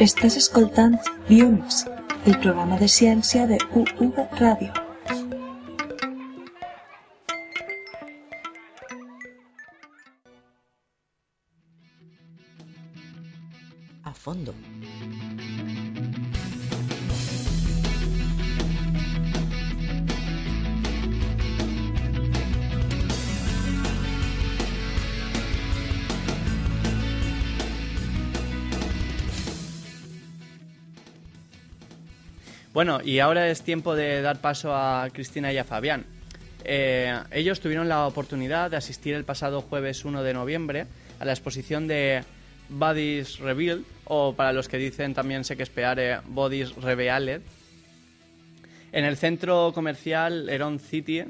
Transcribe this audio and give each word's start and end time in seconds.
Estàs 0.00 0.32
escoltant 0.38 0.94
Biomes, 1.28 1.82
el 2.24 2.38
programa 2.40 2.78
de 2.80 2.86
ciència 2.88 3.44
de 3.50 3.58
UV 3.76 4.22
Ràdio. 4.40 4.72
A 14.02 14.14
fondo. 14.24 14.56
Bueno, 32.80 33.02
y 33.04 33.18
ahora 33.18 33.50
es 33.50 33.60
tiempo 33.60 33.94
de 33.94 34.22
dar 34.22 34.40
paso 34.40 34.74
a 34.74 35.06
Cristina 35.12 35.52
y 35.52 35.58
a 35.58 35.64
Fabián. 35.64 36.06
Eh, 36.64 37.14
ellos 37.30 37.60
tuvieron 37.60 37.90
la 37.90 38.06
oportunidad 38.06 38.70
de 38.70 38.78
asistir 38.78 39.12
el 39.12 39.24
pasado 39.24 39.60
jueves 39.60 40.06
1 40.06 40.22
de 40.22 40.32
noviembre 40.32 40.86
a 41.18 41.26
la 41.26 41.32
exposición 41.32 41.86
de 41.86 42.24
Bodies 42.70 43.38
Revealed, 43.38 43.82
o 44.06 44.32
para 44.34 44.54
los 44.54 44.66
que 44.66 44.78
dicen 44.78 45.12
también 45.12 45.44
sé 45.44 45.58
que 45.58 45.62
esperare 45.62 46.20
Bodies 46.24 46.74
Revealed, 46.76 47.42
en 48.92 49.04
el 49.04 49.18
centro 49.18 49.72
comercial 49.74 50.48
Heron 50.48 50.80
City 50.80 51.24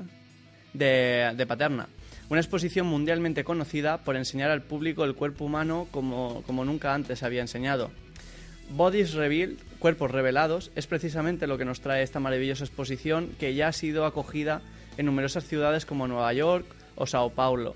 de, 0.73 1.33
de 1.35 1.47
Paterna. 1.49 1.89
Una 2.29 2.41
exposición 2.41 2.87
mundialmente 2.87 3.43
conocida 3.43 4.05
por 4.05 4.15
enseñar 4.15 4.53
al 4.53 4.63
público 4.63 5.03
el 5.03 5.17
cuerpo 5.17 5.47
humano 5.47 5.89
como, 5.91 6.45
como 6.47 6.65
nunca 6.65 6.95
antes 6.95 7.25
había 7.25 7.41
enseñado. 7.41 7.91
Bodies 8.71 9.15
Revealed, 9.15 9.59
Cuerpos 9.81 10.11
Revelados, 10.11 10.71
es 10.77 10.87
precisamente 10.87 11.47
lo 11.47 11.57
que 11.57 11.65
nos 11.65 11.81
trae 11.81 12.03
esta 12.03 12.21
maravillosa 12.21 12.65
exposición 12.65 13.31
que 13.41 13.55
ya 13.55 13.69
ha 13.69 13.73
sido 13.73 14.05
acogida 14.05 14.61
en 14.99 15.07
numerosas 15.07 15.47
ciudades 15.47 15.87
como 15.87 16.07
Nueva 16.07 16.31
York 16.35 16.67
o 16.97 17.07
Sao 17.07 17.31
Paulo. 17.31 17.75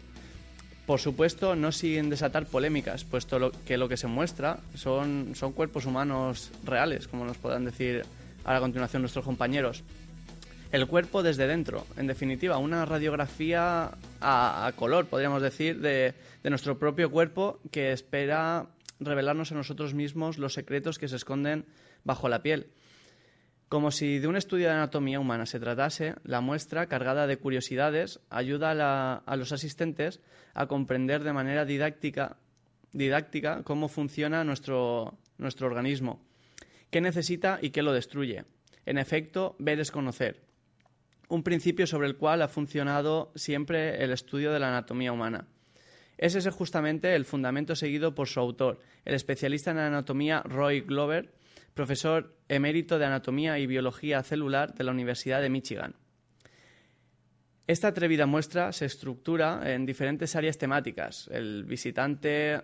Por 0.86 1.00
supuesto, 1.00 1.56
no 1.56 1.72
sin 1.72 2.11
desatar 2.11 2.44
polémicas, 2.44 3.05
puesto 3.05 3.50
que 3.64 3.78
lo 3.78 3.88
que 3.88 3.96
se 3.96 4.06
muestra 4.06 4.58
son, 4.74 5.30
son 5.34 5.55
cuerpos 5.55 5.86
humanos 5.86 6.52
reales, 6.62 7.08
como 7.08 7.24
nos 7.24 7.38
podrán 7.38 7.64
decir 7.64 8.05
a 8.44 8.61
continuación 8.61 9.00
nuestros 9.00 9.24
compañeros. 9.24 9.83
El 10.72 10.86
cuerpo 10.86 11.22
desde 11.22 11.46
dentro, 11.46 11.86
en 11.96 12.06
definitiva, 12.06 12.58
una 12.58 12.84
radiografía 12.84 13.92
a, 14.20 14.66
a 14.66 14.72
color, 14.72 15.06
podríamos 15.06 15.41
decir, 15.41 15.80
de, 15.80 16.12
de 16.42 16.50
nuestro 16.50 16.78
propio 16.78 17.11
cuerpo 17.11 17.61
que 17.70 17.92
espera 17.92 18.66
revelarnos 19.00 19.52
a 19.52 19.55
nosotros 19.55 19.94
mismos 19.94 20.36
los 20.36 20.52
secretos 20.52 20.98
que 20.98 21.08
se 21.08 21.16
esconden 21.16 21.64
bajo 22.05 22.29
la 22.29 22.42
piel. 22.42 22.70
Como 23.69 23.91
si 23.91 24.19
de 24.19 24.29
un 24.29 24.37
estudio 24.37 24.69
de 24.69 24.75
anatomía 24.75 25.19
humana 25.19 25.47
se 25.47 25.59
tratase, 25.59 26.15
la 26.23 26.41
muestra, 26.41 26.87
cargada 26.87 27.27
de 27.27 27.39
curiosidades, 27.39 28.20
ayuda 28.31 29.23
a, 29.27 29.37
los 29.37 29.53
asistentes 29.53 30.20
a 30.53 30.67
comprender 30.67 31.25
de 31.25 31.33
manera 31.33 31.65
didáctica, 31.65 32.37
cómo 33.65 33.89
funciona 33.89 34.45
nuestro, 34.45 35.19
nuestro 35.39 35.67
organismo, 35.67 36.23
qué 36.91 37.01
necesita 37.01 37.59
y 37.61 37.70
qué 37.70 37.83
lo 37.83 37.92
destruye. 37.92 38.45
En 38.86 38.98
efecto, 38.98 39.57
ver 39.59 39.81
es 39.81 39.91
conocer. 39.91 40.42
Un 41.29 41.42
principio 41.42 41.86
sobre 41.86 42.07
el 42.07 42.17
cual 42.17 42.42
ha 42.42 42.48
funcionado 42.48 43.33
siempre 43.35 44.05
el 44.05 44.13
estudio 44.13 44.53
de 44.53 44.61
la 44.61 44.69
anatomía 44.69 45.11
humana. 45.11 45.48
Es 46.19 46.35
ese 46.35 46.51
justamente 46.51 47.15
el 47.17 47.25
fundamento 47.25 47.75
seguido 47.75 48.15
por 48.15 48.29
su 48.29 48.39
autor, 48.39 48.79
el 49.05 49.15
especialista 49.15 49.73
en 49.73 49.79
anatomía 49.79 50.42
Roy 50.42 50.83
Glover, 50.83 51.33
profesor 51.74 52.36
emérito 52.48 52.98
de 52.98 53.07
anatomía 53.07 53.58
y 53.58 53.67
biología 53.67 54.23
celular 54.23 54.74
de 54.74 54.85
la 54.85 54.92
Universidad 54.92 55.42
de 55.42 55.51
Michigan. 55.51 55.96
Esta 57.67 57.89
atrevida 57.89 58.27
muestra 58.27 58.73
se 58.73 58.85
estructura 58.85 59.73
en 59.73 59.86
diferentes 59.86 60.36
áreas 60.36 60.58
temáticas. 60.58 61.29
El 61.33 61.64
visitante 61.64 62.62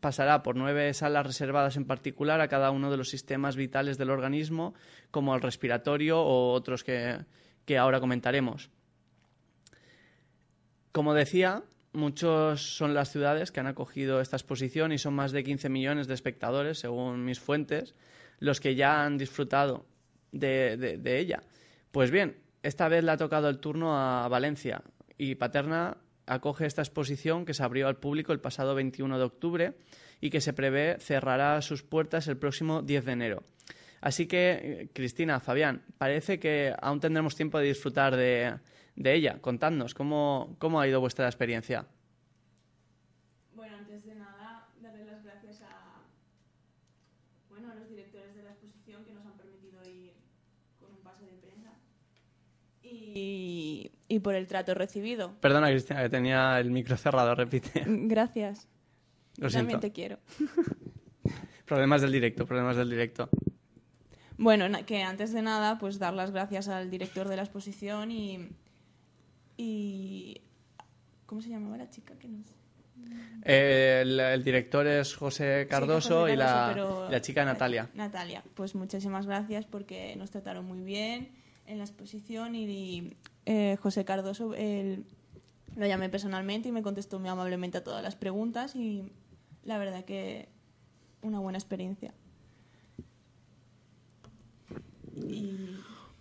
pasará 0.00 0.42
por 0.42 0.56
nueve 0.56 0.92
salas 0.94 1.26
reservadas 1.26 1.76
en 1.76 1.86
particular 1.86 2.40
a 2.40 2.48
cada 2.48 2.70
uno 2.70 2.90
de 2.90 2.98
los 2.98 3.08
sistemas 3.08 3.56
vitales 3.56 3.96
del 3.96 4.10
organismo, 4.10 4.74
como 5.10 5.34
el 5.34 5.40
respiratorio 5.40 6.20
o 6.20 6.52
otros 6.52 6.84
que, 6.84 7.18
que 7.64 7.78
ahora 7.78 7.98
comentaremos. 7.98 8.70
Como 10.92 11.14
decía, 11.14 11.62
muchos 11.92 12.76
son 12.76 12.94
las 12.94 13.10
ciudades 13.10 13.50
que 13.50 13.60
han 13.60 13.66
acogido 13.66 14.20
esta 14.20 14.36
exposición 14.36 14.92
y 14.92 14.98
son 14.98 15.14
más 15.14 15.32
de 15.32 15.44
15 15.44 15.70
millones 15.70 16.06
de 16.06 16.14
espectadores, 16.14 16.78
según 16.78 17.24
mis 17.24 17.40
fuentes, 17.40 17.94
los 18.38 18.60
que 18.60 18.74
ya 18.74 19.04
han 19.04 19.18
disfrutado 19.18 19.86
de, 20.32 20.76
de- 20.76 21.18
ella. 21.18 21.42
Pues 21.90 22.10
bien, 22.10 22.36
esta 22.62 22.88
vez 22.88 23.02
le 23.04 23.10
ha 23.12 23.16
tocado 23.16 23.48
el 23.48 23.58
turno 23.58 23.96
a 23.96 24.28
Valencia 24.28 24.82
y 25.16 25.34
Paterna 25.36 25.96
acoge 26.26 26.66
esta 26.66 26.82
exposición 26.82 27.44
que 27.44 27.54
se 27.54 27.62
abrió 27.62 27.88
al 27.88 27.96
público 27.98 28.32
el 28.32 28.40
pasado 28.40 28.74
21 28.74 29.16
de 29.18 29.24
octubre 29.24 29.74
y 30.20 30.30
que 30.30 30.40
se 30.40 30.52
prevé 30.52 30.96
cerrará 30.98 31.60
sus 31.62 31.82
puertas 31.82 32.26
el 32.28 32.36
próximo 32.36 32.82
10 32.82 33.04
de 33.04 33.12
enero. 33.12 33.42
Así 34.00 34.26
que, 34.26 34.90
Cristina, 34.92 35.40
Fabián, 35.40 35.82
parece 35.98 36.38
que 36.38 36.74
aún 36.82 37.00
tendremos 37.00 37.34
tiempo 37.34 37.58
de 37.58 37.66
disfrutar 37.66 38.14
de, 38.16 38.56
de 38.94 39.14
ella. 39.14 39.38
Contadnos, 39.40 39.94
¿cómo, 39.94 40.56
¿cómo 40.58 40.80
ha 40.80 40.86
ido 40.86 41.00
vuestra 41.00 41.26
experiencia? 41.26 41.86
Bueno, 43.54 43.76
antes 43.78 44.04
de 44.04 44.14
nada, 44.14 44.68
darle 44.82 45.04
las 45.06 45.24
gracias 45.24 45.62
a, 45.62 46.02
bueno, 47.48 47.70
a 47.70 47.74
los 47.74 47.88
directores 47.88 48.34
de 48.36 48.42
la 48.42 48.50
exposición 48.50 49.04
que 49.04 49.12
nos 49.14 49.24
han 49.26 49.36
permitido 49.36 49.80
ir 49.88 50.12
con 50.78 50.90
un 50.92 50.98
pase 51.02 51.24
de 51.24 51.32
prensa 51.38 51.72
y, 53.16 53.92
y 54.08 54.18
por 54.20 54.34
el 54.34 54.46
trato 54.46 54.74
recibido. 54.74 55.32
Perdona, 55.40 55.70
Cristina, 55.70 56.02
que 56.02 56.10
tenía 56.10 56.60
el 56.60 56.70
micro 56.70 56.98
cerrado, 56.98 57.34
repite. 57.34 57.84
Gracias. 57.86 58.68
Lo 59.38 59.48
También 59.48 59.80
siento. 59.80 59.80
te 59.80 59.92
quiero. 59.92 60.18
Problemas 61.64 62.02
del 62.02 62.12
directo, 62.12 62.46
problemas 62.46 62.76
del 62.76 62.90
directo. 62.90 63.28
Bueno, 64.38 64.66
que 64.86 65.02
antes 65.02 65.32
de 65.32 65.42
nada, 65.42 65.78
pues 65.78 65.98
dar 65.98 66.14
las 66.14 66.30
gracias 66.30 66.68
al 66.68 66.90
director 66.90 67.26
de 67.28 67.36
la 67.36 67.42
exposición 67.42 68.12
y... 68.12 68.50
y 69.56 70.42
¿Cómo 71.24 71.40
se 71.40 71.48
llamaba 71.48 71.76
la 71.76 71.90
chica? 71.90 72.14
Que 72.18 72.28
nos... 72.28 72.46
El, 73.42 74.20
el 74.20 74.44
director 74.44 74.86
es 74.86 75.16
José 75.16 75.66
Cardoso, 75.68 76.20
José 76.20 76.34
y 76.34 76.36
la, 76.36 76.72
Cardoso, 76.74 77.10
la 77.10 77.20
chica 77.20 77.44
Natalia. 77.44 77.90
Natalia, 77.94 78.44
pues 78.54 78.74
muchísimas 78.74 79.26
gracias 79.26 79.66
porque 79.66 80.14
nos 80.16 80.30
trataron 80.30 80.66
muy 80.66 80.82
bien 80.82 81.30
en 81.66 81.78
la 81.78 81.84
exposición 81.84 82.54
y 82.54 83.14
eh, 83.44 83.76
José 83.80 84.04
Cardoso 84.04 84.54
él, 84.54 85.04
lo 85.76 85.86
llamé 85.86 86.08
personalmente 86.08 86.68
y 86.68 86.72
me 86.72 86.82
contestó 86.82 87.18
muy 87.18 87.28
amablemente 87.28 87.78
a 87.78 87.84
todas 87.84 88.02
las 88.02 88.16
preguntas 88.16 88.74
y 88.74 89.04
la 89.64 89.78
verdad 89.78 90.04
que 90.04 90.48
una 91.22 91.38
buena 91.38 91.58
experiencia. 91.58 92.14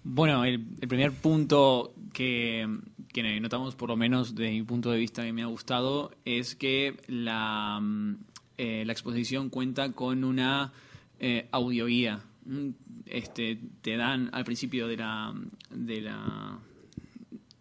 Bueno, 0.04 0.46
el, 0.46 0.66
el 0.82 0.88
primer 0.88 1.12
punto 1.12 1.94
que, 2.14 2.68
que 3.12 3.40
notamos, 3.40 3.76
por 3.76 3.90
lo 3.90 3.98
menos 3.98 4.36
desde 4.36 4.52
mi 4.52 4.64
punto 4.64 4.92
de 4.92 5.00
vista 5.00 5.24
que 5.24 5.34
me 5.34 5.42
ha 5.42 5.48
gustado, 5.48 6.12
es 6.26 6.56
que 6.56 6.98
la, 7.08 7.80
mm, 7.82 8.18
eh, 8.58 8.84
la 8.86 8.92
exposición 8.92 9.50
cuenta 9.50 9.92
con 9.92 10.24
una 10.24 10.74
eh, 11.20 11.48
audioguía. 11.52 12.22
Mm, 12.46 12.70
Este, 13.06 13.60
te 13.82 13.98
dan 13.98 14.30
al 14.34 14.44
principio 14.46 14.88
de 14.88 14.98
la, 14.98 15.34
de 15.72 16.02
la 16.02 16.60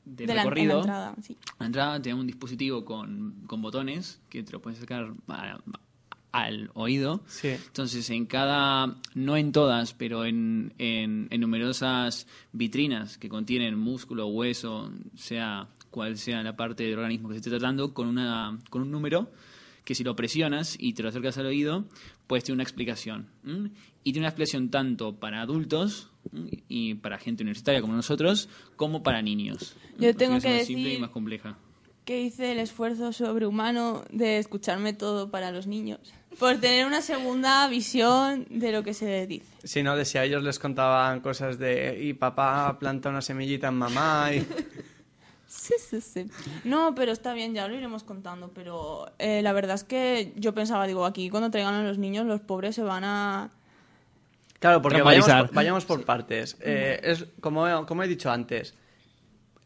del 0.05 0.27
de 0.27 0.27
la, 0.27 0.33
en 0.33 0.37
la 0.37 0.43
recorrido 0.45 0.79
entrada, 0.81 1.15
sí. 1.23 1.37
a 1.53 1.57
la 1.61 1.67
entrada 1.67 2.03
te 2.03 2.11
da 2.11 2.15
un 2.15 2.27
dispositivo 2.27 2.85
con, 2.85 3.43
con 3.47 3.63
botones 3.63 4.21
que 4.29 4.43
te 4.43 4.53
lo 4.53 4.61
puedes 4.61 4.79
sacar 4.81 5.13
a- 5.29 5.59
al 6.33 6.71
oído. 6.75 7.23
Sí. 7.27 7.49
Entonces, 7.49 8.11
en 8.11 8.27
cada, 8.27 8.97
no 9.15 9.37
en 9.37 9.53
todas, 9.53 9.95
pero 9.95 10.25
en, 10.25 10.75
en, 10.79 11.29
en 11.31 11.41
numerosas 11.41 12.27
vitrinas 12.53 13.19
que 13.19 13.29
contienen 13.29 13.79
músculo, 13.79 14.27
hueso, 14.27 14.91
sea 15.15 15.69
cuál 15.91 16.19
sea 16.19 16.43
la 16.43 16.57
parte 16.57 16.83
del 16.83 16.95
organismo 16.99 17.29
que 17.29 17.35
se 17.35 17.39
esté 17.39 17.51
tratando, 17.51 17.95
con, 17.95 18.09
una, 18.09 18.59
con 18.69 18.83
un 18.83 18.91
número 18.91 19.31
que 19.85 19.95
si 19.95 20.03
lo 20.05 20.17
presionas 20.17 20.77
y 20.79 20.95
te 20.95 21.03
lo 21.03 21.11
acercas 21.11 21.37
al 21.39 21.47
oído, 21.47 21.85
puedes 22.27 22.45
tener 22.45 22.55
una 22.55 22.63
explicación. 22.63 23.29
¿m? 23.45 23.71
Y 24.03 24.13
tiene 24.13 24.21
una 24.21 24.29
explicación 24.29 24.71
tanto 24.71 25.17
para 25.17 25.43
adultos 25.43 26.11
¿m? 26.33 26.49
y 26.69 26.95
para 26.95 27.19
gente 27.19 27.43
universitaria 27.43 27.81
como 27.81 27.93
nosotros, 27.95 28.49
como 28.77 29.03
para 29.03 29.21
niños. 29.23 29.77
Yo 29.99 30.15
tengo 30.17 30.41
que 30.41 30.49
más 30.59 30.67
simple 30.67 30.83
y 30.83 30.93
decir- 30.95 31.01
más 31.01 31.11
compleja. 31.11 31.57
que 32.07 32.21
hice 32.23 32.53
el 32.53 32.59
esfuerzo 32.59 33.13
sobrehumano 33.13 34.05
de 34.11 34.39
escucharme 34.39 34.93
todo 34.93 35.31
para 35.31 35.51
los 35.53 35.67
niños. 35.67 36.01
Por 36.39 36.57
tener 36.59 36.85
una 36.87 37.01
segunda 37.01 37.67
visión 37.69 38.47
de 38.51 38.73
lo 38.73 38.83
que 38.83 38.93
se 38.93 39.27
dice. 39.27 39.47
Si 39.65 39.83
no, 39.83 39.97
de 39.97 40.05
si 40.05 40.19
a 40.19 40.25
ellos 40.25 40.43
les 40.43 40.59
contaban 40.59 41.21
cosas 41.21 41.59
de 41.59 41.99
y 42.03 42.13
papá 42.15 42.77
planta 42.79 43.09
una 43.09 43.23
semillita 43.23 43.69
en 43.69 43.75
mamá 43.75 44.31
y... 44.35 44.45
Sí, 45.47 45.75
sí, 45.79 46.01
sí. 46.01 46.27
No, 46.65 46.95
pero 46.95 47.13
está 47.13 47.33
bien, 47.35 47.55
ya 47.55 47.69
lo 47.69 47.75
iremos 47.75 48.03
contando. 48.05 48.51
Pero 48.55 49.11
eh, 49.19 49.41
la 49.43 49.53
verdad 49.53 49.75
es 49.77 49.85
que 49.85 50.33
yo 50.37 50.53
pensaba, 50.55 50.87
digo, 50.87 51.05
aquí 51.05 51.31
cuando 51.31 51.51
traigan 51.51 51.75
a 51.75 51.83
los 51.83 51.99
niños, 51.99 52.27
los 52.27 52.41
pobres 52.41 52.75
se 52.75 52.83
van 52.83 53.05
a... 53.05 53.51
Claro, 54.59 54.81
porque 54.81 55.03
vayamos 55.03 55.31
por, 55.31 55.53
vayamos 55.55 55.85
por 55.85 56.05
partes. 56.05 56.57
Eh, 56.61 56.99
es 57.03 57.27
como, 57.41 57.69
he- 57.69 57.87
como 57.87 58.03
he 58.03 58.09
dicho 58.09 58.31
antes, 58.31 58.75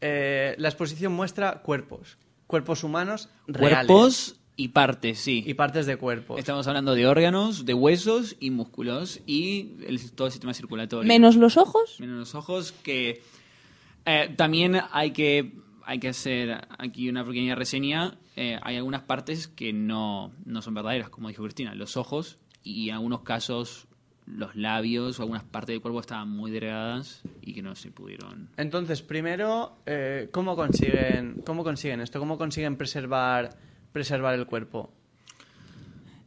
eh, 0.01 0.55
la 0.57 0.67
exposición 0.67 1.13
muestra 1.13 1.61
cuerpos, 1.61 2.17
cuerpos 2.47 2.83
humanos 2.83 3.29
reales 3.47 3.87
Cuerpos 3.87 4.35
y 4.57 4.67
partes, 4.69 5.19
sí. 5.19 5.41
y 5.47 5.53
partes 5.53 5.85
de 5.85 5.95
cuerpos. 5.95 6.37
Estamos 6.37 6.67
hablando 6.67 6.95
de 6.95 7.07
órganos, 7.07 7.65
de 7.65 7.73
huesos 7.73 8.35
y 8.41 8.51
músculos 8.51 9.21
y 9.25 9.77
el- 9.87 10.11
todo 10.11 10.27
el 10.27 10.33
sistema 10.33 10.53
circulatorio. 10.53 11.07
Menos 11.07 11.37
los 11.37 11.55
ojos. 11.55 11.95
Menos 11.99 12.17
los 12.19 12.35
ojos 12.35 12.73
que 12.83 13.23
eh, 14.05 14.33
también 14.35 14.81
hay 14.91 15.11
que 15.11 15.53
hay 15.89 15.97
que 15.97 16.09
hacer 16.09 16.67
aquí 16.77 17.09
una 17.09 17.25
pequeña 17.25 17.55
reseña. 17.55 18.19
Eh, 18.35 18.59
hay 18.61 18.75
algunas 18.75 19.01
partes 19.01 19.47
que 19.47 19.73
no, 19.73 20.31
no 20.45 20.61
son 20.61 20.75
verdaderas, 20.75 21.09
como 21.09 21.29
dijo 21.29 21.41
Cristina, 21.41 21.73
los 21.73 21.97
ojos 21.97 22.37
y 22.61 22.89
en 22.89 22.95
algunos 22.95 23.21
casos 23.21 23.87
los 24.27 24.55
labios 24.55 25.19
o 25.19 25.23
algunas 25.23 25.43
partes 25.43 25.73
del 25.73 25.81
cuerpo 25.81 25.99
estaban 25.99 26.29
muy 26.29 26.51
delgadas 26.51 27.23
y 27.41 27.55
que 27.55 27.63
no 27.63 27.75
se 27.75 27.89
pudieron. 27.89 28.49
Entonces, 28.57 29.01
primero, 29.01 29.77
eh, 29.87 30.29
¿cómo 30.31 30.55
consiguen 30.55 31.41
cómo 31.43 31.63
consiguen 31.63 32.01
esto? 32.01 32.19
¿Cómo 32.19 32.37
consiguen 32.37 32.77
preservar 32.77 33.57
preservar 33.91 34.35
el 34.35 34.45
cuerpo? 34.45 34.91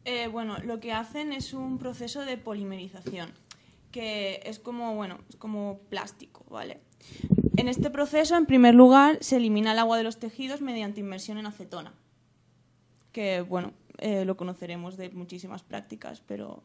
Eh, 0.04 0.26
bueno, 0.26 0.58
lo 0.64 0.80
que 0.80 0.90
hacen 0.90 1.32
es 1.32 1.54
un 1.54 1.78
proceso 1.78 2.24
de 2.24 2.36
polimerización, 2.36 3.30
que 3.92 4.40
es 4.44 4.58
como, 4.58 4.96
bueno, 4.96 5.20
es 5.28 5.36
como 5.36 5.78
plástico, 5.88 6.44
¿vale? 6.50 6.80
En 7.56 7.68
este 7.68 7.90
proceso, 7.90 8.36
en 8.36 8.46
primer 8.46 8.74
lugar, 8.74 9.18
se 9.20 9.36
elimina 9.36 9.72
el 9.72 9.78
agua 9.78 9.98
de 9.98 10.04
los 10.04 10.18
tejidos 10.18 10.60
mediante 10.62 11.00
inmersión 11.00 11.38
en 11.38 11.46
acetona, 11.46 11.92
que, 13.12 13.42
bueno, 13.42 13.72
eh, 13.98 14.24
lo 14.24 14.36
conoceremos 14.36 14.96
de 14.96 15.10
muchísimas 15.10 15.62
prácticas, 15.62 16.22
pero 16.26 16.62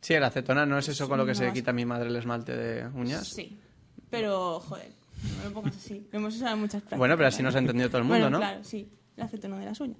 Sí, 0.00 0.12
el 0.12 0.22
acetona 0.22 0.66
no 0.66 0.76
es 0.76 0.86
eso 0.88 1.08
con 1.08 1.16
lo 1.16 1.24
que 1.24 1.34
se 1.34 1.50
quita 1.54 1.72
mi 1.72 1.86
madre 1.86 2.08
el 2.08 2.16
esmalte 2.16 2.54
de 2.54 2.86
uñas. 2.88 3.26
sí. 3.28 3.58
Pero, 4.10 4.60
joder, 4.60 4.92
no 5.38 5.48
lo 5.48 5.54
pongas 5.54 5.76
así. 5.76 6.06
Lo 6.12 6.18
hemos 6.18 6.36
usado 6.36 6.54
en 6.54 6.60
muchas 6.60 6.82
prácticas. 6.82 6.98
Bueno, 6.98 7.16
pero 7.16 7.28
así 7.28 7.42
nos 7.42 7.54
ha 7.56 7.58
entendido 7.58 7.88
todo 7.88 7.98
el 7.98 8.04
mundo, 8.04 8.20
Bueno, 8.20 8.30
¿no? 8.30 8.38
Claro, 8.38 8.62
sí, 8.62 8.88
la 9.16 9.24
acetona 9.24 9.58
de 9.58 9.64
las 9.64 9.80
uñas. 9.80 9.96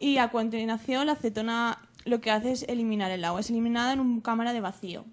Y 0.00 0.16
a 0.16 0.30
continuación, 0.30 1.06
la 1.06 1.12
acetona 1.12 1.78
lo 2.04 2.20
que 2.20 2.30
hace 2.32 2.50
es 2.52 2.62
eliminar 2.64 3.10
el 3.12 3.24
agua. 3.24 3.40
Es 3.40 3.50
eliminada 3.50 3.92
en 3.92 4.00
una 4.00 4.22
cámara 4.22 4.52
de 4.52 4.60
vacío. 4.60 5.04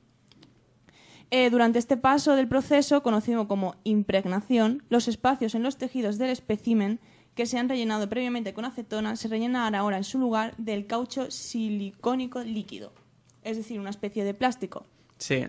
Eh, 1.31 1.49
durante 1.49 1.79
este 1.79 1.97
paso 1.97 2.35
del 2.35 2.47
proceso, 2.47 3.01
conocido 3.03 3.47
como 3.47 3.75
impregnación, 3.83 4.83
los 4.89 5.07
espacios 5.07 5.55
en 5.55 5.63
los 5.63 5.77
tejidos 5.77 6.17
del 6.17 6.29
espécimen 6.29 6.99
que 7.35 7.45
se 7.45 7.59
han 7.59 7.67
rellenado 7.67 8.09
previamente 8.09 8.53
con 8.53 8.65
acetona 8.65 9.15
se 9.15 9.27
rellenan 9.27 9.75
ahora 9.75 9.97
en 9.97 10.03
su 10.03 10.17
lugar 10.17 10.55
del 10.57 10.87
caucho 10.87 11.29
silicónico 11.29 12.41
líquido, 12.41 12.93
es 13.43 13.57
decir, 13.57 13.79
una 13.79 13.89
especie 13.89 14.23
de 14.23 14.33
plástico. 14.33 14.85
Sí. 15.17 15.45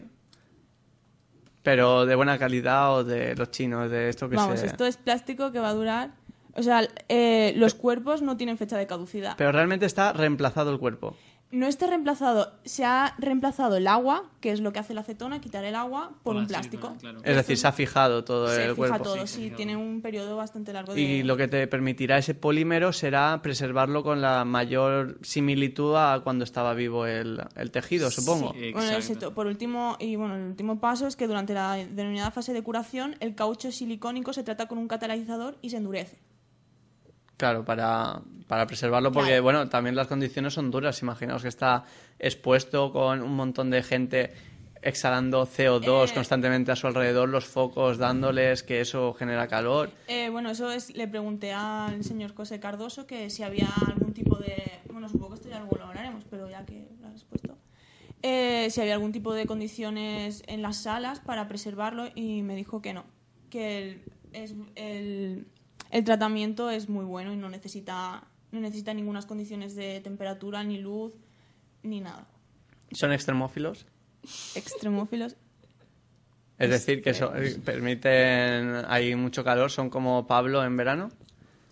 Pero 1.63 2.07
de 2.07 2.15
buena 2.15 2.39
calidad 2.39 2.95
o 2.95 3.05
de 3.05 3.35
los 3.37 3.51
chinos, 3.51 3.91
de 3.91 4.09
esto 4.09 4.29
que 4.29 4.37
Vamos, 4.37 4.61
se... 4.61 4.67
esto 4.67 4.87
es 4.87 4.97
plástico 4.97 5.53
que 5.53 5.61
va 5.61 5.71
a 5.71 5.75
durar. 5.75 6.11
O 6.55 6.63
sea, 6.63 6.89
eh, 7.09 7.53
los 7.57 7.75
cuerpos 7.75 8.23
no 8.23 8.37
tienen 8.37 8.57
fecha 8.57 8.79
de 8.79 8.87
caducidad. 8.87 9.35
Pero 9.37 9.53
realmente 9.53 9.85
está 9.85 10.13
reemplazado 10.13 10.73
el 10.73 10.79
cuerpo. 10.79 11.17
No 11.53 11.69
está 11.69 11.87
reemplazado, 11.87 12.53
se 12.65 12.85
ha 12.85 13.15
reemplazado 13.19 13.77
el 13.77 13.87
agua, 13.87 14.25
que 14.41 14.51
es 14.51 14.61
lo 14.61 14.73
que 14.73 14.81
hace 14.81 14.95
la 14.95 15.03
acetona, 15.03 15.41
quitar 15.41 15.65
el 15.65 15.77
agua, 15.77 16.11
por 16.25 16.35
un 16.35 16.47
plástico. 16.47 16.97
claro. 16.99 17.21
Es 17.23 17.37
decir, 17.37 17.57
se 17.57 17.69
ha 17.69 17.73
fijado 17.73 18.25
todo 18.25 18.49
Se 18.49 18.65
el 18.65 18.71
fija 18.71 18.77
cuerpo. 18.77 19.05
todo, 19.05 19.27
sí, 19.29 19.53
tiene 19.57 19.77
un 19.77 20.03
periodo 20.03 20.37
bastante 20.37 20.73
largo 20.73 20.93
de... 20.93 21.01
Y 21.01 21.23
lo 21.23 21.37
que 21.37 21.47
te 21.47 21.67
permitirá 21.69 22.19
ese 22.19 22.35
polímero 22.35 22.93
será 22.93 23.41
preservarlo 23.43 24.03
con 24.03 24.21
la 24.21 24.45
mayor 24.45 25.19
similitud 25.23 25.95
a 25.95 26.21
cuando 26.25 26.43
estaba 26.45 26.75
vivo 26.75 27.07
el, 27.07 27.41
el 27.55 27.71
tejido, 27.71 28.11
supongo. 28.11 28.53
Sí. 28.53 28.73
Bueno, 28.73 28.91
exacto. 28.91 29.33
Por 29.33 29.47
último, 29.47 29.97
y 30.01 30.17
bueno, 30.17 30.35
el 30.35 30.43
último 30.43 30.81
paso 30.81 31.07
es 31.07 31.15
que 31.15 31.29
durante 31.29 31.55
la 31.55 31.75
denominada 31.77 32.33
fase 32.33 32.53
de 32.55 32.63
curación, 32.63 33.15
el 33.21 33.37
caucho 33.37 33.71
silicónico 33.71 34.33
se 34.33 34.43
trata 34.43 34.67
con 34.67 34.79
un 34.79 34.89
catalizador 34.89 35.57
y 35.63 35.71
se 35.71 35.77
endurece. 35.77 36.19
Claro, 37.37 37.65
para, 37.65 38.21
para 38.49 38.67
preservarlo, 38.67 39.13
porque 39.13 39.29
Claro. 39.31 39.43
bueno, 39.43 39.69
también 39.69 39.95
las 39.95 40.07
condiciones 40.07 40.55
son 40.55 40.71
duras. 40.71 41.03
Imaginaos 41.03 41.43
que 41.43 41.49
está 41.49 41.85
expuesto 42.19 42.93
con 42.93 43.23
un 43.23 43.35
montón 43.37 43.71
de 43.71 43.83
gente 43.83 44.33
exhalando 44.83 45.47
CO2 45.47 46.11
Eh. 46.11 46.15
constantemente 46.15 46.71
a 46.73 46.77
su 46.77 46.87
alrededor, 46.87 47.29
los 47.29 47.45
focos 47.45 47.99
dándoles, 47.99 48.63
que 48.63 48.81
eso 48.81 49.13
genera 49.15 49.49
calor. 49.49 49.91
Eh, 50.07 50.29
bueno, 50.31 50.51
eso 50.51 50.71
es, 50.71 50.95
le 50.97 51.09
pregunté 51.09 51.53
al 51.53 52.05
señor 52.05 52.35
José 52.35 52.61
Cardoso 52.61 53.07
que 53.07 53.29
si 53.31 53.43
había 53.43 53.69
algún 53.87 54.13
tipo 54.15 54.37
de... 54.37 54.81
Bueno, 54.91 55.09
supongo 55.09 55.31
que 55.31 55.35
esto 55.37 55.49
ya 55.49 55.59
luego 55.59 55.77
lo 55.77 55.87
hablaremos, 55.87 56.25
pero 56.31 56.49
ya 56.49 56.65
que 56.65 56.87
lo 57.01 57.09
has 57.09 57.25
puesto. 57.25 57.59
Eh, 58.23 58.69
si 58.71 58.81
había 58.81 58.95
algún 58.95 59.13
tipo 59.13 59.35
de 59.35 59.45
condiciones 59.47 60.43
en 60.47 60.63
las 60.63 60.79
salas 60.79 61.21
para 61.21 61.49
preservarlo 61.49 62.07
y 62.15 62.43
me 62.43 62.55
dijo 62.57 62.81
que 62.81 62.95
no, 62.95 63.05
que 63.51 63.79
el, 63.83 64.03
es, 64.33 64.55
el, 64.77 65.47
el 65.91 66.05
tratamiento 66.05 66.71
es 66.71 66.89
muy 66.89 67.05
bueno 67.05 67.33
y 67.33 67.37
no 67.37 67.49
necesita, 67.49 68.25
no 68.53 68.61
necesita 68.61 68.95
ninguna 68.95 69.23
condiciones 69.23 69.75
de 69.75 70.01
temperatura, 70.01 70.63
ni 70.65 70.79
luz, 70.79 71.13
ni 71.83 72.01
nada. 72.01 72.27
¿Son 72.93 73.13
extremófilos? 73.13 73.87
Extremófilos. 74.55 75.37
Es 76.59 76.71
decir, 76.71 77.03
que 77.03 77.11
eh, 77.11 77.59
permiten, 77.65 78.85
hay 78.89 79.15
mucho 79.15 79.45
calor, 79.45 79.71
son 79.71 79.91
como 79.91 80.27
Pablo 80.27 80.65
en 80.65 80.77
verano, 80.77 81.11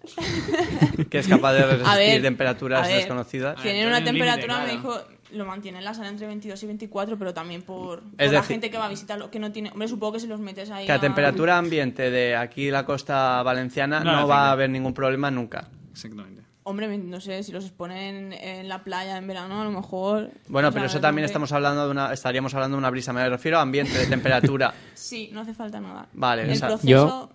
que 1.11 1.19
es 1.19 1.27
capaz 1.27 1.55
de 1.55 1.67
resistir 1.67 1.97
ver, 1.97 2.23
temperaturas 2.23 2.89
desconocidas. 2.89 3.61
Tienen 3.63 3.87
pero 3.87 3.97
una 3.97 4.05
temperatura, 4.05 4.65
me 4.65 4.73
dijo, 4.73 5.01
lo 5.33 5.45
mantiene 5.47 5.79
en 5.79 5.85
la 5.85 5.95
sala 5.95 6.09
entre 6.09 6.27
22 6.27 6.63
y 6.63 6.67
24, 6.67 7.19
pero 7.19 7.35
también 7.35 7.63
por, 7.63 8.03
la 8.19 8.43
gente 8.43 8.71
que 8.71 8.79
va 8.79 8.87
a 8.87 8.89
visitarlo, 8.89 9.31
que 9.31 9.39
no 9.39 9.51
tiene... 9.53 9.71
Hombre, 9.71 9.89
supongo 9.89 10.13
que 10.15 10.21
si 10.21 10.27
los 10.27 10.41
metes 10.41 10.71
ahí 10.71 10.87
Que 10.87 10.93
a 10.93 10.97
a- 10.97 11.01
temperatura 11.01 11.59
ambiente 11.59 12.11
de 12.11 12.37
aquí 12.37 12.71
la 12.71 12.85
costa 12.85 13.43
valenciana 13.43 14.01
No 14.01 14.29
va 14.29 14.49
a 14.49 14.53
haber 14.53 14.71
ningún 14.71 14.95
problema 14.95 15.31
nunca. 15.31 15.69
Exactamente. 15.93 16.43
Hombre, 16.67 16.97
no 16.97 17.21
sé, 17.21 17.43
si 17.43 17.53
los 17.53 17.65
exponen 17.65 18.33
en 18.33 18.69
la 18.69 18.83
playa 18.85 19.19
en 19.19 19.27
verano, 19.27 19.61
a 19.61 19.65
lo 19.65 19.71
mejor... 19.71 20.31
Bueno, 20.49 20.73
pero 20.73 20.87
eso 20.87 20.99
también 21.01 21.25
que- 21.25 21.27
estamos 21.27 21.53
hablando 21.53 21.85
de 21.85 21.91
una, 21.91 22.13
estaríamos 22.13 22.55
hablando 22.55 22.77
de 22.77 22.79
una 22.79 22.91
brisa. 22.91 23.13
Me 23.13 23.29
refiero 23.29 23.59
a 23.59 23.63
ambiente, 23.63 23.99
de 23.99 24.07
temperatura. 24.07 24.73
Sí, 24.95 25.29
no 25.33 25.41
hace 25.41 25.53
falta 25.53 25.79
nada. 25.81 26.07
Vale, 26.15 26.43
el 26.45 26.51
o 26.51 26.55
sea, 26.55 26.69
proceso... 26.69 26.89
Yo- 26.89 27.31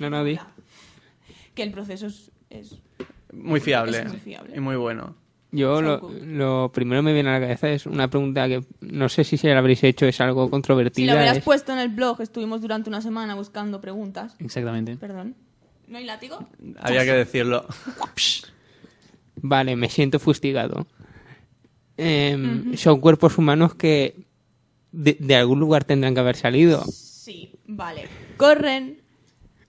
No, 0.00 0.10
no, 0.10 0.24
di. 0.24 0.38
Que 1.54 1.62
el 1.62 1.72
proceso 1.72 2.06
es... 2.06 2.30
es- 2.50 2.76
Muy 3.32 3.60
fiable. 3.60 3.98
Es 3.98 4.08
muy 4.08 4.18
fiable. 4.20 4.56
Y 4.56 4.60
muy 4.60 4.76
bueno. 4.76 5.14
Yo 5.52 5.80
lo, 5.80 6.10
lo 6.24 6.70
primero 6.74 7.00
que 7.00 7.04
me 7.04 7.12
viene 7.14 7.30
a 7.30 7.34
la 7.34 7.40
cabeza 7.40 7.70
es 7.70 7.86
una 7.86 8.08
pregunta 8.10 8.48
que 8.48 8.64
no 8.80 9.08
sé 9.08 9.24
si 9.24 9.36
se 9.36 9.48
la 9.48 9.58
habréis 9.58 9.82
hecho, 9.84 10.04
es 10.06 10.20
algo 10.20 10.46
Si 10.46 10.50
controvertida. 10.50 11.12
lo 11.12 11.18
hubieras 11.18 11.38
es- 11.38 11.44
puesto 11.44 11.72
en 11.72 11.78
el 11.78 11.88
blog, 11.88 12.20
estuvimos 12.20 12.60
durante 12.60 12.90
una 12.90 13.00
semana 13.00 13.34
buscando 13.34 13.80
preguntas. 13.80 14.34
Exactamente. 14.38 14.96
Perdón. 14.96 15.34
¿No 15.88 15.98
hay 15.98 16.04
látigo? 16.04 16.46
Había 16.80 17.04
que 17.04 17.12
decirlo. 17.12 17.64
Vale, 19.36 19.76
me 19.76 19.88
siento 19.88 20.18
fustigado. 20.18 20.86
Em, 21.96 22.76
Son 22.76 23.00
cuerpos 23.00 23.38
humanos 23.38 23.74
que 23.74 24.16
de, 24.92 25.16
de 25.18 25.36
algún 25.36 25.60
lugar 25.60 25.84
tendrán 25.84 26.14
que 26.14 26.20
haber 26.20 26.36
salido. 26.36 26.82
Sí, 26.84 27.52
vale. 27.66 28.08
Corren 28.36 29.00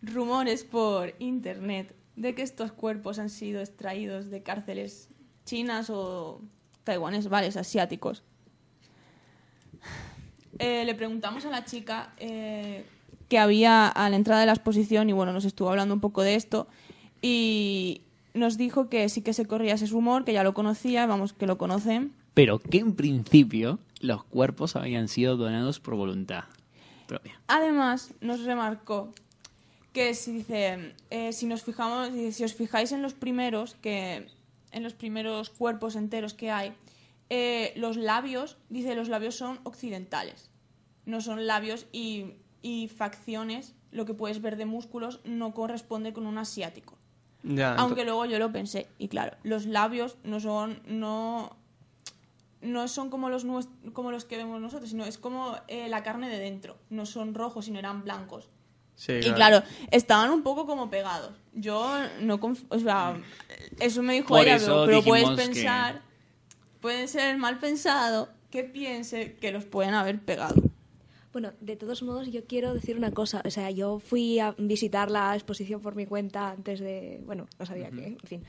rumores 0.02 0.64
por 0.64 1.14
internet 1.20 1.96
de 2.16 2.34
que 2.36 2.42
estos 2.42 2.72
cuerpos 2.72 3.20
han 3.20 3.30
sido 3.30 3.62
extraídos 3.62 4.30
de 4.30 4.42
cárceles 4.44 5.10
chinas 5.48 5.90
o 5.90 6.42
taiwaneses, 6.84 7.30
vale, 7.30 7.48
asiáticos. 7.48 8.22
Eh, 10.60 10.84
le 10.86 10.94
preguntamos 10.96 11.46
a 11.46 11.50
la 11.50 11.66
chica 11.66 12.14
eh, 12.18 12.86
que 13.30 13.40
había 13.40 13.88
a 13.88 14.10
la 14.10 14.16
entrada 14.16 14.42
de 14.42 14.48
la 14.48 14.54
exposición 14.54 15.10
y 15.10 15.14
bueno, 15.14 15.34
nos 15.34 15.46
estuvo 15.46 15.70
hablando 15.70 15.94
un 15.94 16.02
poco 16.02 16.22
de 16.22 16.36
esto 16.36 16.68
y 17.22 18.02
nos 18.34 18.58
dijo 18.58 18.90
que 18.90 19.08
sí 19.10 19.22
que 19.22 19.34
se 19.34 19.46
corría 19.46 19.76
ese 19.76 19.88
rumor, 19.88 20.26
que 20.26 20.34
ya 20.34 20.44
lo 20.44 20.54
conocía, 20.54 21.06
vamos, 21.06 21.34
que 21.34 21.48
lo 21.48 21.58
conocen. 21.58 22.14
Pero 22.34 22.60
que 22.60 22.80
en 22.80 22.96
principio 22.96 23.80
los 24.00 24.24
cuerpos 24.24 24.76
habían 24.76 25.08
sido 25.08 25.38
donados 25.38 25.80
por 25.80 25.96
voluntad 25.96 26.46
propia. 27.08 27.40
Además, 27.48 28.14
nos 28.20 28.44
remarcó 28.44 29.14
que 29.94 30.14
si 30.14 30.32
dice, 30.32 30.94
eh, 31.10 31.34
si 31.34 31.46
nos 31.48 31.64
fijamos, 31.64 32.10
si 32.32 32.44
os 32.44 32.54
fijáis 32.54 32.92
en 32.92 33.02
los 33.02 33.14
primeros, 33.14 33.76
que 33.82 34.28
en 34.72 34.84
los 34.84 34.94
primeros 34.94 35.50
cuerpos 35.50 35.96
enteros 35.96 36.34
que 36.34 36.52
hay, 36.52 36.74
eh, 37.30 37.74
los 37.76 37.98
labios, 37.98 38.58
dice, 38.70 38.96
los 38.96 39.10
labios 39.10 39.36
son 39.36 39.60
occidentales, 39.64 40.50
no 41.06 41.22
son 41.22 41.46
labios 41.46 41.88
y, 41.92 42.34
y 42.62 42.88
facciones, 42.88 43.76
lo 43.92 44.06
que 44.06 44.14
puedes 44.14 44.42
ver 44.42 44.58
de 44.58 44.66
músculos 44.66 45.22
no 45.24 45.54
corresponde 45.54 46.14
con 46.14 46.26
un 46.26 46.38
asiático. 46.38 46.96
Ya, 47.44 47.76
Aunque 47.76 48.04
luego 48.04 48.26
yo 48.26 48.40
lo 48.40 48.52
pensé, 48.52 48.88
y 48.98 49.08
claro, 49.08 49.38
los 49.44 49.66
labios 49.66 50.18
no 50.24 50.40
son, 50.40 50.82
no, 50.86 51.56
no 52.62 52.88
son 52.88 53.10
como 53.10 53.30
los, 53.30 53.46
como 53.94 54.12
los 54.12 54.26
que 54.26 54.38
vemos 54.38 54.60
nosotros, 54.60 54.90
sino 54.90 55.06
es 55.06 55.18
como 55.18 55.56
eh, 55.68 55.88
la 55.88 56.04
carne 56.04 56.30
de 56.30 56.40
dentro. 56.40 56.78
No 56.90 57.06
son 57.06 57.34
rojos, 57.34 57.66
sino 57.66 57.80
eran 57.80 58.04
blancos. 58.04 58.50
Sí, 58.98 59.14
Y 59.14 59.32
claro, 59.32 59.62
estaban 59.92 60.32
un 60.32 60.42
poco 60.44 60.66
como 60.66 60.90
pegados. 60.90 61.32
Yo 61.54 61.98
no 62.20 62.40
conf- 62.40 62.66
o 62.70 62.80
sea, 62.80 63.16
eso 63.80 64.02
me 64.04 64.16
dijo 64.16 64.28
Por 64.30 64.42
ella, 64.42 64.56
eso 64.56 64.84
pero, 64.88 65.02
pero 65.02 65.04
puedes 65.04 65.30
que- 65.30 65.36
pensar, 65.36 66.02
puede 66.82 67.08
ser 67.08 67.38
mal 67.38 67.60
pensado 67.60 68.30
que 68.50 68.64
piense 68.64 69.36
que 69.36 69.52
los 69.52 69.66
pueden 69.66 69.94
haber 69.94 70.20
pegado. 70.20 70.56
Bueno, 71.32 71.52
de 71.62 71.76
todos 71.76 72.02
modos, 72.02 72.32
yo 72.32 72.46
quiero 72.46 72.74
decir 72.74 72.98
una 72.98 73.12
cosa. 73.12 73.44
O 73.46 73.52
sea, 73.52 73.70
yo 73.70 74.00
fui 74.00 74.40
a 74.40 74.56
visitar 74.58 75.12
la 75.12 75.36
exposición 75.36 75.80
por 75.82 75.94
mi 75.96 76.08
cuenta 76.08 76.50
antes 76.50 76.80
de. 76.80 77.22
Bueno, 77.26 77.46
no 77.60 77.66
sabía 77.68 77.92
qué, 77.92 78.06
en 78.08 78.20
fin. 78.26 78.44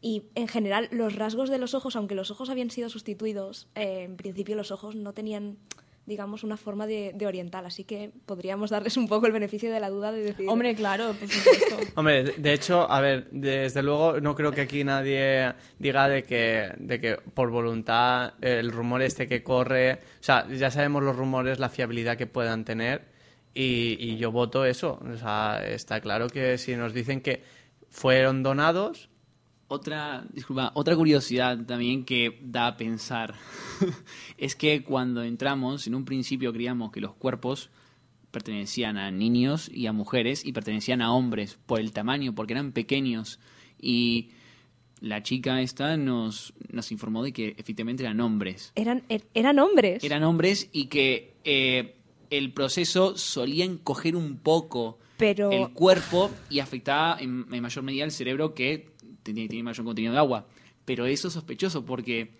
Y 0.00 0.24
en 0.34 0.48
general, 0.48 0.88
los 0.90 1.14
rasgos 1.14 1.48
de 1.48 1.58
los 1.58 1.74
ojos, 1.74 1.94
aunque 1.94 2.16
los 2.16 2.32
ojos 2.32 2.50
habían 2.50 2.70
sido 2.70 2.88
sustituidos, 2.88 3.68
eh, 3.76 4.02
en 4.02 4.16
principio 4.16 4.56
los 4.56 4.72
ojos 4.72 4.96
no 4.96 5.12
tenían, 5.12 5.58
digamos, 6.04 6.42
una 6.42 6.56
forma 6.56 6.86
de, 6.86 7.12
de 7.14 7.26
oriental. 7.26 7.64
Así 7.64 7.84
que 7.84 8.10
podríamos 8.26 8.70
darles 8.70 8.96
un 8.96 9.06
poco 9.08 9.26
el 9.26 9.32
beneficio 9.32 9.70
de 9.72 9.78
la 9.80 9.88
duda 9.88 10.10
de 10.12 10.22
decir. 10.22 10.48
Hombre, 10.48 10.74
claro, 10.74 11.12
por 11.18 11.28
supuesto. 11.28 11.76
Hombre, 11.94 12.24
de- 12.24 12.32
de 12.32 12.52
hecho, 12.52 12.90
a 12.90 13.00
ver, 13.00 13.28
desde 13.30 13.82
luego 13.82 14.20
no 14.20 14.34
creo 14.34 14.50
que 14.52 14.62
aquí 14.62 14.82
nadie 14.84 15.52
diga 15.78 16.08
de 16.08 16.24
que, 16.24 16.72
de 16.78 17.00
que 17.00 17.16
por 17.34 17.50
voluntad 17.50 18.34
el 18.40 18.72
rumor 18.72 19.00
este 19.02 19.28
que 19.28 19.42
corre, 19.42 19.94
o 19.94 20.22
sea, 20.22 20.46
ya 20.50 20.70
sabemos 20.70 21.02
los 21.02 21.14
rumores, 21.16 21.58
la 21.60 21.68
fiabilidad 21.68 22.16
que 22.16 22.26
puedan 22.26 22.64
tener 22.64 23.02
y, 23.54 23.96
y 24.00 24.16
yo 24.16 24.32
voto 24.32 24.64
eso. 24.64 24.98
O 25.08 25.16
sea, 25.16 25.62
está 25.66 26.00
claro 26.00 26.28
que 26.28 26.58
si 26.58 26.74
nos 26.74 26.94
dicen 26.94 27.20
que 27.20 27.42
fueron 27.90 28.42
donados, 28.42 29.08
Otra, 29.72 30.22
disculpa, 30.34 30.70
otra 30.74 30.94
curiosidad 30.94 31.58
también 31.64 32.04
que 32.04 32.38
da 32.42 32.66
a 32.66 32.76
pensar 32.76 33.34
es 34.36 34.54
que 34.54 34.82
cuando 34.84 35.22
entramos, 35.22 35.86
en 35.86 35.94
un 35.94 36.04
principio 36.04 36.52
creíamos 36.52 36.92
que 36.92 37.00
los 37.00 37.14
cuerpos 37.14 37.70
pertenecían 38.30 38.98
a 38.98 39.10
niños 39.10 39.70
y 39.72 39.86
a 39.86 39.92
mujeres 39.92 40.44
y 40.44 40.52
pertenecían 40.52 41.00
a 41.00 41.12
hombres 41.14 41.58
por 41.64 41.80
el 41.80 41.92
tamaño, 41.92 42.34
porque 42.34 42.52
eran 42.52 42.72
pequeños. 42.72 43.38
Y 43.80 44.30
la 45.00 45.22
chica 45.22 45.62
esta 45.62 45.96
nos, 45.96 46.52
nos 46.70 46.92
informó 46.92 47.22
de 47.24 47.32
que 47.32 47.54
efectivamente 47.56 48.02
eran 48.02 48.20
hombres. 48.20 48.72
Eran, 48.74 49.02
er- 49.08 49.24
eran 49.32 49.58
hombres. 49.58 50.04
Eran 50.04 50.22
hombres 50.22 50.68
y 50.72 50.86
que 50.88 51.34
eh, 51.44 51.96
el 52.28 52.52
proceso 52.52 53.16
solía 53.16 53.64
encoger 53.64 54.16
un 54.16 54.36
poco 54.36 54.98
Pero- 55.16 55.50
el 55.50 55.70
cuerpo 55.72 56.30
y 56.50 56.60
afectaba 56.60 57.18
en, 57.20 57.46
en 57.50 57.62
mayor 57.62 57.84
medida 57.84 58.04
el 58.04 58.12
cerebro 58.12 58.54
que 58.54 58.91
tiene, 59.22 59.48
tiene 59.48 59.62
mayor 59.64 59.84
contenido 59.84 60.12
de 60.12 60.18
agua. 60.18 60.46
Pero 60.84 61.06
eso 61.06 61.28
es 61.28 61.34
sospechoso 61.34 61.84
porque 61.84 62.32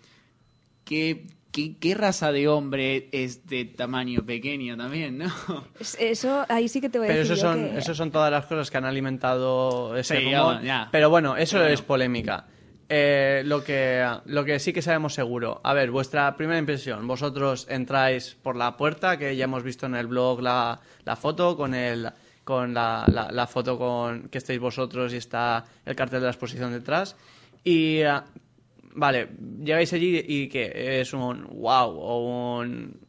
¿qué, 0.85 1.27
qué, 1.51 1.77
qué 1.77 1.95
raza 1.95 2.31
de 2.31 2.47
hombre 2.47 3.09
es 3.11 3.45
de 3.47 3.65
tamaño 3.65 4.25
pequeño 4.25 4.75
también, 4.77 5.17
no? 5.19 5.31
Es- 5.79 5.97
Eso, 5.99 6.45
ahí 6.49 6.67
sí 6.67 6.81
que 6.81 6.89
te 6.89 6.97
voy 6.99 7.07
a 7.07 7.09
pero 7.09 7.19
decir 7.19 7.33
eso 7.33 7.41
yo 7.43 7.51
son, 7.53 7.69
que- 7.71 7.77
eso 7.79 7.95
son 7.95 8.11
todas 8.11 8.31
las 8.31 8.45
cosas 8.45 8.69
que 8.69 8.77
han 8.77 8.85
alimentado 8.85 9.95
ese 9.97 10.17
Sí, 10.19 10.25
rumor. 10.25 10.57
ya, 10.59 10.63
ya. 10.63 10.89
Pero 10.91 11.09
bueno, 11.09 11.37
eso 11.37 11.57
Pero 11.57 11.69
es 11.69 11.81
polémica. 11.81 12.47
Eh, 12.89 13.41
lo, 13.45 13.63
que, 13.63 14.05
lo 14.25 14.43
que 14.43 14.59
sí 14.59 14.71
que 14.73 14.81
sabemos 14.81 15.13
seguro. 15.13 15.61
A 15.63 15.73
ver, 15.73 15.89
vuestra 15.89 16.35
primera 16.35 16.59
impresión. 16.59 17.07
Vosotros 17.07 17.65
entráis 17.69 18.35
por 18.43 18.55
la 18.55 18.75
puerta, 18.77 19.17
que 19.17 19.35
ya 19.35 19.45
hemos 19.45 19.63
visto 19.63 19.85
en 19.87 19.95
el 19.95 20.05
blog 20.07 20.41
la, 20.41 20.79
la 21.05 21.15
foto, 21.15 21.55
con 21.57 21.73
el 21.73 22.09
con 22.43 22.73
la, 22.73 23.05
la- 23.11 23.31
la 23.31 23.47
foto 23.47 23.77
con 23.77 24.29
que 24.29 24.37
estáis 24.37 24.59
vosotros 24.59 25.13
y 25.13 25.17
está 25.17 25.63
el 25.85 25.95
cartel 25.95 26.19
de 26.19 26.25
la 26.25 26.31
exposición 26.31 26.71
detrás. 26.71 27.15
Y 27.63 27.97
eh, 27.99 28.11
vale, 28.95 29.29
llegáis 29.63 29.93
allí 29.93 30.23
y 30.27 30.49
que 30.49 30.99
es 31.01 31.13
un 31.13 31.43
wow 31.51 31.89
o 31.97 32.59
un 32.59 32.99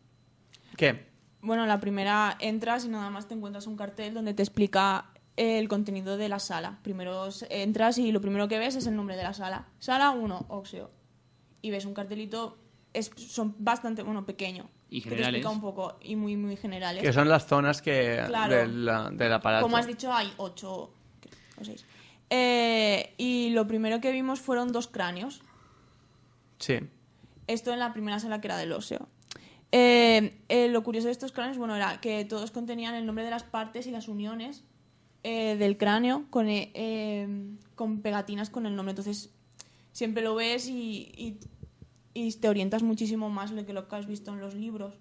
¿qué? 0.77 1.07
Bueno, 1.41 1.67
la 1.67 1.79
primera 1.81 2.37
entras 2.41 2.85
y 2.85 2.89
nada 2.89 3.11
más 3.11 3.29
te 3.29 3.35
encuentras 3.35 3.67
un 3.67 3.77
cartel 3.77 4.15
donde 4.15 4.33
te 4.35 4.43
explica 4.43 5.11
el 5.37 5.69
contenido 5.69 6.17
de 6.17 6.29
la 6.29 6.39
sala. 6.39 6.79
Primero 6.83 7.29
entras 7.51 7.99
y 7.99 8.13
lo 8.13 8.21
primero 8.21 8.47
que 8.49 8.59
ves 8.59 8.77
es 8.77 8.87
el 8.87 8.95
nombre 8.97 9.17
de 9.17 9.25
la 9.25 9.35
sala. 9.35 9.67
Sala 9.81 10.11
1, 10.13 10.47
Oxeo. 10.49 10.91
Y 11.61 11.71
ves 11.71 11.85
un 11.87 11.93
cartelito, 11.95 12.57
es, 12.93 13.11
son 13.17 13.57
bastante, 13.59 14.03
bueno, 14.03 14.25
pequeño. 14.25 14.71
Y 14.91 15.01
que 15.01 15.09
te 15.11 15.17
generales. 15.17 15.39
explica 15.41 15.51
un 15.51 15.61
poco, 15.61 15.99
y 16.03 16.15
muy, 16.17 16.37
muy 16.37 16.57
generales. 16.57 17.03
Que 17.03 17.13
son 17.13 17.29
las 17.29 17.47
zonas 17.47 17.83
que 17.83 18.23
Claro. 18.27 18.55
del, 18.55 19.17
del 19.19 19.33
aparato. 19.33 19.63
Como 19.65 19.77
has 19.77 19.87
dicho, 19.87 20.13
hay 20.13 20.33
ocho 20.37 20.93
o 21.61 21.65
seis. 21.65 21.85
Eh, 22.31 23.15
y 23.19 23.51
lo 23.51 23.67
primero 23.67 24.01
que 24.01 24.13
vimos 24.13 24.41
fueron 24.41 24.73
dos 24.73 24.87
cráneos. 24.89 25.43
Sí. 26.59 26.79
Esto 27.47 27.73
en 27.73 27.79
la 27.79 27.93
primera 27.93 28.19
sala 28.21 28.41
que 28.41 28.47
era 28.49 28.57
del 28.57 28.73
óseo. 28.73 29.09
Eh, 29.73 30.39
eh, 30.49 30.69
lo 30.69 30.85
curioso 30.85 31.07
de 31.09 31.13
estos 31.13 31.33
cráneos, 31.33 31.59
bueno, 31.59 31.75
era 31.75 32.01
que 32.01 32.25
todos 32.25 32.51
contenían 32.53 32.95
el 32.95 33.07
nombre 33.07 33.25
de 33.25 33.31
las 33.31 33.43
partes 33.43 33.87
y 33.87 33.91
las 33.91 34.07
uniones 34.09 34.63
eh, 35.25 35.57
del 35.57 35.77
cráneo 35.77 36.27
con, 36.31 36.47
con 37.75 38.01
pegatinas 38.01 38.51
con 38.51 38.67
el 38.67 38.77
nombre. 38.77 38.91
Entonces, 38.93 39.31
siempre 39.93 40.23
lo 40.23 40.35
ves 40.37 40.69
y, 40.69 41.11
y- 41.17 41.39
y 42.15 42.33
te 42.33 42.49
orientas 42.49 42.83
muchísimo 42.83 43.29
más 43.31 43.55
de 43.55 43.67
que 43.67 43.73
lo 43.73 43.89
que 43.89 43.97
has 43.97 44.07
visto 44.07 44.33
en 44.33 44.41
los 44.41 44.55
libros. 44.55 44.95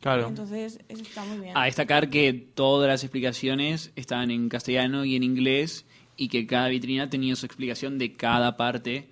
Claro. 0.00 0.28
Entonces, 0.28 0.78
eso 0.88 1.02
está 1.02 1.24
muy 1.24 1.38
bien. 1.38 1.56
A 1.56 1.64
destacar 1.64 2.08
que 2.10 2.32
todas 2.32 2.88
las 2.88 3.02
explicaciones 3.02 3.92
estaban 3.96 4.30
en 4.30 4.48
castellano 4.48 5.04
y 5.04 5.16
en 5.16 5.22
inglés 5.24 5.86
y 6.16 6.28
que 6.28 6.46
cada 6.46 6.68
vitrina 6.68 7.08
tenía 7.10 7.34
su 7.36 7.46
explicación 7.46 7.98
de 7.98 8.14
cada 8.14 8.56
parte. 8.56 9.08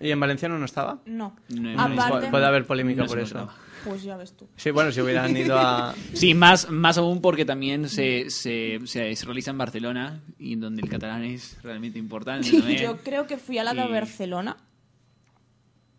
¿Y 0.00 0.10
en 0.10 0.18
valenciano 0.18 0.58
no 0.58 0.64
estaba? 0.64 1.00
No. 1.06 1.36
No, 1.48 1.80
Aparte. 1.80 2.28
Puede 2.28 2.44
haber 2.46 2.66
polémica 2.66 3.02
No 3.02 3.08
por 3.08 3.20
eso. 3.20 3.48
pues 3.84 4.02
ya 4.02 4.16
ves 4.16 4.36
tú. 4.36 4.48
Sí, 4.56 4.70
bueno, 4.72 4.90
si 4.90 5.00
hubieran 5.00 5.36
ido 5.36 5.56
a... 5.58 5.94
Sí, 6.14 6.34
más, 6.34 6.70
más 6.70 6.98
aún 6.98 7.20
porque 7.20 7.44
también 7.44 7.88
se, 7.88 8.28
se, 8.30 8.80
se, 8.84 9.14
se 9.14 9.26
realiza 9.26 9.52
en 9.52 9.58
Barcelona 9.58 10.22
y 10.40 10.54
en 10.54 10.60
donde 10.60 10.82
el 10.82 10.88
catalán 10.88 11.22
es 11.24 11.56
realmente 11.62 11.98
importante. 12.00 12.50
también. 12.50 12.82
Yo 12.82 12.96
creo 12.98 13.26
que 13.28 13.36
fui 13.36 13.58
a 13.58 13.64
la 13.64 13.74
de 13.74 13.84
Y- 13.84 13.92
Barcelona 13.92 14.56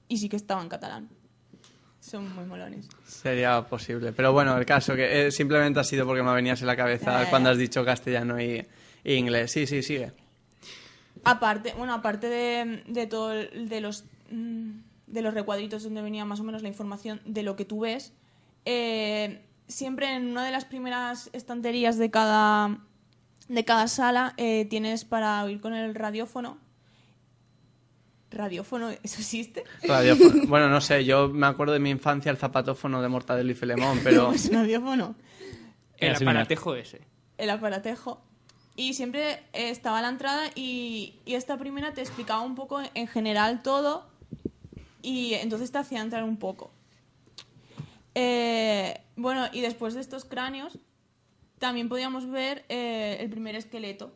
y 0.08 0.18
sí 0.18 0.30
que 0.30 0.36
estaba 0.36 0.62
en 0.62 0.70
catalán. 0.70 1.10
Son 2.00 2.34
muy 2.36 2.46
molones. 2.46 2.88
Sería 3.06 3.62
posible. 3.68 4.14
Pero 4.14 4.32
bueno, 4.32 4.58
el 4.58 4.66
caso 4.66 4.96
que 4.96 5.28
eh, 5.28 5.32
simplemente 5.32 5.80
ha 5.80 5.84
sido 5.84 6.06
porque 6.06 6.24
me 6.24 6.34
venías 6.34 6.62
en 6.62 6.68
la 6.68 6.76
cabeza 6.78 7.24
ya, 7.24 7.30
cuando 7.30 7.50
has 7.50 7.58
dicho 7.58 7.84
castellano 7.84 8.40
y, 8.42 8.66
y 9.04 9.14
inglés. 9.14 9.52
Sí, 9.52 9.68
sí, 9.68 9.84
sigue. 9.84 10.14
Aparte, 11.24 11.74
bueno, 11.78 11.94
aparte 11.94 12.30
de, 12.30 12.84
de 12.88 13.08
todo 13.08 13.34
el- 13.34 13.68
de 13.68 13.82
los 13.82 14.06
mm, 14.32 14.70
de 15.08 15.22
los 15.22 15.34
recuadritos 15.34 15.84
donde 15.84 16.02
venía 16.02 16.26
más 16.26 16.40
o 16.40 16.44
menos 16.44 16.62
la 16.62 16.68
información 16.68 17.22
de 17.26 17.42
lo 17.44 17.56
que 17.56 17.64
tú 17.66 17.82
ves, 17.82 18.14
eh, 18.66 19.42
siempre 19.68 20.14
en 20.14 20.28
una 20.28 20.46
de 20.46 20.52
las 20.52 20.66
primeras 20.66 21.30
estanterías 21.34 21.98
de 21.98 22.12
cada 22.12 22.78
de 23.48 23.64
cada 23.66 23.88
sala 23.88 24.34
eh, 24.38 24.66
tienes 24.70 25.06
para 25.06 25.44
oír 25.46 25.62
con 25.62 25.74
el 25.74 25.96
radiófono. 25.96 26.58
¿Radiófono? 28.31 28.89
¿Eso 28.89 29.19
existe? 29.19 29.63
Radiófono. 29.84 30.43
bueno, 30.48 30.69
no 30.69 30.81
sé, 30.81 31.05
yo 31.05 31.29
me 31.29 31.48
acuerdo 31.48 31.74
de 31.74 31.79
mi 31.79 31.89
infancia 31.89 32.29
el 32.29 32.38
zapatófono 32.38 33.01
de 33.01 33.07
Mortadelo 33.07 33.51
y 33.51 33.55
Filemón, 33.55 34.00
pero... 34.03 34.27
Pues 34.29 34.51
radiófono. 34.51 35.15
El 35.98 36.15
aparatejo 36.15 36.75
ese. 36.75 37.01
el 37.38 37.50
aparatejo. 37.50 38.22
Y 38.75 38.93
siempre 38.93 39.43
estaba 39.53 40.00
a 40.00 40.01
la 40.03 40.10
entrada 40.10 40.51
y, 40.53 41.15
y 41.25 41.34
esta 41.34 41.57
primera 41.57 41.93
te 41.93 42.01
explicaba 42.01 42.41
un 42.41 42.53
poco 42.53 42.79
en 42.93 43.07
general 43.07 43.63
todo 43.63 44.05
y 45.01 45.34
entonces 45.36 45.72
te 45.72 45.77
hacía 45.77 46.01
entrar 46.01 46.24
un 46.24 46.38
poco. 46.38 46.72
Eh, 48.13 49.00
bueno, 49.15 49.46
y 49.53 49.62
después 49.62 49.93
de 49.93 50.01
estos 50.01 50.25
cráneos 50.25 50.79
también 51.60 51.88
podíamos 51.88 52.29
ver 52.29 52.65
eh, 52.67 53.17
el 53.19 53.29
primer 53.29 53.55
esqueleto. 53.55 54.12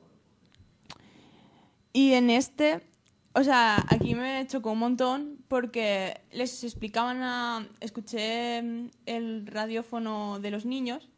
Y 1.94 2.14
en 2.14 2.30
este, 2.30 2.82
o 3.34 3.44
sea, 3.44 3.84
aquí 3.90 4.14
me 4.16 4.46
chocó 4.48 4.72
un 4.72 4.80
montón 4.80 5.38
porque 5.48 6.22
les 6.32 6.64
explicaban. 6.64 7.70
Escuché 7.80 8.62
mm, 8.62 8.90
el 9.06 9.48
radiófono 9.48 10.40
de 10.40 10.52
los 10.52 10.66
niños 10.66 11.10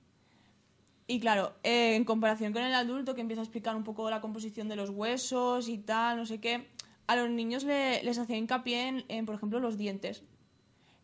y 1.08 1.20
claro, 1.20 1.54
eh, 1.64 1.96
en 1.96 2.06
comparación 2.06 2.54
con 2.54 2.62
el 2.64 2.74
adulto 2.74 3.14
que 3.14 3.22
empieza 3.22 3.42
a 3.42 3.44
explicar 3.46 3.76
un 3.76 3.84
poco 3.84 4.10
la 4.10 4.22
composición 4.22 4.70
de 4.70 4.76
los 4.78 4.90
huesos 4.90 5.68
y 5.68 5.78
tal, 5.78 6.18
no 6.18 6.26
sé 6.26 6.40
qué, 6.40 6.70
a 7.08 7.16
los 7.18 7.30
niños 7.30 7.64
le- 7.66 8.02
les 8.04 8.18
hacía 8.18 8.38
hincapié 8.38 8.88
en, 8.88 9.06
en, 9.10 9.26
por 9.26 9.36
ejemplo, 9.36 9.60
los 9.60 9.78
dientes. 9.78 10.24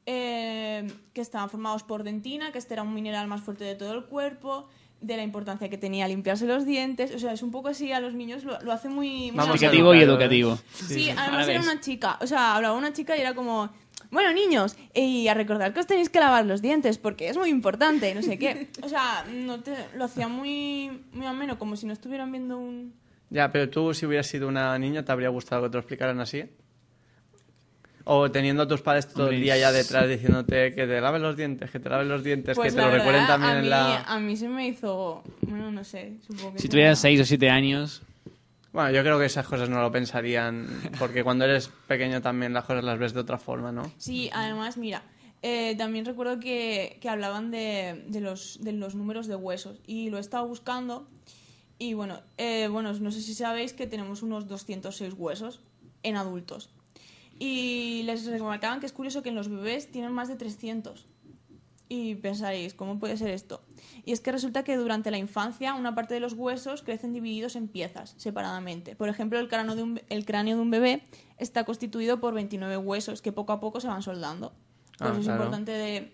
Eh, 0.05 0.87
que 1.13 1.21
estaban 1.21 1.49
formados 1.49 1.83
por 1.83 2.03
dentina, 2.03 2.51
que 2.51 2.57
este 2.57 2.73
era 2.73 2.81
un 2.83 2.93
mineral 2.93 3.27
más 3.27 3.41
fuerte 3.41 3.63
de 3.65 3.75
todo 3.75 3.93
el 3.93 4.05
cuerpo, 4.05 4.67
de 5.01 5.17
la 5.17 5.23
importancia 5.23 5.69
que 5.69 5.77
tenía 5.77 6.07
limpiarse 6.07 6.45
los 6.45 6.65
dientes. 6.65 7.13
O 7.13 7.19
sea, 7.19 7.33
es 7.33 7.41
un 7.41 7.51
poco 7.51 7.69
así, 7.69 7.91
a 7.91 7.99
los 7.99 8.13
niños 8.13 8.43
lo, 8.43 8.59
lo 8.61 8.71
hace 8.71 8.89
muy... 8.89 9.29
Explicativo 9.29 9.93
y 9.95 10.01
educativo. 10.01 10.57
Sí, 10.73 11.09
además 11.09 11.47
era 11.47 11.61
una 11.61 11.79
chica. 11.79 12.17
O 12.21 12.27
sea, 12.27 12.55
hablaba 12.55 12.77
una 12.77 12.93
chica 12.93 13.17
y 13.17 13.21
era 13.21 13.33
como... 13.33 13.69
Bueno, 14.11 14.33
niños, 14.33 14.75
y 14.95 15.27
a 15.27 15.35
recordar 15.35 15.71
que 15.71 15.81
os 15.81 15.87
tenéis 15.87 16.09
que 16.09 16.19
lavar 16.19 16.43
los 16.45 16.63
dientes 16.63 16.97
porque 16.97 17.29
es 17.29 17.37
muy 17.37 17.49
importante, 17.49 18.15
no 18.15 18.23
sé 18.23 18.39
qué. 18.39 18.69
O 18.81 18.89
sea, 18.89 19.23
no 19.31 19.59
te, 19.59 19.75
lo 19.95 20.05
hacía 20.05 20.27
muy, 20.27 21.03
muy 21.11 21.27
ameno, 21.27 21.59
como 21.59 21.75
si 21.75 21.85
no 21.85 21.93
estuvieran 21.93 22.31
viendo 22.31 22.57
un... 22.57 22.95
Ya, 23.29 23.51
pero 23.51 23.69
tú, 23.69 23.93
si 23.93 24.07
hubieras 24.07 24.25
sido 24.25 24.47
una 24.47 24.77
niña, 24.79 25.05
¿te 25.05 25.11
habría 25.11 25.29
gustado 25.29 25.63
que 25.63 25.69
te 25.69 25.73
lo 25.73 25.79
explicaran 25.81 26.19
así? 26.19 26.45
O 28.11 28.31
teniendo 28.31 28.63
a 28.63 28.67
tus 28.67 28.81
padres 28.81 29.07
todo 29.07 29.27
el 29.27 29.35
Hombre, 29.35 29.43
día 29.43 29.57
ya 29.57 29.71
detrás 29.71 30.09
diciéndote 30.09 30.73
que 30.73 30.87
te 30.87 30.99
laves 30.99 31.21
los 31.21 31.37
dientes, 31.37 31.69
que 31.69 31.79
te 31.79 31.89
laves 31.89 32.07
los 32.07 32.23
dientes, 32.23 32.55
Pues 32.55 32.73
que 32.73 32.79
te 32.79 32.85
lo 32.85 32.91
recuerden 32.91 33.27
también 33.27 33.51
a 33.51 33.55
en 33.57 33.61
mí, 33.61 33.69
la... 33.69 34.01
A 34.01 34.19
mí 34.19 34.35
se 34.35 34.49
me 34.49 34.67
hizo... 34.67 35.21
Bueno, 35.41 35.71
no 35.71 35.83
sé, 35.83 36.17
supongo 36.25 36.53
que... 36.53 36.59
Si 36.59 36.69
tuvieras 36.69 36.97
6 36.99 37.21
o 37.21 37.25
7 37.25 37.49
años, 37.51 38.01
Bueno, 38.73 38.89
yo 38.89 39.01
creo 39.03 39.19
que 39.19 39.25
esas 39.25 39.45
cosas 39.45 39.69
no 39.69 39.79
lo 39.81 39.91
pensarían, 39.91 40.67
porque 40.97 41.23
cuando 41.23 41.45
eres 41.45 41.69
pequeño 41.87 42.19
también 42.21 42.51
las 42.51 42.65
cosas 42.65 42.83
las 42.83 42.97
ves 42.97 43.13
de 43.13 43.19
otra 43.19 43.37
forma, 43.37 43.71
¿no? 43.71 43.91
Sí, 43.97 44.31
además, 44.33 44.77
mira, 44.77 45.03
eh, 45.43 45.75
también 45.77 46.03
recuerdo 46.03 46.39
que, 46.39 46.97
que 47.01 47.09
hablaban 47.09 47.51
de, 47.51 48.05
de 48.07 48.21
los, 48.21 48.57
de 48.63 48.71
los 48.71 48.95
números 48.95 49.27
de 49.27 49.35
huesos 49.35 49.77
y 49.85 50.09
lo 50.09 50.17
he 50.17 50.21
estado 50.21 50.47
buscando 50.47 51.07
y 51.77 51.93
bueno, 51.93 52.21
eh, 52.37 52.67
bueno, 52.69 52.91
no 52.93 53.11
sé 53.11 53.21
si 53.21 53.35
sabéis 53.35 53.73
que 53.73 53.85
tenemos 53.85 54.23
unos 54.23 54.47
206 54.47 55.13
huesos 55.15 55.61
en 56.01 56.15
adultos 56.17 56.71
y 57.39 58.03
les 58.03 58.25
remarcaban 58.25 58.79
que 58.79 58.85
es 58.85 58.93
curioso 58.93 59.21
que 59.23 59.29
en 59.29 59.35
los 59.35 59.47
bebés 59.49 59.89
tienen 59.91 60.11
más 60.11 60.27
de 60.27 60.35
300 60.35 61.07
y 61.91 62.13
pensaréis, 62.15 62.75
¿cómo 62.75 62.99
puede 62.99 63.17
ser 63.17 63.29
esto? 63.29 63.63
Y 64.05 64.11
es 64.11 64.19
que 64.21 64.31
resulta 64.31 64.63
que 64.63 64.77
durante 64.77 65.09
la 65.09 65.17
infancia 65.17 65.73
una 65.73 65.95
parte 65.95 66.13
de 66.13 66.19
los 66.19 66.33
huesos 66.33 66.83
crecen 66.83 67.13
divididos 67.13 67.55
en 67.55 67.67
piezas, 67.67 68.13
separadamente. 68.17 68.95
Por 68.95 69.09
ejemplo, 69.09 69.39
el 69.39 69.47
cráneo 69.47 69.75
de 69.75 69.81
un, 69.83 70.01
el 70.09 70.23
cráneo 70.25 70.55
de 70.57 70.61
un 70.61 70.69
bebé 70.69 71.01
está 71.37 71.63
constituido 71.63 72.19
por 72.19 72.33
29 72.35 72.77
huesos 72.77 73.21
que 73.23 73.31
poco 73.31 73.53
a 73.53 73.59
poco 73.59 73.79
se 73.79 73.87
van 73.87 74.03
soldando. 74.03 74.53
Por 74.99 75.07
Ah, 75.07 75.09
eso 75.11 75.19
es 75.21 75.25
claro. 75.25 75.39
importante 75.45 75.71
de, 75.71 76.13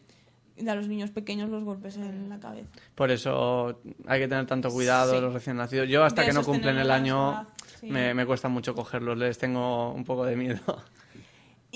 de 0.55 0.71
a 0.71 0.75
los 0.75 0.87
niños 0.87 1.11
pequeños 1.11 1.49
los 1.49 1.63
golpes 1.65 1.97
en 1.97 2.29
la 2.29 2.39
cabeza. 2.39 2.69
Por 2.93 3.11
eso 3.11 3.81
hay 4.07 4.19
que 4.21 4.27
tener 4.29 4.45
tanto 4.45 4.69
cuidado 4.69 5.13
Sí. 5.15 5.19
los 5.19 5.33
recién 5.33 5.57
nacidos. 5.57 5.89
Yo 5.89 6.05
hasta 6.05 6.21
De 6.21 6.27
que 6.27 6.33
no 6.33 6.43
cumplen 6.45 6.77
el 6.77 6.89
año 6.91 7.47
sí. 7.81 7.87
me, 7.87 8.13
me 8.13 8.25
cuesta 8.25 8.47
mucho 8.47 8.75
cogerlos, 8.75 9.17
les 9.17 9.37
tengo 9.37 9.91
un 9.91 10.05
poco 10.05 10.23
de 10.23 10.37
miedo. 10.37 10.61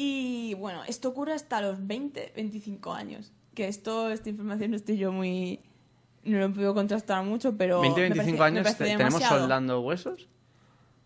Y 0.02 0.54
bueno, 0.54 0.82
esto 0.88 1.10
ocurre 1.10 1.34
hasta 1.34 1.60
los 1.62 1.86
20, 1.86 2.32
25 2.36 2.94
años. 2.94 3.34
Que 3.54 3.68
esto, 3.68 4.10
esta 4.10 4.30
información 4.30 4.72
no 4.72 4.78
estoy 4.78 4.98
yo 4.98 5.12
muy... 5.12 5.60
No 6.24 6.38
lo 6.40 6.54
puedo 6.54 6.74
contrastar 6.74 7.24
mucho, 7.26 7.58
pero... 7.58 7.82
20, 7.82 8.00
me 8.02 8.10
25 8.10 8.38
parece- 8.38 8.54
me 8.54 8.60
años, 8.62 8.78
te- 8.78 8.84
¿tenemos 8.86 9.24
soldando 9.24 9.82
huesos? 9.82 10.30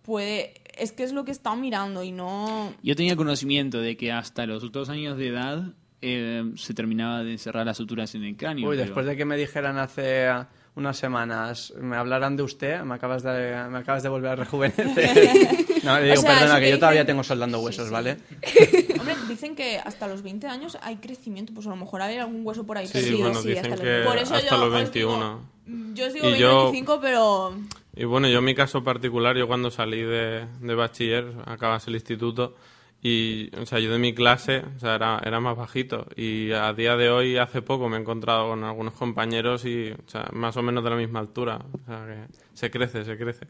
Puede... 0.03 0.53
Es 0.77 0.91
que 0.91 1.03
es 1.03 1.13
lo 1.13 1.23
que 1.25 1.31
he 1.31 1.33
estado 1.33 1.55
mirando 1.55 2.03
y 2.03 2.11
no... 2.11 2.73
yo 2.83 2.95
tenía 2.95 3.15
conocimiento 3.15 3.79
de 3.79 3.95
que 3.97 4.11
hasta 4.11 4.45
los 4.45 4.71
dos 4.71 4.89
años 4.89 5.17
de 5.17 5.27
edad 5.27 5.73
eh, 6.01 6.51
se 6.55 6.73
terminaba 6.73 7.23
de 7.23 7.37
cerrar 7.37 7.65
las 7.65 7.77
suturas 7.77 8.13
en 8.15 8.23
el 8.23 8.35
cráneo. 8.37 8.67
Uy, 8.69 8.75
pero- 8.75 8.85
después 8.85 9.05
de 9.05 9.15
que 9.17 9.25
me 9.25 9.37
dijeran 9.37 9.77
hace 9.77 10.27
unas 10.75 10.97
semanas, 10.97 11.73
me 11.79 11.95
hablaran 11.97 12.35
de 12.35 12.43
usted, 12.43 12.81
me 12.81 12.95
acabas 12.95 13.21
de, 13.23 13.55
me 13.69 13.77
acabas 13.79 14.01
de 14.03 14.09
volver 14.09 14.31
a 14.31 14.35
rejuvenecer. 14.37 14.85
no, 15.83 15.99
le 15.99 16.05
digo, 16.05 16.19
O 16.19 16.21
sea, 16.21 16.39
perdona, 16.39 16.59
que 16.59 16.69
yo 16.71 16.79
todavía 16.79 17.05
tengo 17.05 17.23
soldando 17.23 17.59
huesos, 17.59 17.89
¿vale? 17.91 18.17
Hombre, 18.99 19.15
dicen 19.27 19.55
que 19.55 19.77
hasta 19.77 20.07
los 20.07 20.23
20 20.23 20.47
años 20.47 20.77
hay 20.81 20.95
crecimiento, 20.97 21.53
pues 21.53 21.67
a 21.67 21.71
lo 21.71 21.75
mejor 21.75 22.01
hay 22.01 22.17
algún 22.17 22.45
hueso 22.45 22.65
por 22.65 22.77
ahí. 22.77 22.87
Sí, 22.87 22.93
perdido. 22.93 23.17
bueno, 23.19 23.41
sí, 23.41 23.49
dicen 23.49 23.65
hasta 23.65 23.75
los 23.75 23.79
que 23.81 23.89
veinte. 23.89 24.07
Por 24.09 24.17
eso 24.17 24.33
hasta 24.35 24.49
yo 24.49 24.57
los 24.57 24.73
os 24.83 24.91
digo- 24.93 25.19
21. 25.19 25.53
Yo 25.93 26.07
os 26.07 26.13
digo 26.13 26.25
Y 26.27 26.31
20, 26.31 26.39
yo- 26.41 26.63
25, 26.71 26.99
pero... 27.01 27.53
Y 27.95 28.05
bueno, 28.05 28.27
yo 28.27 28.39
en 28.39 28.45
mi 28.45 28.55
caso 28.55 28.83
particular, 28.83 29.37
yo 29.37 29.45
cuando 29.47 29.69
salí 29.69 30.01
de, 30.01 30.47
de 30.59 30.75
bachiller, 30.75 31.31
acabas 31.45 31.87
el 31.87 31.93
instituto, 31.93 32.55
y, 33.05 33.53
o 33.57 33.65
sea, 33.65 33.79
yo 33.79 33.91
de 33.91 33.99
mi 33.99 34.15
clase, 34.15 34.63
era, 34.81 35.21
era 35.25 35.41
más 35.41 35.57
bajito. 35.57 36.07
Y 36.15 36.53
a 36.53 36.71
día 36.71 36.95
de 36.95 37.09
hoy, 37.09 37.35
hace 37.35 37.61
poco, 37.61 37.89
me 37.89 37.97
he 37.97 37.99
encontrado 37.99 38.47
con 38.47 38.63
algunos 38.63 38.93
compañeros 38.93 39.65
y, 39.65 39.93
más 40.31 40.55
o 40.55 40.63
menos 40.63 40.85
de 40.85 40.89
la 40.89 40.95
misma 40.95 41.19
altura. 41.19 41.59
O 41.73 41.85
sea, 41.85 42.05
que 42.05 42.33
se 42.53 42.71
crece, 42.71 43.03
se 43.03 43.17
crece. 43.17 43.47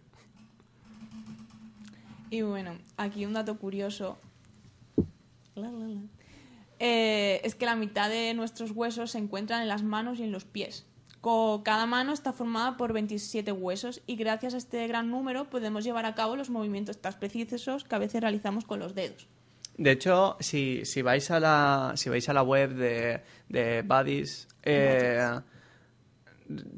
Y 2.31 2.41
bueno, 2.41 2.79
aquí 2.97 3.27
un 3.27 3.33
dato 3.33 3.59
curioso. 3.59 4.17
Eh, 6.79 7.39
es 7.43 7.53
que 7.53 7.67
la 7.67 7.75
mitad 7.75 8.09
de 8.09 8.33
nuestros 8.33 8.71
huesos 8.71 9.11
se 9.11 9.19
encuentran 9.19 9.61
en 9.61 9.67
las 9.67 9.83
manos 9.83 10.17
y 10.17 10.23
en 10.23 10.31
los 10.31 10.45
pies. 10.45 10.87
Cada 11.63 11.85
mano 11.85 12.11
está 12.11 12.33
formada 12.33 12.75
por 12.75 12.91
27 12.91 13.51
huesos 13.51 14.01
y 14.07 14.15
gracias 14.15 14.55
a 14.55 14.57
este 14.57 14.87
gran 14.87 15.11
número 15.11 15.47
podemos 15.49 15.83
llevar 15.83 16.07
a 16.07 16.15
cabo 16.15 16.35
los 16.35 16.49
movimientos 16.49 16.99
tan 16.99 17.13
precisos 17.13 17.83
que 17.83 17.95
a 17.95 17.99
veces 17.99 18.19
realizamos 18.19 18.65
con 18.65 18.79
los 18.79 18.95
dedos. 18.95 19.27
De 19.77 19.91
hecho, 19.91 20.37
si, 20.39 20.85
si 20.85 21.01
vais 21.01 21.29
a 21.31 21.39
la 21.39 21.93
si 21.95 22.09
vais 22.09 22.27
a 22.29 22.33
la 22.33 22.43
web 22.43 22.73
de, 22.75 23.21
de 23.49 23.81
Buddies, 23.81 24.47
eh, 24.63 25.39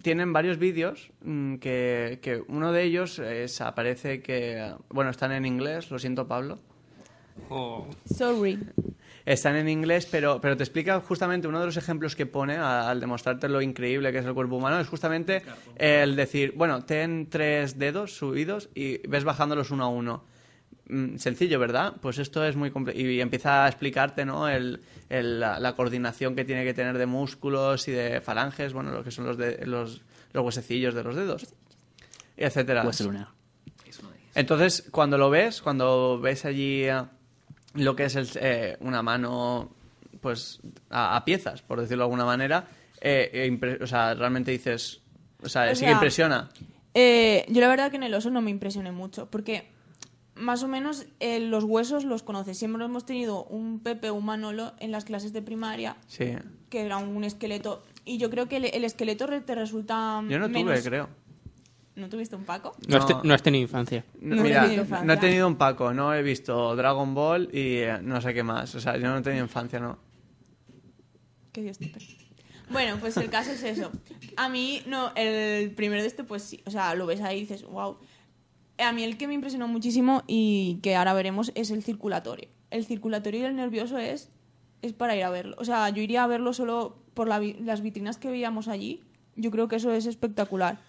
tienen 0.01 0.31
varios 0.31 0.57
vídeos 0.57 1.11
mm, 1.21 1.55
que, 1.55 2.19
que 2.21 2.41
uno 2.47 2.71
de 2.71 2.83
ellos 2.83 3.19
es, 3.19 3.59
aparece 3.61 4.21
que 4.21 4.73
bueno 4.89 5.09
están 5.11 5.31
en 5.31 5.45
inglés, 5.45 5.91
lo 5.91 5.99
siento 5.99 6.27
Pablo, 6.27 6.59
Sorry. 8.05 8.59
están 9.25 9.55
en 9.57 9.67
inglés, 9.67 10.07
pero, 10.09 10.39
pero 10.39 10.55
te 10.55 10.63
explica 10.63 10.99
justamente 11.01 11.47
uno 11.47 11.59
de 11.59 11.65
los 11.65 11.77
ejemplos 11.77 12.15
que 12.15 12.25
pone 12.25 12.55
a- 12.55 12.89
al 12.89 12.99
demostrarte 12.99 13.49
lo 13.49 13.61
increíble 13.61 14.11
que 14.11 14.19
es 14.19 14.25
el 14.25 14.33
cuerpo 14.33 14.55
humano, 14.55 14.79
es 14.79 14.87
justamente 14.87 15.41
el 15.75 16.15
decir, 16.15 16.53
bueno, 16.55 16.85
ten 16.85 17.27
tres 17.29 17.77
dedos 17.77 18.15
subidos 18.15 18.69
y 18.73 19.05
ves 19.07 19.23
bajándolos 19.25 19.71
uno 19.71 19.83
a 19.85 19.89
uno. 19.89 20.23
Mm, 20.87 21.17
Sencillo, 21.17 21.57
¿verdad? 21.59 21.93
Pues 22.01 22.19
esto 22.19 22.43
es 22.45 22.55
muy 22.55 22.69
complejo. 22.71 22.99
Y 22.99 23.19
empieza 23.21 23.65
a 23.65 23.67
explicarte, 23.67 24.23
¿no? 24.25 24.47
El, 24.47 24.81
el- 25.09 25.39
la, 25.39 25.59
la 25.59 25.75
coordinación 25.75 26.35
que 26.35 26.45
tiene 26.45 26.63
que 26.63 26.73
tener 26.73 26.97
de 26.97 27.05
músculos 27.07 27.87
y 27.87 27.91
de 27.91 28.21
falanges, 28.21 28.73
bueno, 28.73 28.91
lo 28.91 29.03
que 29.03 29.11
son 29.11 29.25
los, 29.25 29.37
de, 29.37 29.65
los, 29.65 30.01
los 30.33 30.45
huesecillos 30.45 30.93
de 30.93 31.03
los 31.03 31.15
dedos, 31.15 31.43
y 32.37 32.43
etcétera. 32.43 32.83
Hueso 32.85 33.05
lunar. 33.05 33.27
Entonces, 34.35 34.87
cuando 34.91 35.17
lo 35.17 35.29
ves, 35.29 35.61
cuando 35.61 36.19
ves 36.19 36.45
allí 36.45 36.83
eh, 36.83 37.01
lo 37.75 37.95
que 37.95 38.05
es 38.05 38.15
el- 38.15 38.29
eh, 38.35 38.77
una 38.81 39.01
mano, 39.01 39.71
pues 40.21 40.59
a, 40.89 41.15
a 41.15 41.25
piezas, 41.25 41.61
por 41.61 41.79
decirlo 41.79 42.03
de 42.03 42.05
alguna 42.07 42.25
manera, 42.25 42.67
eh, 43.01 43.47
impre- 43.49 43.81
o 43.81 43.87
sea, 43.87 44.13
realmente 44.13 44.51
dices, 44.51 45.01
o 45.41 45.49
sea, 45.49 45.71
O 45.71 45.75
sí 45.75 45.85
que 45.85 45.91
impresiona. 45.91 46.49
Eh, 46.93 47.45
yo 47.49 47.61
la 47.61 47.67
verdad 47.69 47.89
que 47.91 47.97
en 47.97 48.03
el 48.03 48.13
oso 48.13 48.29
no 48.29 48.41
me 48.41 48.51
impresioné 48.51 48.91
mucho, 48.91 49.29
porque 49.31 49.69
más 50.35 50.63
o 50.63 50.67
menos 50.67 51.05
eh, 51.19 51.39
los 51.39 51.63
huesos 51.63 52.03
los 52.05 52.21
conoces. 52.23 52.57
Siempre 52.57 52.83
hemos 52.85 53.05
tenido 53.05 53.43
un 53.45 53.79
Pepe 53.79 54.09
o 54.09 54.15
un 54.15 54.25
Manolo 54.25 54.73
en 54.79 54.91
las 54.91 55.05
clases 55.05 55.33
de 55.33 55.41
primaria, 55.41 55.95
Sí. 56.07 56.33
que 56.69 56.81
era 56.81 56.97
un 56.97 57.23
esqueleto. 57.23 57.83
Y 58.03 58.17
yo 58.17 58.29
creo 58.29 58.47
que 58.47 58.57
el, 58.57 58.65
el 58.65 58.83
esqueleto 58.83 59.27
te 59.27 59.55
resulta 59.55 60.21
Yo 60.29 60.37
no 60.39 60.47
menos... 60.49 60.73
tuve, 60.79 60.83
creo. 60.83 61.09
¿No 61.95 62.09
tuviste 62.09 62.35
un 62.35 62.43
Paco? 62.43 62.75
No, 62.89 62.97
has 62.97 63.07
te- 63.07 63.13
No. 63.13 63.21
no 63.23 63.33
has 63.33 63.41
tenido 63.41 63.61
infancia. 63.63 64.03
No, 64.19 64.43
mira, 64.43 64.63
tenido 64.63 64.83
infancia. 64.83 65.05
no 65.07 65.13
he 65.13 65.17
tenido 65.17 65.47
un 65.47 65.55
Paco, 65.55 65.93
no 65.93 66.13
he 66.13 66.21
visto 66.21 66.75
Dragon 66.75 67.13
Ball 67.15 67.49
y 67.53 67.77
eh, 67.77 67.99
no 68.01 68.19
sé 68.19 68.33
qué 68.33 68.43
más. 68.43 68.75
O 68.75 68.81
sea, 68.81 68.97
yo 68.97 69.07
no 69.07 69.17
he 69.17 69.21
tenido 69.21 69.43
infancia, 69.45 69.79
¿no? 69.79 69.97
Que 71.53 71.61
Dios 71.61 71.77
te 71.77 71.87
perdone. 71.87 72.15
Bueno, 72.69 72.97
pues 72.99 73.15
el 73.17 73.29
caso 73.29 73.51
es 73.51 73.63
eso. 73.63 73.91
A 74.37 74.49
mí, 74.49 74.81
no, 74.87 75.11
el 75.15 75.71
primero 75.71 76.01
de 76.01 76.07
este, 76.07 76.23
pues 76.23 76.43
sí. 76.43 76.61
O 76.65 76.71
sea, 76.71 76.95
lo 76.95 77.05
ves 77.05 77.21
ahí 77.21 77.37
y 77.37 77.41
dices, 77.41 77.63
wow. 77.63 77.97
A 78.77 78.91
mí 78.91 79.03
el 79.03 79.17
que 79.17 79.27
me 79.27 79.33
impresionó 79.33 79.67
muchísimo 79.67 80.23
y 80.27 80.79
que 80.81 80.95
ahora 80.95 81.13
veremos 81.13 81.51
es 81.55 81.71
el 81.71 81.83
circulatorio. 81.83 82.49
El 82.71 82.85
circulatorio 82.85 83.41
y 83.41 83.43
el 83.43 83.55
nervioso 83.55 83.97
es, 83.97 84.29
es 84.81 84.93
para 84.93 85.15
ir 85.15 85.23
a 85.23 85.29
verlo. 85.29 85.55
O 85.59 85.65
sea, 85.65 85.89
yo 85.89 86.01
iría 86.01 86.23
a 86.23 86.27
verlo 86.27 86.53
solo 86.53 86.97
por 87.13 87.27
las 87.27 87.81
vitrinas 87.81 88.17
que 88.17 88.29
veíamos 88.29 88.67
allí. 88.67 89.01
Yo 89.35 89.51
creo 89.51 89.67
que 89.67 89.77
eso 89.77 89.91
es 89.91 90.05
espectacular. 90.05 90.79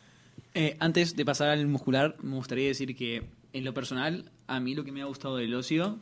Eh, 0.54 0.76
antes 0.80 1.16
de 1.16 1.24
pasar 1.24 1.48
al 1.48 1.66
muscular, 1.66 2.16
me 2.22 2.36
gustaría 2.36 2.68
decir 2.68 2.96
que 2.96 3.22
en 3.52 3.64
lo 3.64 3.74
personal, 3.74 4.30
a 4.46 4.58
mí 4.60 4.74
lo 4.74 4.84
que 4.84 4.92
me 4.92 5.02
ha 5.02 5.06
gustado 5.06 5.36
del 5.36 5.54
ocio, 5.54 5.98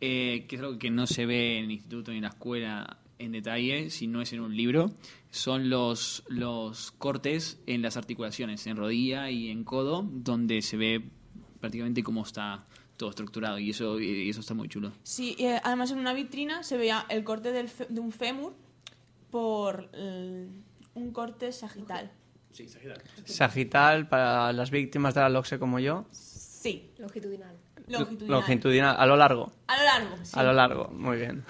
eh, 0.00 0.44
que 0.48 0.56
es 0.56 0.62
algo 0.62 0.78
que 0.78 0.90
no 0.90 1.06
se 1.06 1.26
ve 1.26 1.58
en 1.58 1.64
el 1.64 1.70
instituto 1.72 2.10
ni 2.10 2.18
en 2.18 2.24
la 2.24 2.28
escuela 2.28 2.98
en 3.18 3.32
detalle, 3.32 3.90
si 3.90 4.06
no 4.06 4.20
es 4.22 4.32
en 4.32 4.40
un 4.40 4.56
libro, 4.56 4.92
son 5.30 5.70
los, 5.70 6.24
los 6.28 6.90
cortes 6.92 7.60
en 7.66 7.82
las 7.82 7.96
articulaciones, 7.96 8.66
en 8.66 8.76
rodilla 8.76 9.30
y 9.30 9.50
en 9.50 9.64
codo, 9.64 10.02
donde 10.10 10.62
se 10.62 10.76
ve 10.76 11.04
prácticamente 11.60 12.02
cómo 12.02 12.22
está 12.22 12.64
todo 12.96 13.10
estructurado 13.10 13.58
y 13.58 13.70
eso, 13.70 13.98
y 14.00 14.28
eso 14.30 14.40
está 14.40 14.54
muy 14.54 14.68
chulo. 14.68 14.92
Sí, 15.02 15.34
y, 15.38 15.44
eh, 15.46 15.60
además 15.64 15.90
en 15.90 15.98
una 15.98 16.12
vitrina 16.12 16.62
se 16.62 16.76
veía 16.76 17.06
el 17.08 17.24
corte 17.24 17.50
del 17.52 17.68
fe- 17.68 17.86
de 17.88 18.00
un 18.00 18.12
fémur 18.12 18.54
por 19.30 19.90
un 20.94 21.10
corte 21.12 21.50
sagital. 21.52 22.12
Sagital 23.24 24.08
para 24.08 24.52
las 24.52 24.70
víctimas 24.70 25.14
de 25.14 25.20
la 25.22 25.28
LOXE 25.28 25.58
como 25.58 25.78
yo. 25.80 26.06
Sí, 26.12 26.90
Longitudinal. 26.98 27.56
longitudinal. 27.88 28.28
Longitudinal, 28.30 28.96
a 28.98 29.06
lo 29.06 29.16
largo. 29.16 29.52
A 29.66 29.76
lo 29.76 29.82
largo. 29.84 30.16
sí. 30.24 30.32
A 30.34 30.42
lo 30.42 30.52
largo, 30.52 30.88
muy 30.90 31.16
bien. 31.18 31.44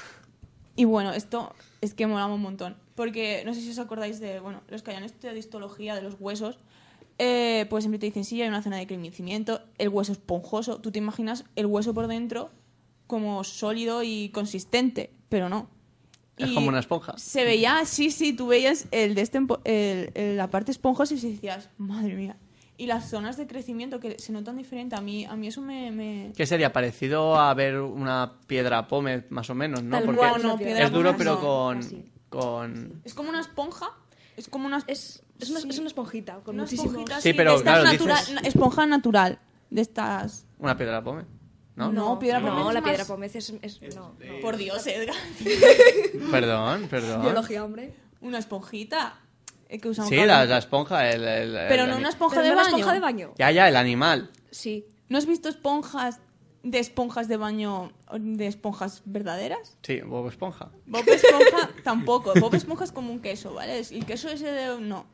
Y 0.76 0.84
bueno, 0.84 1.12
esto 1.12 1.52
es 1.80 1.94
que 1.94 2.06
mola 2.06 2.26
un 2.26 2.40
montón. 2.40 2.76
Porque 2.94 3.42
no 3.44 3.54
sé 3.54 3.60
si 3.60 3.70
os 3.70 3.78
acordáis 3.78 4.20
de, 4.20 4.40
bueno, 4.40 4.60
los 4.68 4.82
que 4.82 4.90
hayan 4.90 5.04
estudiado 5.04 5.36
histología 5.36 5.94
de 5.94 6.02
los 6.02 6.16
huesos, 6.18 6.58
eh, 7.18 7.66
pues 7.70 7.84
siempre 7.84 7.98
te 7.98 8.06
dicen, 8.06 8.24
sí, 8.24 8.40
hay 8.42 8.48
una 8.48 8.62
zona 8.62 8.76
de 8.76 8.86
crecimiento, 8.86 9.60
el 9.78 9.88
hueso 9.88 10.12
esponjoso. 10.12 10.78
Tú 10.80 10.90
te 10.90 10.98
imaginas 10.98 11.44
el 11.56 11.66
hueso 11.66 11.94
por 11.94 12.06
dentro 12.08 12.50
como 13.06 13.44
sólido 13.44 14.02
y 14.02 14.30
consistente, 14.30 15.10
pero 15.28 15.48
no. 15.48 15.68
Es 16.36 16.50
Y 16.50 16.54
como 16.54 16.68
una 16.68 16.80
esponja. 16.80 17.16
Se 17.18 17.44
veía, 17.44 17.84
sí, 17.84 18.10
sí, 18.10 18.32
tú 18.32 18.48
veías 18.48 18.86
el 18.90 19.14
de 19.14 19.20
este, 19.22 19.38
el- 19.64 20.36
la 20.36 20.50
parte 20.50 20.72
esponjosa 20.72 21.14
y 21.14 21.20
decías, 21.20 21.68
madre 21.78 22.14
mía. 22.14 22.36
Y 22.76 22.86
las 22.86 23.08
zonas 23.08 23.36
de 23.36 23.46
crecimiento 23.46 24.00
que 24.00 24.18
se 24.18 24.32
notan 24.32 24.56
diferente, 24.56 24.96
a 24.96 25.00
mí, 25.00 25.24
a 25.24 25.36
mí 25.36 25.46
eso 25.46 25.60
me... 25.60 25.92
me... 25.92 26.32
Que 26.36 26.44
sería 26.44 26.72
parecido 26.72 27.36
a 27.38 27.54
ver 27.54 27.78
una 27.78 28.32
piedra 28.48 28.88
pómez, 28.88 29.24
más 29.30 29.48
o 29.50 29.54
menos, 29.54 29.82
¿no? 29.84 29.96
Tal 29.96 30.04
Porque 30.04 30.18
cual, 30.18 30.42
no, 30.42 30.58
es 30.58 30.90
duro, 30.92 31.14
pero 31.16 31.34
no, 31.34 31.40
con, 31.40 31.80
con... 32.28 33.00
Es 33.04 33.14
como 33.14 33.28
una 33.28 33.40
esponja, 33.40 33.90
es 34.36 34.48
como 34.48 34.66
una... 34.66 34.78
Es, 34.88 35.22
es, 35.38 35.50
una, 35.50 35.60
Sí. 35.60 35.68
es 35.70 35.78
una 35.78 35.86
esponjita 35.86 36.40
con 36.40 36.56
una 36.56 36.64
muchísimos... 36.64 36.92
esponjita 36.94 37.20
Sí, 37.20 37.32
pero 37.32 37.62
claro, 37.62 37.84
dices- 37.90 38.40
esponja 38.44 38.86
natural, 38.86 39.38
de 39.70 39.80
estas... 39.80 40.44
Una 40.58 40.76
piedra 40.76 41.00
pómez, 41.04 41.26
¿no? 41.76 41.92
No, 41.92 42.18
piedra 42.18 42.40
no, 42.40 42.72
la 42.72 42.80
más- 42.80 42.90
piedra 42.90 43.04
pómez 43.04 43.36
es... 43.36 43.54
es- 43.62 43.80
no, 43.94 44.16
no. 44.18 44.40
Por 44.42 44.56
Dios, 44.56 44.84
Edgar. 44.88 45.14
Perdón, 46.30 46.88
perdón. 46.88 47.22
Biología, 47.22 47.64
hombre. 47.64 47.94
una 48.20 48.38
esponjita 48.38 49.20
que 49.68 49.94
Sí, 49.94 50.16
la, 50.26 50.44
la 50.44 50.58
esponja, 50.58 51.10
el, 51.10 51.22
el- 51.24 51.56
el 51.56 51.68
Pero 51.68 51.86
no 51.86 51.96
una 51.96 52.08
esponja 52.08 52.36
Pero 52.36 52.44
de 52.44 52.50
no 52.50 52.56
baño. 52.56 52.68
esponja 52.68 52.92
de 52.92 53.00
baño. 53.00 53.32
Ya, 53.38 53.50
ya, 53.50 53.68
el 53.68 53.76
animal. 53.76 54.30
Sí. 54.50 54.86
¿No 55.08 55.18
has 55.18 55.26
visto 55.26 55.48
esponjas 55.48 56.20
de 56.62 56.78
esponjas 56.78 57.28
de 57.28 57.36
baño 57.36 57.92
de 58.12 58.46
esponjas 58.46 59.02
verdaderas? 59.04 59.76
Sí, 59.82 60.00
Bob 60.00 60.28
Esponja. 60.28 60.70
Bob 60.86 61.06
Esponja 61.08 61.70
tampoco. 61.84 62.32
Bob 62.40 62.54
Esponja 62.54 62.84
es 62.84 62.92
como 62.92 63.10
un 63.12 63.20
queso, 63.20 63.52
¿vale? 63.52 63.78
El 63.80 64.06
queso 64.06 64.28
ese 64.28 64.50
de... 64.50 64.80
No. 64.80 65.06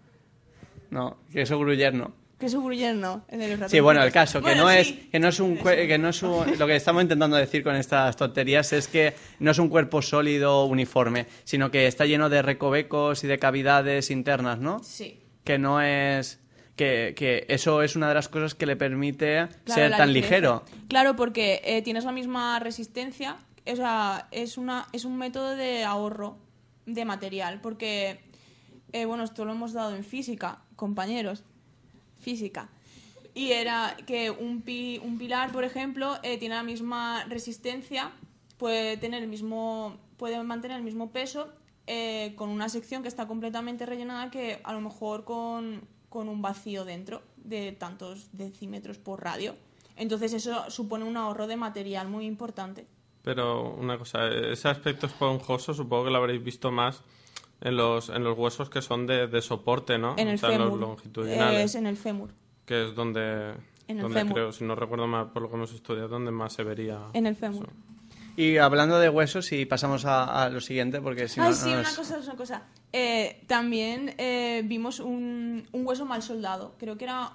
No, 0.91 1.17
queso 1.33 1.59
gruyer 1.59 1.95
gruyere 2.40 2.94
no. 2.94 3.24
El 3.29 3.38
de 3.40 3.57
los 3.57 3.70
Sí, 3.70 3.81
bueno, 3.81 4.03
el 4.03 4.11
caso, 4.12 4.38
que 4.40 4.48
Bueno, 4.50 4.64
no 4.64 4.70
sí. 4.70 4.76
es, 4.79 5.11
que 5.11 5.18
no 5.18 5.29
es 5.29 5.40
un, 5.40 5.57
que 5.59 5.98
no 5.98 6.09
es 6.09 6.22
un- 6.22 6.59
lo 6.59 6.66
que 6.66 6.76
estamos 6.76 7.03
intentando 7.03 7.37
decir 7.37 7.62
con 7.62 7.76
estas 7.76 8.16
tonterías 8.16 8.72
es 8.72 8.88
que 8.88 9.14
no 9.38 9.50
es 9.50 9.59
un 9.59 9.68
cuerpo 9.68 10.03
sólido 10.03 10.64
uniforme, 10.66 11.26
sino 11.44 11.70
que 11.70 11.87
está 11.87 12.07
lleno 12.07 12.29
de 12.29 12.42
recovecos 12.42 13.24
y 13.24 13.26
de 13.26 13.38
cavidades 13.38 14.11
internas, 14.11 14.59
¿no? 14.59 14.83
Sí. 14.83 15.20
Que 15.44 15.59
no 15.59 15.81
es, 15.81 16.40
que, 16.76 17.14
que 17.16 17.44
eso 17.48 17.83
es 17.83 17.96
una 17.96 18.09
de 18.09 18.14
las 18.14 18.29
cosas 18.29 18.55
que 18.55 18.66
le 18.66 18.76
permite 18.76 19.48
Claro, 19.64 19.81
ser 19.83 19.96
tan 19.96 20.12
ligero. 20.12 20.64
Claro, 20.88 21.16
porque 21.16 21.61
eh, 21.64 21.83
tienes 21.83 22.05
la 22.05 22.12
misma 22.12 22.59
resistencia. 22.59 23.37
O 23.66 23.76
sea, 23.76 24.29
es, 24.31 24.57
una, 24.57 24.87
es 24.92 25.05
un 25.05 25.16
método 25.18 25.55
de 25.57 25.85
ahorro 25.85 26.38
de 26.87 27.05
material. 27.05 27.61
Porque, 27.62 28.20
eh, 28.92 29.05
bueno, 29.05 29.24
esto 29.24 29.44
lo 29.44 29.53
hemos 29.53 29.72
dado 29.74 29.94
en 29.94 30.03
física, 30.05 30.61
compañeros. 30.76 31.44
Física. 32.20 32.68
Y 33.35 33.52
era 33.52 33.96
que 34.06 34.30
un, 34.30 34.62
pi- 34.62 35.00
un 35.02 35.16
pilar, 35.18 35.52
por 35.52 35.64
ejemplo, 35.64 36.16
eh, 36.22 36.37
tiene 36.38 36.54
la 36.56 36.62
misma 36.62 37.24
resistencia, 37.28 38.12
puede, 38.59 38.96
tener 38.96 39.22
el 39.22 39.28
mismo, 39.28 39.96
puede 40.16 40.42
mantener 40.42 40.76
el 40.76 40.83
mismo 40.83 41.11
peso 41.11 41.48
eh, 41.87 42.35
con 42.37 42.48
una 42.50 42.68
sección 42.68 43.02
que 43.02 43.09
está 43.09 43.26
completamente 43.26 43.87
rellenada 43.87 44.30
que 44.30 44.61
a 44.64 44.72
lo 44.72 44.80
mejor 44.80 45.24
con, 45.24 45.83
con 46.09 46.28
un 46.28 46.42
vacío 46.42 46.85
dentro 46.85 47.22
de 47.37 47.72
tantos 47.72 48.28
decímetros 48.33 48.98
por 48.98 49.22
radio. 49.22 49.54
Entonces 49.96 50.33
eso 50.33 50.70
supone 50.70 51.04
un 51.04 51.16
ahorro 51.16 51.46
de 51.46 51.56
material 51.56 52.09
muy 52.09 52.26
importante. 52.26 52.87
Pero 53.22 53.74
una 53.74 53.98
cosa, 53.98 54.28
ese 54.28 54.68
aspecto 54.68 55.06
esponjoso 55.06 55.74
supongo 55.74 56.04
que 56.06 56.11
lo 56.11 56.18
habréis 56.18 56.42
visto 56.42 56.70
más 56.70 57.02
en 57.61 57.77
los, 57.77 58.09
en 58.09 58.25
los 58.25 58.37
huesos 58.38 58.70
que 58.70 58.83
son 58.83 59.07
de, 59.07 59.27
de 59.27 59.42
soporte, 59.42 59.99
¿no? 59.99 60.14
En 60.16 60.29
el 60.29 60.35
o 60.37 60.38
sea, 60.38 60.51
fémur. 60.51 60.68
los 60.68 60.81
longitudinales. 60.81 61.64
Es 61.64 61.75
en 61.75 61.87
el 61.87 61.96
fémur. 61.96 62.31
Que 62.64 62.87
es 62.88 62.94
donde, 62.94 63.51
En 63.88 63.96
el 63.96 64.03
donde 64.03 64.18
fémur. 64.20 64.35
creo, 64.35 64.53
si 64.53 64.64
no 64.64 64.75
recuerdo 64.75 65.07
mal 65.07 65.31
por 65.33 65.42
lo 65.42 65.49
que 65.51 65.57
hemos 65.57 65.73
estudiado, 65.73 66.09
donde 66.09 66.31
más 66.31 66.53
se 66.53 66.62
vería. 66.64 66.99
En 67.12 67.27
el 67.27 67.37
fémur. 67.37 67.64
eso. 67.66 67.73
Y 68.37 68.57
hablando 68.59 68.99
de 69.01 69.09
huesos, 69.11 69.53
y 69.53 69.66
pasamos 69.66 70.05
a, 70.07 70.44
a 70.44 70.49
lo 70.49 70.61
siguiente, 70.61 71.01
porque 71.03 71.29
si 71.29 71.40
Ay, 71.40 71.49
no... 71.51 71.55
sí, 71.55 71.66
no 71.70 71.81
una 71.81 71.88
es- 71.88 71.96
cosa, 71.96 72.18
una 72.18 72.37
cosa. 72.37 72.62
Eh, 72.92 73.42
también 73.46 74.14
eh, 74.18 74.62
vimos 74.64 75.01
un, 75.01 75.66
un 75.73 75.87
hueso 75.87 76.07
mal 76.07 76.23
soldado. 76.23 76.75
Creo 76.79 76.96
que 76.96 77.05
era 77.05 77.33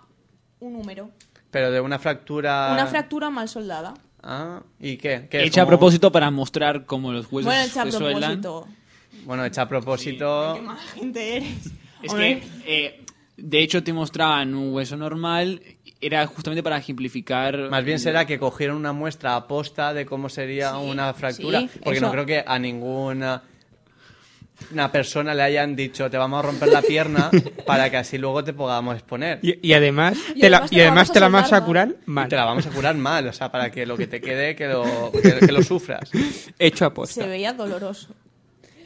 un 0.61 0.75
húmero. 0.75 1.11
Pero 1.51 1.69
de 1.69 1.79
una 1.81 1.99
fractura... 1.99 2.69
Una 2.73 2.88
fractura 2.88 3.29
mal 3.29 3.47
soldada. 3.49 3.93
Ah, 4.23 4.63
¿y 4.79 4.97
qué? 4.97 5.27
¿Qué 5.29 5.43
Hecha 5.43 5.61
a 5.61 5.65
como- 5.65 5.77
propósito 5.77 6.11
para 6.11 6.31
mostrar 6.31 6.85
cómo 6.85 7.11
los 7.11 7.31
huesos 7.31 7.45
bueno, 7.53 7.61
hecha 7.63 7.83
a 7.83 7.85
se 7.85 7.91
suelan. 7.91 8.41
Bueno, 9.25 9.43
hecha 9.45 9.63
a 9.63 9.67
propósito... 9.67 10.53
Qué 10.55 10.61
mala 10.61 10.79
gente 10.81 11.38
eres. 11.38 11.71
Es 12.01 12.11
Hombre, 12.11 12.41
que, 12.65 12.85
eh, 12.85 13.01
de 13.38 13.59
hecho, 13.59 13.83
te 13.83 13.91
mostraban 13.91 14.53
un 14.55 14.73
hueso 14.73 14.95
normal. 14.95 15.61
Era 15.99 16.25
justamente 16.27 16.61
para 16.61 16.77
ejemplificar. 16.77 17.69
Más 17.69 17.83
bien 17.83 17.99
será 17.99 18.25
que 18.25 18.38
cogieron 18.38 18.77
una 18.77 18.93
muestra 18.93 19.35
aposta 19.35 19.93
de 19.93 20.05
cómo 20.05 20.29
sería 20.29 20.71
Sí, 20.71 20.77
una 20.85 21.13
fractura, 21.13 21.61
sí, 21.61 21.69
porque 21.83 21.97
eso. 21.97 22.05
no 22.05 22.11
creo 22.11 22.25
que 22.25 22.43
a 22.45 22.59
ninguna 22.59 23.41
una 24.71 24.89
persona 24.89 25.33
le 25.33 25.43
hayan 25.43 25.75
dicho 25.75 26.09
te 26.09 26.17
vamos 26.17 26.39
a 26.39 26.41
romper 26.47 26.69
la 26.69 26.81
pierna 26.81 27.29
para 27.65 27.89
que 27.89 27.97
así 27.97 28.17
luego 28.17 28.41
te 28.43 28.53
podamos 28.53 28.95
exponer. 28.95 29.39
Y, 29.41 29.51
Y, 29.51 29.59
y 29.69 29.73
además, 29.73 30.17
Y 30.33 30.39
te 30.41 30.49
la, 30.49 30.57
además 30.57 30.69
te 30.69 30.75
y 30.75 30.79
la 30.79 30.83
además 30.85 31.07
vamos 31.07 31.09
a 31.09 31.13
te 31.13 31.19
la 31.19 31.27
vas 31.29 31.47
a 31.51 31.55
mal. 31.57 31.65
curar 31.65 31.95
mal. 32.05 32.29
te 32.29 32.35
la 32.35 32.45
vamos 32.45 32.65
a 32.65 32.69
curar 32.69 32.95
mal, 32.95 33.27
o 33.27 33.33
sea, 33.33 33.51
para 33.51 33.69
que 33.71 33.85
lo 33.85 33.97
que 33.97 34.07
te 34.07 34.21
quede, 34.21 34.55
que 34.55 34.67
lo, 34.67 35.11
que, 35.11 35.39
que 35.45 35.51
lo 35.51 35.61
sufras. 35.63 36.09
Hecho 36.59 36.85
a 36.85 36.93
posta. 36.93 37.21
se 37.23 37.27
veía 37.27 37.51
doloroso. 37.53 38.09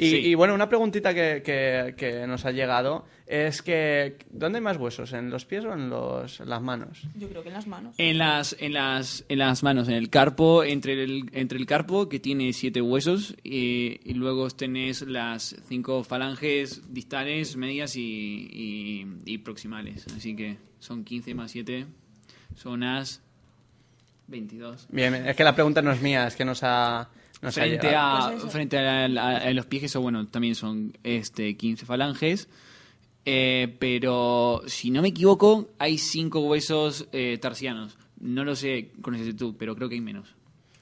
Y, 0.01 0.09
Sí. 0.12 0.15
y 0.29 0.33
bueno, 0.35 0.53
una 0.55 0.69
preguntita 0.69 1.13
que, 1.13 1.41
que- 1.45 1.93
que 1.97 2.25
nos 2.25 2.45
ha 2.45 2.51
llegado 2.51 3.05
es 3.27 3.62
que 3.62 4.17
¿dónde 4.31 4.59
hay 4.59 4.63
más 4.63 4.77
huesos? 4.77 5.12
¿En 5.13 5.29
los 5.29 5.43
pies 5.45 5.65
o 5.65 5.73
en 5.73 5.89
los, 5.89 6.39
en 6.39 6.49
las 6.49 6.62
manos? 6.62 7.01
Yo 7.15 7.27
creo 7.27 7.43
que 7.43 7.49
en 7.49 7.53
las 7.55 7.67
manos. 7.67 7.95
En 7.97 8.17
las, 8.17 8.55
en 8.59 8.73
las, 8.73 9.25
en 9.27 9.39
las 9.39 9.62
manos, 9.62 9.89
en 9.89 9.95
el 9.95 10.09
carpo, 10.09 10.63
entre 10.63 11.03
el, 11.03 11.29
entre 11.33 11.59
el 11.59 11.65
carpo 11.65 12.07
que 12.07 12.19
tiene 12.19 12.53
siete 12.53 12.81
huesos 12.81 13.35
y, 13.43 13.99
y 14.09 14.13
luego 14.13 14.49
tenés 14.51 15.01
las 15.01 15.55
cinco 15.67 16.03
falanges 16.05 16.81
distales, 16.93 17.57
medias 17.57 17.97
y, 17.97 18.47
y, 18.51 19.05
y 19.25 19.38
proximales. 19.39 20.07
Así 20.15 20.33
que 20.35 20.57
son 20.79 21.03
15 21.03 21.35
más 21.35 21.51
7, 21.51 21.85
son 22.55 22.83
as 22.83 23.21
22. 24.27 24.88
Bien, 24.91 25.13
es 25.13 25.35
que 25.35 25.43
la 25.43 25.53
pregunta 25.55 25.81
no 25.81 25.91
es 25.91 26.01
mía, 26.01 26.25
es 26.27 26.35
que 26.35 26.45
nos 26.45 26.62
ha, 26.63 27.09
frente 27.41 27.95
a, 27.95 28.34
Pues 28.39 28.52
frente 28.52 28.78
a, 28.78 29.08
los 29.54 29.65
pies, 29.65 29.80
que 29.82 29.86
eso, 29.88 30.02
bueno, 30.02 30.28
también 30.28 30.56
son 30.56 30.97
este 31.04 31.56
15 31.56 31.86
falanges. 31.86 32.47
Eh, 33.25 33.75
pero 33.80 34.62
si 34.65 34.91
no 34.91 35.02
me 35.02 35.10
equivoco, 35.10 35.69
hay 35.78 35.97
cinco 35.97 36.39
huesos 36.41 37.08
eh, 37.12 37.38
tarsianos. 37.41 37.97
No 38.19 38.43
lo 38.43 38.56
sé 38.56 38.91
con 39.02 39.13
exactitud, 39.15 39.56
pero 39.58 39.75
creo 39.75 39.88
que 39.89 39.95
hay 39.95 40.02
menos. 40.02 40.36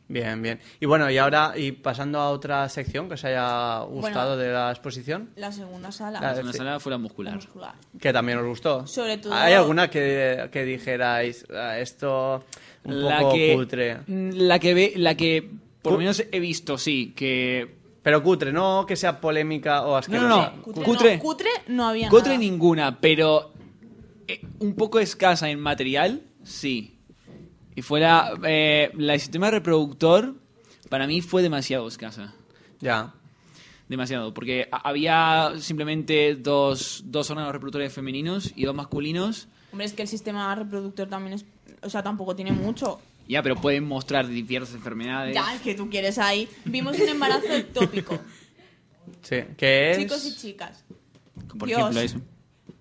Bien, 0.09 0.41
bien. 0.41 0.59
Y 0.79 0.85
bueno, 0.85 1.11
y 1.11 1.17
ahora, 1.17 1.53
y 1.57 1.73
pasando 1.73 2.19
a 2.21 2.29
otra 2.29 2.69
sección 2.69 3.09
que 3.09 3.15
os 3.15 3.25
haya 3.25 3.79
gustado 3.81 4.35
Bueno. 4.35 4.37
de 4.37 4.53
la 4.53 4.71
exposición, 4.71 5.31
La 5.35 5.51
segunda 5.51 5.91
sala. 5.91 6.21
La- 6.21 6.27
La 6.29 6.35
segunda 6.35 6.53
sala 6.57 6.79
fue 6.79 6.91
la 6.91 6.97
la 6.97 7.01
muscular. 7.03 7.35
muscular. 7.35 7.73
que 7.99 8.13
también 8.13 8.37
os 8.37 8.45
gustó. 8.45 8.87
Sobre 8.87 9.17
todo- 9.17 9.33
¿Hay 9.33 9.51
alguna 9.53 9.89
que, 9.89 10.47
que 10.51 10.63
dijerais, 10.63 11.45
"Ah, 11.53 11.77
esto 11.77 12.45
un 12.85 13.03
La 13.03 13.19
poco 13.19 13.33
que, 13.33 13.53
cutre? 13.55 13.97
La 14.07 14.59
que, 14.59 14.73
ve, 14.73 14.93
la 14.95 15.15
que 15.17 15.49
por 15.87 15.93
lo 15.93 15.99
menos 15.99 16.23
he 16.31 16.39
visto, 16.39 16.77
sí, 16.77 17.13
que 17.15 17.75
Pero 18.03 18.23
cutre, 18.23 18.51
no 18.53 18.85
que 18.85 18.95
sea 18.95 19.19
polémica 19.19 19.83
o 19.83 19.95
asquerosa. 19.95 20.27
No, 20.27 20.37
no, 20.37 20.55
no. 20.57 20.61
Cutre, 20.61 20.83
Cutre. 20.83 21.17
No, 21.17 21.23
cutre 21.23 21.49
no 21.67 21.87
había 21.87 22.09
Cutre 22.09 22.33
nada. 22.33 22.39
ninguna, 22.39 22.99
pero 23.01 23.51
eh, 24.27 24.41
un 24.59 24.75
poco 24.75 24.99
escasa 24.99 25.49
en 25.49 25.59
material, 25.59 26.23
sí. 26.43 26.99
Y 27.75 27.81
fuera, 27.81 28.31
eh, 28.43 28.91
la 28.95 29.13
del 29.13 29.21
sistema 29.21 29.51
reproductor, 29.51 30.35
para 30.89 31.05
mí 31.05 31.21
fue 31.21 31.41
demasiado 31.43 31.87
escasa. 31.87 32.33
Ya. 32.79 33.13
Demasiado, 33.87 34.33
porque 34.33 34.67
había 34.71 35.53
simplemente 35.59 36.35
dos, 36.35 37.03
dos 37.05 37.29
órganos 37.29 37.51
reproductores 37.53 37.93
femeninos 37.93 38.51
y 38.55 38.65
dos 38.65 38.75
masculinos. 38.75 39.47
Hombre, 39.71 39.85
es 39.85 39.93
que 39.93 40.01
el 40.01 40.07
sistema 40.07 40.53
reproductor 40.55 41.07
también 41.07 41.33
es... 41.33 41.45
O 41.83 41.89
sea, 41.89 42.01
tampoco 42.03 42.35
tiene 42.35 42.51
mucho. 42.51 42.99
Ya, 43.27 43.43
pero 43.43 43.55
pueden 43.55 43.85
mostrar 43.85 44.27
diversas 44.27 44.75
enfermedades. 44.75 45.35
Ya, 45.35 45.53
es 45.53 45.61
que 45.61 45.75
tú 45.75 45.89
quieres 45.89 46.17
ahí. 46.17 46.47
Vimos 46.65 46.97
un 46.99 47.09
embarazo 47.09 47.47
ectópico. 47.51 48.17
Sí. 49.21 49.37
Que 49.57 49.91
es... 49.91 49.97
Chicos 49.99 50.25
y 50.25 50.35
chicas. 50.35 50.83
Por 51.57 51.67
Dios. 51.67 51.79
ejemplo, 51.79 52.01
eso. 52.01 52.21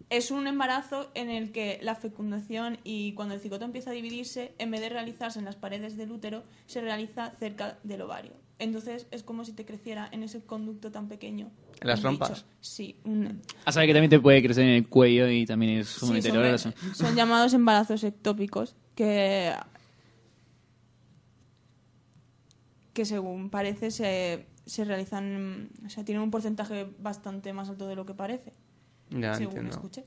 Es 0.09 0.31
un 0.31 0.47
embarazo 0.47 1.11
en 1.15 1.31
el 1.31 1.51
que 1.51 1.81
la 1.83 1.97
fecundación 1.97 2.79
y 2.85 3.13
cuando 3.15 3.35
el 3.35 3.41
cigoto 3.41 3.65
empieza 3.65 3.91
a 3.91 3.93
dividirse, 3.93 4.55
en 4.59 4.71
vez 4.71 4.81
de 4.81 4.89
realizarse 4.89 5.41
en 5.41 5.45
las 5.45 5.57
paredes 5.57 5.97
del 5.97 6.13
útero, 6.13 6.45
se 6.67 6.81
realiza 6.81 7.33
cerca 7.41 7.79
del 7.83 8.03
ovario. 8.03 8.31
Entonces 8.61 9.07
es 9.11 9.23
como 9.25 9.45
si 9.45 9.53
te 9.53 9.65
creciera 9.67 10.09
en 10.13 10.23
ese 10.23 10.41
conducto 10.43 10.93
tan 10.93 11.09
pequeño. 11.09 11.51
¿En 11.81 11.89
las 11.89 11.99
un 11.99 12.03
trompas? 12.03 12.45
Sí. 12.61 12.97
un- 13.05 13.43
A 13.65 13.73
saber 13.73 13.89
que 13.89 13.95
también 13.95 14.11
te 14.11 14.21
puede 14.21 14.43
crecer 14.43 14.63
en 14.65 14.71
el 14.77 14.89
cuello 14.89 15.29
y 15.29 15.45
también 15.45 15.79
es 15.81 15.89
sí, 15.89 16.01
sumamente 16.01 16.59
son, 16.59 16.73
son 16.95 17.17
llamados 17.17 17.53
embarazos 17.53 18.03
ectópicos 18.05 18.77
que 18.95 19.53
que 22.97 23.05
según 23.05 23.51
parece 23.51 23.91
se, 23.91 24.47
se 24.65 24.85
realizan, 24.85 25.69
o 25.85 25.91
sea, 25.91 26.03
tienen 26.05 26.23
un 26.23 26.31
porcentaje 26.31 26.89
bastante 26.99 27.53
más 27.53 27.69
alto 27.69 27.87
de 27.87 27.95
lo 27.95 28.07
que 28.07 28.15
parece, 28.15 28.53
Ya 29.11 29.35
según 29.35 29.53
entiendo. 29.59 29.77
escuché. 29.77 30.05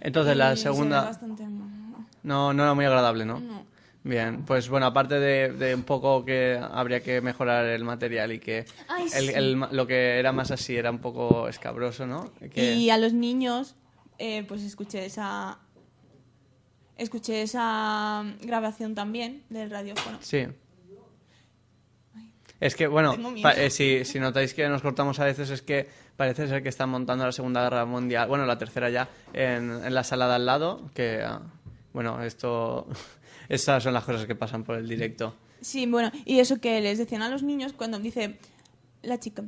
Entonces 0.00 0.34
Y 0.36 0.38
la 0.38 0.54
se 0.56 0.62
segunda 0.62 1.02
bastante- 1.02 1.44
no, 2.22 2.52
no 2.54 2.62
era 2.62 2.74
muy 2.74 2.84
agradable, 2.84 3.24
¿no? 3.26 3.40
No. 3.40 3.64
Bien, 4.04 4.44
pues 4.46 4.68
bueno, 4.70 4.86
aparte 4.86 5.18
de, 5.20 5.52
de 5.52 5.74
un 5.74 5.82
poco 5.82 6.24
que 6.24 6.58
habría 6.72 7.02
que 7.02 7.20
mejorar 7.20 7.66
el 7.66 7.84
material 7.84 8.32
y 8.32 8.38
que 8.38 8.64
Ay, 8.88 9.04
el- 9.12 9.26
sí. 9.26 9.32
el 9.34 9.56
ma- 9.56 9.68
lo 9.72 9.86
que 9.86 10.18
era 10.18 10.32
más 10.32 10.50
así 10.52 10.76
era 10.76 10.90
un 10.90 11.00
poco 11.00 11.48
escabroso, 11.48 12.06
¿no? 12.06 12.32
Que- 12.54 12.74
Y 12.76 12.88
a 12.88 12.96
los 12.98 13.12
niños, 13.12 13.74
eh, 14.18 14.44
pues 14.48 14.62
escuché 14.62 15.04
esa. 15.04 15.58
Escuché 16.96 17.42
esa 17.42 18.24
grabación 18.42 18.94
también 18.94 19.42
del 19.50 19.70
radiófono. 19.70 20.18
Sí. 20.20 20.46
Es 22.60 22.76
que, 22.76 22.86
bueno, 22.86 23.16
eh, 23.56 23.70
si, 23.70 24.04
si 24.04 24.20
notáis 24.20 24.52
que 24.52 24.68
nos 24.68 24.82
cortamos 24.82 25.18
a 25.18 25.24
veces 25.24 25.48
es 25.48 25.62
que 25.62 25.88
parece 26.16 26.46
ser 26.46 26.62
que 26.62 26.68
están 26.68 26.90
montando 26.90 27.24
la 27.24 27.32
Segunda 27.32 27.62
Guerra 27.62 27.86
Mundial, 27.86 28.28
bueno, 28.28 28.44
la 28.44 28.58
tercera 28.58 28.90
ya, 28.90 29.08
en, 29.32 29.82
en 29.82 29.94
la 29.94 30.04
sala 30.04 30.28
de 30.28 30.34
al 30.34 30.46
lado, 30.46 30.90
que, 30.94 31.22
ah, 31.24 31.40
bueno, 31.94 32.22
esto, 32.22 32.86
esas 33.48 33.82
son 33.82 33.94
las 33.94 34.04
cosas 34.04 34.26
que 34.26 34.34
pasan 34.34 34.62
por 34.62 34.76
el 34.76 34.86
directo. 34.86 35.34
Sí, 35.62 35.86
bueno, 35.86 36.10
y 36.26 36.40
eso 36.40 36.60
que 36.60 36.80
les 36.80 36.98
decían 36.98 37.22
a 37.22 37.30
los 37.30 37.42
niños 37.42 37.72
cuando 37.72 37.98
dice 37.98 38.38
la 39.02 39.18
chica. 39.18 39.44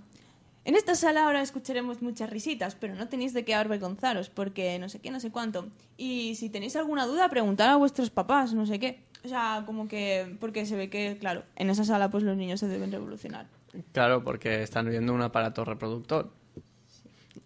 En 0.65 0.77
esta 0.77 0.95
sala 0.95 1.25
ahora 1.25 1.43
escucharemos 1.43 2.03
muchas 2.03 2.31
risitas, 2.31 2.77
pero 2.77 2.95
no 2.95 3.09
tenéis 3.09 3.35
de 3.35 3.45
qué 3.45 3.55
avergonzaros, 3.55 4.31
porque 4.31 4.79
no 4.79 4.89
sé 4.89 5.01
qué, 5.01 5.11
no 5.11 5.19
sé 5.19 5.31
cuánto. 5.31 5.69
Y 5.97 6.37
si 6.37 6.51
tenéis 6.51 6.77
alguna 6.77 7.07
duda, 7.07 7.29
preguntad 7.29 7.71
a 7.71 7.77
vuestros 7.77 8.11
papás, 8.11 8.55
no 8.55 8.65
sé 8.65 8.79
qué. 8.79 9.01
O 9.25 9.29
sea, 9.29 9.63
como 9.67 9.89
que, 9.89 10.37
porque 10.41 10.67
se 10.67 10.77
ve 10.77 10.91
que, 10.91 11.17
claro, 11.19 11.45
en 11.57 11.71
esa 11.71 11.85
sala 11.85 12.11
pues 12.11 12.25
los 12.25 12.37
niños 12.37 12.61
se 12.61 12.69
deben 12.69 12.91
revolucionar. 12.91 13.47
Claro, 13.93 14.23
porque 14.25 14.63
están 14.63 14.89
viendo 14.89 15.15
un 15.15 15.23
aparato 15.23 15.65
reproductor. 15.65 16.31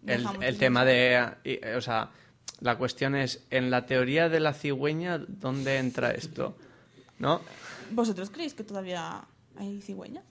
El, 0.06 0.58
tema 0.58 0.84
de, 0.84 1.32
eh, 1.44 1.74
o 1.76 1.80
sea, 1.80 2.10
la 2.60 2.78
cuestión 2.78 3.16
es, 3.16 3.44
en 3.50 3.70
la 3.70 3.86
teoría 3.86 4.28
de 4.28 4.40
la 4.40 4.54
cigüeña, 4.54 5.18
¿dónde 5.18 5.78
entra 5.78 6.12
esto? 6.12 6.56
¿No? 7.18 7.40
¿Vosotros 7.90 8.30
creéis 8.30 8.54
que 8.54 8.62
todavía 8.62 9.24
hay 9.56 9.80
cigüeñas? 9.80 10.24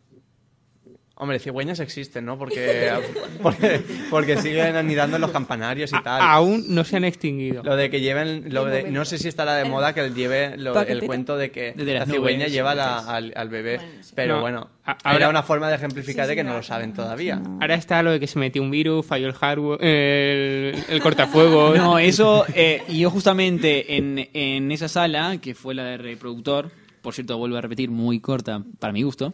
Hombre, 1.17 1.39
cigüeñas 1.39 1.79
existen, 1.79 2.25
¿no? 2.25 2.37
Porque, 2.37 2.91
porque, 3.41 3.81
porque 4.09 4.35
siguen 4.37 4.75
anidando 4.75 5.15
en 5.15 5.21
los 5.21 5.31
campanarios 5.31 5.91
y 5.93 6.03
tal. 6.03 6.21
Aún 6.21 6.65
no 6.67 6.83
se 6.83 6.97
han 6.97 7.05
extinguido. 7.05 7.63
Lo 7.63 7.77
de 7.77 7.89
que 7.89 8.01
lleven, 8.01 8.53
lo 8.53 8.65
De 8.65 8.83
de- 8.83 8.91
no 8.91 9.05
sé 9.05 9.17
si 9.17 9.29
estará 9.29 9.55
de 9.55 9.63
moda 9.63 9.93
que 9.93 10.09
lleve 10.09 10.57
lo- 10.57 10.77
el 10.81 11.03
cuento 11.03 11.37
de 11.37 11.51
que 11.51 11.71
De 11.71 11.93
la 11.93 12.05
cigüeña 12.05 12.39
nubes, 12.39 12.51
lleva 12.51 12.75
la- 12.75 12.97
al, 12.99 13.31
al 13.33 13.47
bebé, 13.47 13.77
Bueno, 13.77 13.93
sí. 14.03 14.11
pero 14.13 14.35
No, 14.35 14.41
bueno, 14.41 14.69
a- 14.83 14.91
era 14.91 15.11
ahora- 15.11 15.29
una 15.29 15.43
forma 15.43 15.69
de 15.69 15.75
ejemplificar 15.75 16.25
Sí, 16.25 16.29
de 16.29 16.33
sí, 16.33 16.37
que 16.37 16.43
no 16.43 16.53
lo 16.57 16.63
saben 16.63 16.91
todavía. 16.93 17.41
Ahora 17.61 17.75
está 17.75 18.03
lo 18.03 18.11
de 18.11 18.19
que 18.19 18.27
se 18.27 18.37
metió 18.37 18.61
un 18.61 18.69
virus, 18.71 19.05
falló 19.05 19.27
el 19.27 19.33
hardware, 19.33 19.81
el, 19.81 20.75
el 20.89 21.01
cortafuegos. 21.01 21.77
No, 21.77 21.97
eso, 21.97 22.45
eh, 22.53 22.83
y 22.89 22.99
yo 22.99 23.09
justamente 23.09 23.95
en, 23.95 24.27
en 24.33 24.69
esa 24.73 24.89
sala, 24.89 25.37
que 25.41 25.55
fue 25.55 25.73
la 25.75 25.85
de 25.85 25.97
reproductor, 25.97 26.71
por 27.01 27.13
cierto, 27.13 27.37
vuelvo 27.37 27.55
a 27.55 27.61
repetir, 27.61 27.89
muy 27.89 28.19
corta 28.19 28.61
para 28.79 28.91
mi 28.91 29.03
gusto, 29.03 29.33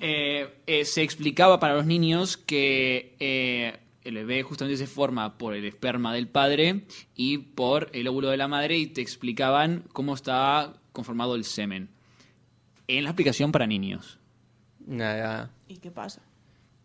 eh, 0.00 0.54
eh, 0.66 0.84
se 0.84 1.02
explicaba 1.02 1.60
para 1.60 1.74
los 1.74 1.86
niños 1.86 2.36
que 2.36 3.16
eh, 3.20 3.78
el 4.02 4.14
bebé 4.14 4.42
justamente 4.42 4.76
se 4.76 4.86
forma 4.86 5.38
por 5.38 5.54
el 5.54 5.64
esperma 5.64 6.12
del 6.12 6.28
padre 6.28 6.84
y 7.14 7.38
por 7.38 7.90
el 7.92 8.08
óvulo 8.08 8.30
de 8.30 8.36
la 8.36 8.48
madre 8.48 8.76
y 8.78 8.86
te 8.86 9.00
explicaban 9.00 9.84
cómo 9.92 10.14
estaba 10.14 10.76
conformado 10.92 11.34
el 11.34 11.44
semen. 11.44 11.88
En 12.86 13.04
la 13.04 13.10
explicación 13.10 13.50
para 13.50 13.66
niños. 13.66 14.18
Ya. 14.86 15.50
¿Y 15.68 15.78
qué 15.78 15.90
pasa? 15.90 16.22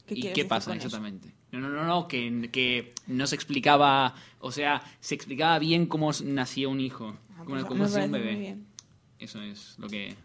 ¿Y 0.08 0.22
quieres 0.22 0.34
qué 0.34 0.46
pasa 0.46 0.72
con 0.72 0.78
eso? 0.78 0.88
exactamente? 0.88 1.34
No, 1.52 1.60
no, 1.60 1.70
no, 1.70 1.84
no, 1.84 2.08
que, 2.08 2.50
que 2.52 2.94
no 3.08 3.28
se 3.28 3.36
explicaba, 3.36 4.16
o 4.40 4.52
sea, 4.52 4.82
se 5.00 5.16
explicaba 5.16 5.60
bien 5.60 5.88
cómo 5.88 6.12
nacía 6.24 6.70
un 6.70 6.80
hijo, 6.80 7.18
Ah, 7.32 7.44
cómo, 7.44 7.50
pues 7.56 7.66
cómo 7.66 7.84
nacía 7.84 8.06
un 8.06 8.12
bebé. 8.12 8.32
muy 8.32 8.40
bien. 8.42 8.68
Eso 9.18 9.42
es 9.42 9.76
lo 9.80 9.88
que... 9.88 10.16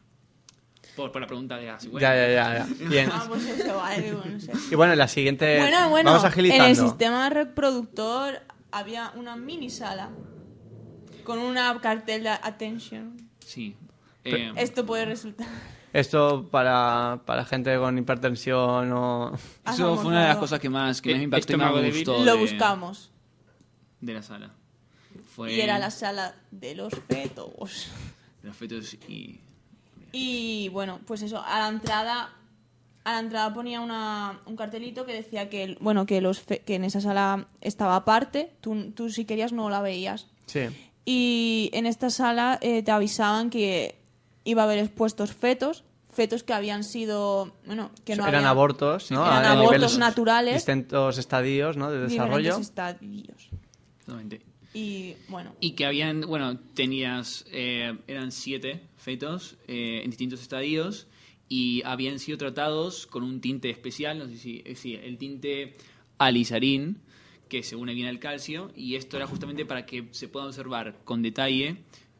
Por, 0.96 1.10
por 1.10 1.20
la 1.20 1.26
pregunta 1.26 1.56
de 1.56 1.72
cigüeña. 1.78 2.14
Ya, 2.14 2.28
ya, 2.28 2.32
ya, 2.32 2.66
ya. 2.78 2.84
Bien. 2.88 3.08
Ah, 3.12 3.24
pues 3.28 3.44
eso, 3.46 3.76
vale, 3.76 4.12
bueno, 4.12 4.30
no 4.32 4.40
sé. 4.40 4.52
Y 4.70 4.74
bueno, 4.76 4.94
la 4.94 5.08
siguiente. 5.08 5.58
Bueno, 5.58 5.90
bueno, 5.90 6.10
Vamos 6.10 6.22
en 6.24 6.26
el 6.28 6.32
agilizando. 6.32 6.88
sistema 6.88 7.30
reproductor 7.30 8.40
había 8.70 9.12
una 9.16 9.36
mini 9.36 9.70
sala 9.70 10.10
con 11.24 11.38
una 11.38 11.80
cartel 11.80 12.22
de 12.24 12.28
attention. 12.30 13.16
Sí. 13.40 13.76
Eh, 14.24 14.52
Esto 14.56 14.86
puede 14.86 15.04
resultar. 15.04 15.46
Esto 15.92 16.48
para, 16.50 17.20
para 17.24 17.44
gente 17.44 17.76
con 17.78 17.96
hipertensión 17.98 18.92
o. 18.92 19.32
eso 19.68 19.96
fue 19.96 20.06
una 20.06 20.22
de 20.22 20.28
las 20.28 20.36
cosas 20.38 20.58
que 20.60 20.68
más, 20.68 21.00
que 21.02 21.10
más 21.10 21.14
Eh, 21.14 21.18
me 21.18 21.24
impactó 21.24 21.52
y 21.52 21.56
más 21.56 21.66
estómago 21.66 21.76
me 21.76 21.82
débil. 21.90 22.04
gustó 22.06 22.24
Lo 22.24 22.32
de, 22.34 22.38
buscamos. 22.40 23.10
de 24.00 24.12
la 24.14 24.22
sala. 24.22 24.50
Fue 25.34 25.52
Y 25.52 25.60
era 25.60 25.78
la 25.78 25.90
sala 25.90 26.34
de 26.50 26.74
los 26.74 26.92
fetos. 27.08 27.88
de 28.42 28.48
los 28.48 28.56
fetos 28.56 28.94
y... 29.08 29.40
Y 30.16 30.68
bueno, 30.68 31.00
pues 31.06 31.22
eso, 31.22 31.42
a 31.44 31.58
la 31.58 31.68
entrada. 31.68 32.30
A 33.02 33.12
la 33.14 33.18
entrada 33.18 33.52
ponía 33.52 33.80
una, 33.82 34.40
un 34.46 34.56
cartelito 34.56 35.04
que 35.04 35.12
decía 35.12 35.50
que, 35.50 35.76
bueno, 35.80 36.06
que, 36.06 36.20
los 36.22 36.40
fe- 36.40 36.60
que 36.60 36.76
en 36.76 36.84
esa 36.84 37.00
sala 37.02 37.48
estaba 37.60 37.96
aparte, 37.96 38.52
tú, 38.62 38.92
tú 38.92 39.10
si 39.10 39.24
querías 39.26 39.52
no 39.52 39.68
la 39.68 39.82
veías. 39.82 40.28
Sí. 40.46 40.60
Y 41.04 41.68
en 41.74 41.84
esta 41.84 42.08
sala 42.08 42.58
eh, 42.62 42.82
te 42.82 42.92
avisaban 42.92 43.50
que 43.50 43.98
iba 44.44 44.62
a 44.62 44.64
haber 44.64 44.78
expuestos 44.78 45.34
fetos, 45.34 45.84
fetos 46.14 46.44
que 46.44 46.54
habían 46.54 46.82
sido, 46.82 47.52
bueno, 47.66 47.90
que 48.06 48.14
no 48.16 48.22
eran 48.22 48.36
habían- 48.36 48.48
abortos, 48.50 49.10
¿no? 49.10 49.26
eran 49.26 49.44
A 49.44 49.50
abortos 49.50 49.98
naturales. 49.98 50.54
Distintos 50.54 51.18
estadios, 51.18 51.76
¿no? 51.76 51.90
De 51.90 51.98
desarrollo. 52.08 52.56
diferentes 52.56 52.68
estadios. 52.68 53.50
Exactamente. 53.98 54.40
Y 54.72 55.14
bueno, 55.28 55.52
Y 55.60 55.72
que 55.72 55.84
habían, 55.86 56.22
bueno, 56.22 56.58
tenías, 56.74 57.44
eh, 57.52 57.96
eran 58.08 58.32
siete 58.32 58.80
fetos 59.04 59.56
eh, 59.68 60.00
en 60.02 60.10
distintos 60.10 60.40
estadios 60.40 61.06
y 61.48 61.82
habían 61.84 62.18
sido 62.18 62.38
tratados 62.38 63.06
con 63.06 63.22
un 63.22 63.40
tinte 63.40 63.68
especial, 63.70 64.18
no 64.18 64.26
sé 64.26 64.38
si, 64.38 64.62
eh, 64.64 64.74
sí, 64.74 64.94
el 64.96 65.18
tinte 65.18 65.76
alizarín, 66.18 66.98
que 67.48 67.62
se 67.62 67.76
une 67.76 67.92
bien 67.94 68.08
al 68.08 68.18
calcio, 68.18 68.72
y 68.74 68.94
esto 68.96 69.16
era 69.18 69.26
justamente 69.26 69.66
para 69.66 69.84
que 69.86 70.08
se 70.12 70.28
pueda 70.28 70.46
observar 70.46 70.98
con 71.04 71.22
detalle 71.22 71.76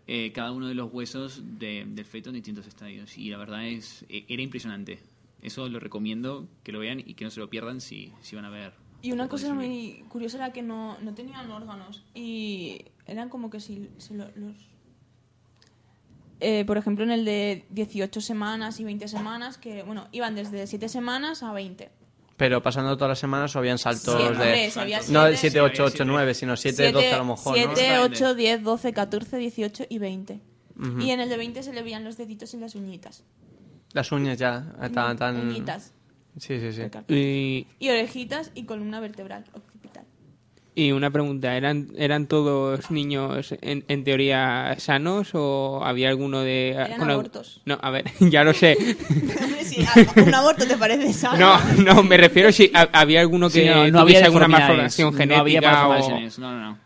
eh, 0.06 0.32
cada 0.32 0.52
uno 0.52 0.68
de 0.68 0.74
los 0.74 0.92
huesos 0.92 1.40
de- 1.58 1.86
del 1.88 2.04
feto 2.04 2.28
en 2.28 2.34
distintos 2.34 2.66
estadios. 2.66 3.16
Y 3.16 3.30
la 3.30 3.38
verdad 3.38 3.66
es, 3.66 4.04
eh, 4.10 4.26
era 4.28 4.42
impresionante. 4.42 4.98
Eso 5.40 5.66
lo 5.70 5.80
recomiendo 5.80 6.46
que 6.62 6.72
lo 6.72 6.78
vean 6.80 7.00
y 7.00 7.14
que 7.14 7.24
no 7.24 7.30
se 7.30 7.40
lo 7.40 7.48
pierdan 7.48 7.80
si, 7.80 8.12
si 8.20 8.36
van 8.36 8.44
a 8.44 8.50
ver. 8.50 8.74
y 9.00 9.12
una 9.12 9.28
cosa 9.28 9.52
muy 9.54 10.04
curiosa 10.10 10.36
era 10.38 10.52
que 10.52 10.62
no, 10.62 10.98
no 11.00 11.14
tenían 11.14 11.50
órganos 11.50 12.02
y 12.14 12.82
eran 13.06 13.28
como 13.30 13.48
que 13.50 13.60
si, 13.60 13.88
si 13.98 14.14
lo- 14.14 14.30
los... 14.36 14.54
eh, 16.44 16.64
por 16.64 16.76
ejemplo, 16.76 17.04
en 17.04 17.10
el 17.10 17.24
de 17.24 17.64
18 17.70 18.20
semanas 18.20 18.78
y 18.80 18.84
20 18.84 19.08
semanas, 19.08 19.58
que 19.58 19.82
bueno, 19.82 20.06
iban 20.12 20.34
desde 20.34 20.66
7 20.66 20.88
semanas 20.88 21.42
a 21.42 21.52
20. 21.52 21.90
Pero 22.36 22.62
pasando 22.62 22.96
todas 22.96 23.10
las 23.10 23.18
semanas 23.20 23.54
o 23.54 23.58
habían 23.60 23.78
saltos 23.78 24.16
Sí, 24.16 24.22
de. 24.22 24.28
hombre, 24.28 24.70
si 24.70 24.78
había 24.80 25.00
no 25.08 25.24
de 25.24 25.36
siete- 25.36 25.58
7, 25.58 25.60
8, 25.60 25.66
había 25.82 25.84
8, 25.86 25.90
siete. 25.96 26.04
9, 26.04 26.34
sino 26.34 26.56
7, 26.56 26.92
12 26.92 27.12
a 27.12 27.18
lo 27.18 27.24
mejor, 27.24 27.46
¿no? 27.46 27.52
7, 27.54 27.70
Exactamente. 27.72 28.16
8, 28.24 28.34
10, 28.34 28.62
12, 28.64 28.92
14, 28.92 29.36
18 29.38 29.84
y 29.88 29.98
20. 29.98 30.40
Y 31.00 31.10
en 31.10 31.20
el 31.20 31.28
de 31.28 31.36
20 31.36 31.62
se 31.62 31.72
le 31.72 31.82
veían 31.84 32.02
los 32.02 32.16
deditos 32.16 32.52
y 32.54 32.56
las 32.56 32.74
uñitas. 32.74 33.22
Las 33.92 34.10
uñas 34.10 34.36
ya. 34.38 34.66
Tan, 34.92 35.16
tan... 35.16 35.48
Uñitas. 35.48 35.92
Sí, 36.36 36.58
sí, 36.58 36.72
sí. 36.72 36.82
Y, 37.14 37.68
Y 37.78 37.90
orejitas 37.90 38.50
y 38.56 38.64
columna 38.64 38.98
vertebral. 38.98 39.44
Y 40.76 40.90
una 40.92 41.10
pregunta, 41.10 41.56
¿eran, 41.56 41.88
¿eran 41.96 42.26
todos 42.26 42.90
niños 42.90 43.54
en, 43.60 43.84
en 43.86 44.02
teoría 44.04 44.74
sanos 44.78 45.30
o 45.34 45.80
había 45.84 46.08
alguno 46.08 46.40
de... 46.40 46.70
Eran 46.70 46.98
con 46.98 47.08
al- 47.08 47.14
abortos. 47.14 47.60
No, 47.64 47.78
a 47.80 47.90
ver, 47.90 48.04
ya 48.20 48.42
lo 48.44 48.52
sé. 48.54 48.76
Sí, 49.64 49.84
un 50.16 50.34
aborto 50.34 50.66
te 50.66 50.76
parece 50.76 51.12
sano. 51.12 51.38
No, 51.38 51.94
no, 51.94 52.02
me 52.02 52.16
refiero 52.18 52.52
si 52.52 52.70
ha- 52.74 52.90
había 52.92 53.20
alguno 53.20 53.48
que 53.48 53.62
Sí, 53.62 53.66
no, 53.68 53.86
no 53.90 54.02
tuviese 54.02 54.18
había 54.24 54.26
alguna 54.26 54.46
malformación 54.48 55.10
No 55.14 55.18
había 55.40 55.60
genética 55.60 55.88
o... 55.88 56.10
no, 56.10 56.52
no, 56.52 56.60
no. 56.60 56.78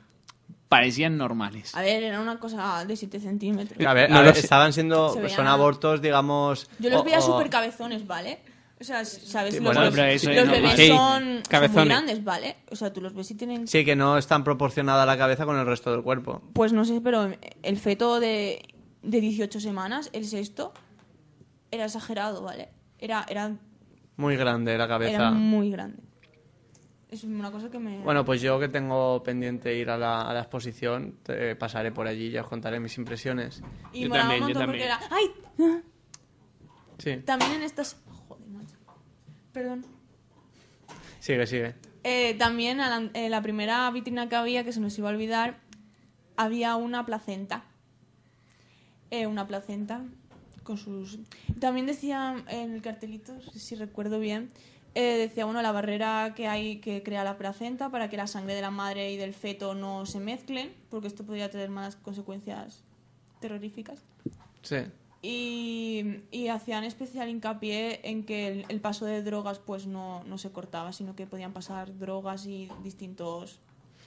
Parecían 0.68 1.16
normales. 1.16 1.74
A 1.74 1.80
ver, 1.80 2.02
era 2.02 2.20
una 2.20 2.38
cosa 2.38 2.84
de 2.86 2.94
7 2.96 3.20
centímetros. 3.20 3.84
A 3.86 3.94
ver, 3.94 4.10
No 4.10 4.18
a 4.18 4.22
ver, 4.22 4.36
estaban 4.36 4.72
siendo. 4.74 5.12
Se 5.14 5.20
veían- 5.20 5.36
Son 5.36 5.46
abortos, 5.48 6.00
digamos. 6.02 6.68
Yo 6.78 6.90
los 6.90 7.00
o- 7.00 7.04
veía 7.04 7.18
o- 7.18 7.22
súper 7.22 7.48
cabezones, 7.50 8.06
¿vale? 8.06 8.38
O 8.80 8.84
sea, 8.84 9.04
¿sabes? 9.04 9.54
Sí, 9.54 9.60
los 9.60 9.74
bueno, 9.74 9.90
bebés- 9.90 9.90
pero 9.96 10.06
eso 10.06 10.30
es 10.30 10.36
los 10.36 10.46
normal. 10.46 10.62
bebés 10.62 10.76
Sí, 10.76 10.88
son, 10.88 11.42
son 11.50 11.72
muy 11.72 11.84
grandes, 11.86 12.22
¿vale? 12.24 12.56
O 12.70 12.76
sea, 12.76 12.92
tú 12.92 13.00
los 13.00 13.12
ves 13.12 13.30
y 13.32 13.34
tienen... 13.34 13.66
Sí, 13.66 13.84
que 13.84 13.96
no 13.96 14.16
están 14.18 14.44
proporcionada 14.44 15.04
la 15.04 15.18
cabeza 15.18 15.44
con 15.46 15.56
el 15.58 15.66
resto 15.66 15.90
del 15.90 16.02
cuerpo. 16.02 16.42
Pues 16.52 16.72
no 16.72 16.84
sé, 16.84 17.00
pero 17.00 17.28
el 17.62 17.76
feto 17.78 18.20
de, 18.20 18.62
de 19.02 19.20
18 19.20 19.58
semanas, 19.58 20.10
el 20.12 20.26
sexto, 20.26 20.72
era 21.72 21.86
exagerado, 21.86 22.42
¿vale? 22.42 22.68
Era, 23.00 23.26
era, 23.28 23.56
Muy 24.16 24.36
grande 24.36 24.78
la 24.78 24.86
cabeza. 24.86 25.14
era 25.14 25.30
muy 25.32 25.70
grande. 25.70 26.02
Es 27.10 27.24
una 27.24 27.50
cosa 27.50 27.70
que 27.70 27.78
me... 27.80 27.98
Bueno, 28.00 28.24
pues 28.24 28.40
yo 28.42 28.60
que 28.60 28.68
tengo 28.68 29.22
pendiente 29.24 29.74
ir 29.74 29.90
a 29.90 29.96
la, 29.98 30.20
a 30.22 30.32
la 30.34 30.40
exposición, 30.40 31.16
te- 31.24 31.56
pasaré 31.56 31.90
por 31.90 32.06
allí 32.06 32.28
y 32.28 32.36
os 32.38 32.46
contaré 32.46 32.78
mis 32.80 32.96
impresiones. 32.98 33.60
y 33.92 34.02
yo 34.02 34.10
también, 34.10 34.42
un 34.44 34.48
yo 34.52 34.58
también. 34.58 34.84
era... 34.84 35.00
¡Ay! 35.10 35.24
Sí. 36.98 37.16
También 37.24 37.52
en 37.54 37.62
estas... 37.62 37.96
Perdón. 39.58 39.84
Sigue, 41.18 41.44
sigue. 41.48 41.74
Eh, 42.04 42.34
también 42.38 42.80
a 42.80 42.88
la, 42.88 43.10
en 43.12 43.30
la 43.32 43.42
primera 43.42 43.90
vitrina 43.90 44.28
que 44.28 44.36
había, 44.36 44.62
que 44.62 44.72
se 44.72 44.78
nos 44.78 44.96
iba 44.96 45.08
a 45.08 45.12
olvidar, 45.12 45.58
había 46.36 46.76
una 46.76 47.04
placenta. 47.04 47.64
Eh, 49.10 49.26
una 49.26 49.48
placenta 49.48 50.04
con 50.62 50.78
sus... 50.78 51.18
También 51.58 51.86
decía 51.86 52.44
en 52.46 52.72
el 52.72 52.82
cartelito, 52.82 53.32
si 53.52 53.74
recuerdo 53.74 54.20
bien, 54.20 54.48
eh, 54.94 55.18
decía, 55.18 55.44
bueno, 55.44 55.60
la 55.60 55.72
barrera 55.72 56.34
que 56.36 56.46
hay 56.46 56.78
que 56.78 57.02
crea 57.02 57.24
la 57.24 57.36
placenta 57.36 57.90
para 57.90 58.08
que 58.08 58.16
la 58.16 58.28
sangre 58.28 58.54
de 58.54 58.62
la 58.62 58.70
madre 58.70 59.10
y 59.10 59.16
del 59.16 59.34
feto 59.34 59.74
no 59.74 60.06
se 60.06 60.20
mezclen, 60.20 60.72
porque 60.88 61.08
esto 61.08 61.26
podría 61.26 61.50
tener 61.50 61.68
más 61.68 61.96
consecuencias 61.96 62.84
terroríficas. 63.40 64.04
Sí. 64.62 64.76
Y, 65.20 66.20
y 66.30 66.48
hacían 66.48 66.84
especial 66.84 67.28
hincapié 67.28 68.00
en 68.08 68.24
que 68.24 68.46
el, 68.48 68.64
el 68.68 68.80
paso 68.80 69.04
de 69.04 69.22
drogas 69.22 69.58
pues 69.58 69.86
no, 69.86 70.22
no 70.24 70.38
se 70.38 70.52
cortaba, 70.52 70.92
sino 70.92 71.16
que 71.16 71.26
podían 71.26 71.52
pasar 71.52 71.96
drogas 71.98 72.46
y 72.46 72.68
distintos... 72.84 73.58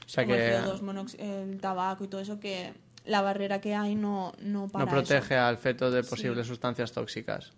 O 0.06 0.10
sea 0.10 0.24
como 0.26 0.36
que 0.36 0.48
el 0.58 0.64
CO2, 0.66 0.82
monox- 0.82 1.20
el 1.20 1.60
tabaco 1.62 2.04
y 2.04 2.08
todo 2.08 2.22
eso, 2.22 2.40
que 2.40 2.74
la 3.06 3.22
barrera 3.22 3.62
que 3.62 3.76
hay 3.76 3.96
no, 3.96 4.34
no 4.42 4.68
para 4.68 4.86
no 4.86 4.92
protege 4.92 5.36
eso. 5.36 5.44
al 5.44 5.58
feto 5.58 5.90
de 5.92 6.04
Sí. 6.04 6.10
posibles 6.10 6.48
sustancias 6.48 6.92
tóxicas. 6.92 7.52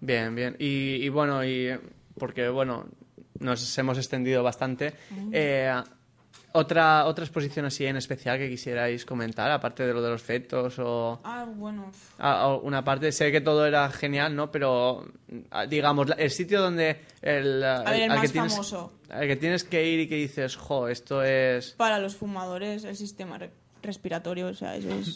Bien, 0.00 0.34
bien. 0.34 0.56
Y, 0.58 0.96
y 0.96 1.08
bueno, 1.08 1.44
y 1.44 1.70
porque 2.18 2.48
bueno, 2.48 2.86
nos 3.40 3.76
hemos 3.78 3.98
extendido 3.98 4.42
bastante. 4.42 4.94
Eh, 5.32 5.72
otra, 6.58 7.06
otra 7.06 7.24
exposición 7.24 7.64
así 7.66 7.86
en 7.86 7.96
especial 7.96 8.38
que 8.38 8.48
quisierais 8.48 9.04
comentar, 9.04 9.50
aparte 9.50 9.86
de 9.86 9.92
lo 9.94 10.02
de 10.02 10.10
los 10.10 10.22
fetos 10.22 10.74
o 10.78 11.20
Ah, 11.24 11.46
bueno. 11.48 11.90
ah, 12.18 12.48
o 12.48 12.60
una 12.60 12.84
parte, 12.84 13.10
sé 13.12 13.32
que 13.32 13.40
todo 13.40 13.64
era 13.66 13.90
genial, 13.90 14.34
¿no? 14.36 14.50
Pero 14.50 15.06
ah, 15.50 15.66
digamos, 15.66 16.08
el 16.18 16.30
sitio 16.30 16.60
donde 16.60 17.00
el, 17.22 17.64
A 17.64 17.82
ver, 17.84 18.02
el 18.02 18.08
que 18.10 18.14
más 18.16 18.32
tienes, 18.32 18.52
famoso. 18.52 18.92
al 19.08 19.26
que 19.26 19.36
tienes 19.36 19.64
que 19.64 19.88
ir 19.88 20.00
y 20.00 20.08
que 20.08 20.16
dices, 20.16 20.56
jo, 20.56 20.88
esto 20.88 21.22
es 21.22 21.70
Para 21.76 21.98
los 21.98 22.16
fumadores, 22.16 22.84
el 22.84 22.96
sistema 22.96 23.38
re- 23.38 23.50
respiratorio, 23.82 24.48
o 24.48 24.54
sea, 24.54 24.76
eso 24.76 24.88
es, 24.90 25.08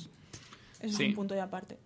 eso 0.81 0.97
Sí. 0.97 1.03
es 1.05 1.09
un 1.11 1.15
punto 1.15 1.35
de 1.35 1.41
aparte. 1.41 1.79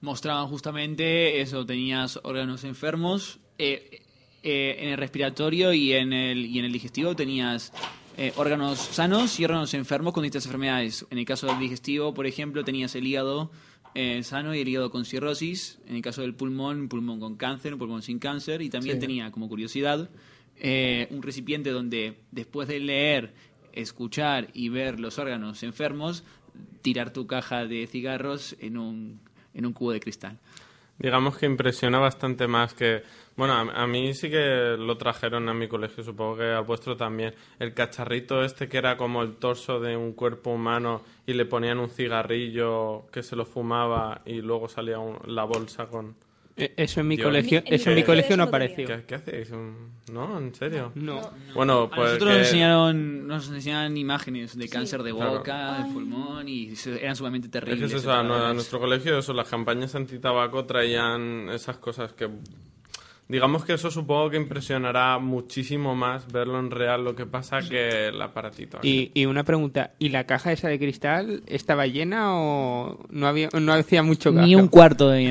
mostraban 0.00 0.46
justamente 0.48 1.40
eso, 1.40 1.66
tenías 1.66 2.20
órganos 2.22 2.62
enfermos, 2.64 3.40
eh, 3.58 4.02
eh, 4.44 4.76
en 4.78 4.90
el 4.90 4.96
respiratorio 4.96 5.72
y 5.72 5.92
en 5.92 6.12
el, 6.12 6.46
y 6.46 6.60
en 6.60 6.64
el 6.66 6.72
digestivo 6.72 7.16
tenías 7.16 7.72
eh, 8.18 8.32
órganos 8.36 8.78
sanos 8.78 9.38
y 9.40 9.44
órganos 9.44 9.72
enfermos 9.74 10.12
con 10.12 10.22
distintas 10.24 10.44
enfermedades. 10.46 11.06
En 11.10 11.18
el 11.18 11.24
caso 11.24 11.46
del 11.46 11.58
digestivo, 11.58 12.12
por 12.12 12.26
ejemplo, 12.26 12.64
tenías 12.64 12.94
el 12.96 13.06
hígado 13.06 13.50
eh, 13.94 14.22
sano 14.22 14.54
y 14.54 14.60
el 14.60 14.68
hígado 14.68 14.90
con 14.90 15.04
cirrosis. 15.04 15.78
En 15.86 15.96
el 15.96 16.02
caso 16.02 16.20
del 16.22 16.34
pulmón, 16.34 16.80
un 16.80 16.88
pulmón 16.88 17.20
con 17.20 17.36
cáncer, 17.36 17.72
un 17.72 17.78
pulmón 17.78 18.02
sin 18.02 18.18
cáncer. 18.18 18.60
Y 18.60 18.68
también 18.70 18.96
Sí. 18.96 19.00
tenía, 19.00 19.30
como 19.30 19.48
curiosidad, 19.48 20.10
eh, 20.56 21.06
un 21.10 21.22
recipiente 21.22 21.70
donde 21.70 22.18
después 22.30 22.68
de 22.68 22.80
leer, 22.80 23.32
escuchar 23.72 24.48
y 24.52 24.68
ver 24.68 24.98
los 24.98 25.18
órganos 25.18 25.62
enfermos, 25.62 26.24
tirar 26.82 27.12
tu 27.12 27.26
caja 27.26 27.66
de 27.66 27.86
cigarros 27.86 28.56
en 28.60 28.76
un, 28.76 29.20
en 29.54 29.64
un 29.66 29.72
cubo 29.72 29.92
de 29.92 30.00
cristal. 30.00 30.38
Digamos 30.98 31.38
que 31.38 31.46
impresiona 31.46 31.98
bastante 31.98 32.48
más 32.48 32.74
que... 32.74 33.02
Bueno, 33.38 33.54
a, 33.54 33.60
a 33.84 33.86
mí 33.86 34.12
sí 34.14 34.28
que 34.28 34.76
lo 34.78 34.98
trajeron 34.98 35.48
a 35.48 35.54
mi 35.54 35.68
colegio, 35.68 36.02
supongo 36.04 36.36
que 36.38 36.42
al 36.44 36.64
vuestro 36.64 36.96
también. 36.96 37.32
El 37.60 37.72
cacharrito 37.72 38.42
este 38.44 38.68
que 38.68 38.76
era 38.78 38.96
como 38.98 39.22
el 39.22 39.36
torso 39.36 39.78
de 39.80 39.96
un 39.96 40.12
cuerpo 40.12 40.50
humano 40.50 41.02
y 41.24 41.32
le 41.32 41.46
ponían 41.46 41.78
un 41.78 41.88
cigarrillo 41.88 43.06
que 43.12 43.22
se 43.22 43.36
lo 43.36 43.46
fumaba 43.46 44.22
y 44.26 44.42
luego 44.42 44.68
salía 44.68 44.98
un- 44.98 45.18
la 45.26 45.44
bolsa 45.44 45.86
con... 45.86 46.16
Eh, 46.56 46.74
Eso 46.76 47.00
en 47.00 47.06
mi 47.06 47.14
Dios. 47.14 47.26
colegio, 47.28 47.58
En 47.58 47.64
mi- 47.64 47.68
en 47.68 47.74
eso 47.76 47.90
en 47.90 47.96
mi 47.96 48.02
colegio 48.02 48.36
no 48.36 48.42
no 48.42 48.48
apareció. 48.48 48.86
¿Qué, 48.88 49.04
qué 49.06 49.14
hacéis? 49.14 49.52
¿No? 50.12 50.36
¿En 50.38 50.52
serio? 50.56 50.90
No. 50.96 51.20
Bueno, 51.54 51.82
A 51.82 51.90
pues 51.90 51.98
nosotros 52.14 52.30
que- 52.30 52.38
nos 52.38 52.46
enseñaron, 52.48 53.26
nos 53.28 53.48
enseñaban 53.50 53.96
imágenes 53.96 54.58
de 54.58 54.68
cáncer 54.68 55.04
de 55.04 55.12
Claro. 55.14 55.38
boca, 55.38 55.78
de 55.84 55.92
pulmón 55.92 56.48
y 56.48 56.74
eran 57.00 57.14
sumamente 57.14 57.46
Es 57.46 57.52
que 57.52 57.60
terribles. 57.60 57.92
es 57.92 58.00
eso, 58.00 58.10
a, 58.10 58.18
a 58.50 58.52
nuestro 58.52 58.80
colegio 58.80 59.16
eso, 59.16 59.32
las 59.32 59.48
campañas 59.48 59.94
antitabaco 59.94 60.64
traían 60.64 61.48
esas 61.50 61.76
cosas 61.78 62.12
que... 62.14 62.28
Digamos 63.28 63.64
que 63.64 63.74
eso 63.74 63.90
supongo 63.90 64.30
que 64.30 64.38
impresionará 64.38 65.18
muchísimo 65.18 65.94
más 65.94 66.32
verlo 66.32 66.58
en 66.58 66.70
real 66.70 67.04
lo 67.04 67.14
que 67.14 67.26
pasa 67.26 67.60
que 67.60 68.06
el 68.08 68.22
aparatito. 68.22 68.78
Y, 68.82 69.10
y 69.12 69.26
una 69.26 69.44
pregunta, 69.44 69.92
¿y 69.98 70.08
la 70.08 70.24
caja 70.24 70.50
esa 70.50 70.68
de 70.68 70.78
cristal 70.78 71.42
estaba 71.46 71.86
llena 71.86 72.34
o 72.34 73.04
no 73.10 73.26
había 73.26 73.50
no 73.52 73.72
hacía 73.74 74.02
mucho 74.02 74.30
Ni 74.30 74.52
gasto? 74.52 74.58
un 74.58 74.68
cuarto 74.68 75.10
de. 75.10 75.30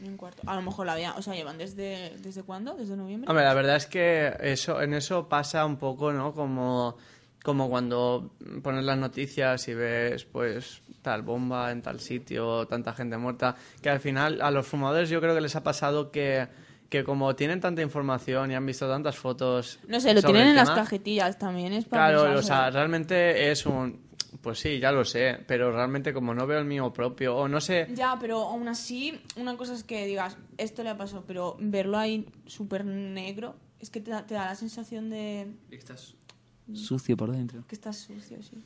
Ni 0.00 0.08
un 0.08 0.16
cuarto. 0.18 0.42
A 0.46 0.54
lo 0.54 0.60
mejor 0.60 0.84
la 0.84 0.92
había, 0.92 1.14
o 1.14 1.22
sea, 1.22 1.34
llevan 1.34 1.56
desde, 1.56 2.12
¿desde 2.18 2.42
cuándo? 2.42 2.74
¿Desde 2.74 2.94
noviembre? 2.94 3.30
Hombre, 3.30 3.44
la 3.44 3.54
verdad 3.54 3.76
es 3.76 3.86
que 3.86 4.34
eso, 4.40 4.82
en 4.82 4.92
eso 4.92 5.26
pasa 5.28 5.64
un 5.64 5.78
poco, 5.78 6.12
¿no? 6.12 6.34
Como, 6.34 6.98
como 7.42 7.70
cuando 7.70 8.32
pones 8.62 8.84
las 8.84 8.98
noticias 8.98 9.66
y 9.68 9.74
ves, 9.74 10.26
pues, 10.26 10.82
tal 11.00 11.22
bomba 11.22 11.70
en 11.70 11.80
tal 11.80 12.00
sitio, 12.00 12.66
tanta 12.66 12.92
gente 12.92 13.16
muerta, 13.16 13.56
que 13.80 13.88
al 13.88 14.00
final 14.00 14.42
a 14.42 14.50
los 14.50 14.66
fumadores 14.66 15.08
yo 15.08 15.22
creo 15.22 15.34
que 15.34 15.40
les 15.40 15.56
ha 15.56 15.62
pasado 15.62 16.10
que, 16.10 16.46
que 16.90 17.04
como 17.04 17.34
tienen 17.36 17.60
tanta 17.60 17.80
información 17.82 18.50
y 18.50 18.54
han 18.56 18.66
visto 18.66 18.86
tantas 18.88 19.16
fotos... 19.16 19.78
No 19.88 20.00
sé, 20.00 20.12
lo 20.12 20.22
tienen 20.22 20.48
en 20.48 20.56
las 20.56 20.70
cajetillas 20.70 21.38
también, 21.38 21.72
es 21.72 21.84
para 21.86 22.08
Claro, 22.12 22.38
o 22.38 22.42
sea, 22.42 22.68
realmente 22.70 23.50
es 23.50 23.64
un... 23.64 24.10
Pues 24.42 24.58
sí, 24.58 24.78
ya 24.78 24.90
lo 24.92 25.04
sé, 25.04 25.38
pero 25.46 25.70
realmente 25.72 26.12
como 26.12 26.34
no 26.34 26.46
veo 26.46 26.58
el 26.58 26.64
mío 26.64 26.92
propio, 26.92 27.36
o 27.36 27.48
no 27.48 27.60
sé... 27.60 27.88
Ya, 27.94 28.16
pero 28.20 28.38
aún 28.42 28.68
así, 28.68 29.20
una 29.36 29.56
cosa 29.56 29.74
es 29.74 29.84
que 29.84 30.06
digas, 30.06 30.36
esto 30.56 30.82
le 30.82 30.90
ha 30.90 30.96
pasado, 30.96 31.24
pero 31.26 31.56
verlo 31.60 31.96
ahí 31.98 32.26
súper 32.46 32.84
negro, 32.84 33.56
es 33.80 33.90
que 33.90 34.00
te 34.00 34.10
da, 34.10 34.26
te 34.26 34.34
da 34.34 34.46
la 34.46 34.54
sensación 34.54 35.10
de 35.10 35.48
Estás 35.70 36.14
sucio 36.72 37.16
por 37.16 37.32
dentro. 37.32 37.64
que 37.66 37.74
estás 37.74 37.96
sucio, 37.98 38.42
sí. 38.42 38.62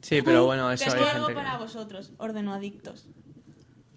Sí, 0.00 0.22
pero 0.22 0.46
bueno, 0.46 0.70
eso 0.70 0.84
Tengo 0.84 0.96
hay 1.04 1.10
algo 1.10 1.26
gente 1.26 1.40
para 1.40 1.56
que... 1.58 1.62
vosotros, 1.64 2.12
ordenoadictos. 2.18 3.08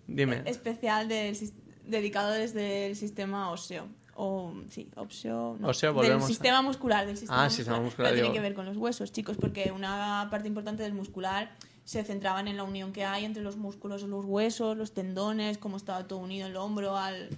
Dime. 0.07 0.41
Especial 0.45 1.07
del, 1.07 1.35
sis- 1.35 1.53
dedicado 1.89 2.31
desde 2.31 2.87
el 2.87 2.95
sistema 2.95 3.51
óseo. 3.51 3.87
O, 4.21 4.53
sí, 4.69 4.89
óseo. 4.95 5.55
No, 5.59 5.69
Óseo, 5.69 5.89
del 5.89 5.95
volvemos 5.95 6.23
a- 6.25 6.27
sistema 6.27 6.61
muscular. 6.61 7.05
Del 7.07 7.15
sistema 7.17 7.45
Ah, 7.45 7.49
sistema 7.49 7.79
muscular, 7.79 8.11
Pero 8.11 8.23
tiene 8.23 8.35
que 8.35 8.41
ver 8.41 8.53
con 8.53 8.65
los 8.65 8.75
huesos, 8.75 9.11
chicos, 9.13 9.37
porque 9.37 9.71
una 9.73 10.27
parte 10.29 10.47
importante 10.49 10.83
del 10.83 10.93
muscular 10.93 11.55
se 11.85 12.03
centraban 12.03 12.47
en 12.49 12.57
la 12.57 12.63
unión 12.63 12.91
que 12.91 13.05
hay 13.05 13.23
entre 13.25 13.41
los 13.41 13.55
músculos, 13.55 14.03
los 14.03 14.25
huesos, 14.25 14.75
los 14.77 14.93
tendones, 14.93 15.57
cómo 15.57 15.77
estaba 15.77 16.05
todo 16.07 16.19
unido 16.19 16.47
el 16.47 16.55
hombro 16.57 16.97
al, 16.97 17.29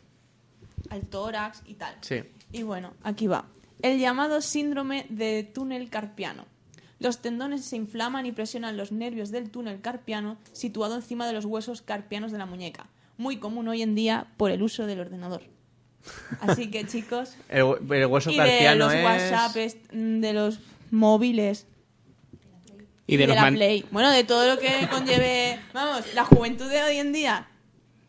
al 0.89 1.01
tórax 1.01 1.61
y 1.65 1.75
tal. 1.75 1.95
Sí. 2.01 2.23
Y 2.51 2.63
bueno, 2.63 2.93
aquí 3.03 3.27
va. 3.27 3.45
El 3.83 3.99
llamado 3.99 4.41
síndrome 4.41 5.05
de 5.09 5.43
túnel 5.43 5.89
carpiano. 5.89 6.45
Los 6.99 7.19
tendones 7.19 7.63
se 7.65 7.77
inflaman 7.77 8.25
y 8.25 8.31
presionan 8.31 8.75
los 8.77 8.91
nervios 8.91 9.31
del 9.31 9.49
túnel 9.51 9.81
carpiano 9.81 10.37
situado 10.51 10.95
encima 10.95 11.25
de 11.27 11.33
los 11.33 11.45
huesos 11.45 11.81
carpianos 11.81 12.31
de 12.31 12.37
la 12.37 12.45
muñeca. 12.45 12.87
Muy 13.21 13.37
común 13.37 13.67
hoy 13.67 13.83
en 13.83 13.93
día 13.93 14.25
por 14.37 14.49
el 14.49 14.63
uso 14.63 14.87
del 14.87 14.99
ordenador. 14.99 15.43
Así 16.39 16.71
que 16.71 16.85
chicos, 16.87 17.35
El, 17.49 17.61
hue- 17.65 17.95
el 17.95 18.05
hueso 18.07 18.31
y 18.31 18.37
de 18.37 18.75
los 18.75 18.91
es... 18.91 19.03
WhatsApp, 19.03 19.57
est- 19.57 19.91
de 19.91 20.33
los 20.33 20.59
móviles 20.89 21.67
Y 23.05 23.17
de 23.17 23.27
los 23.27 23.35
la 23.35 23.43
man- 23.43 23.53
Play. 23.53 23.85
Bueno, 23.91 24.09
de 24.09 24.23
todo 24.23 24.47
lo 24.55 24.59
que 24.59 24.87
conlleve, 24.91 25.59
vamos, 25.71 26.15
la 26.15 26.25
juventud 26.25 26.67
de 26.67 26.81
hoy 26.81 26.97
en 26.97 27.13
día. 27.13 27.47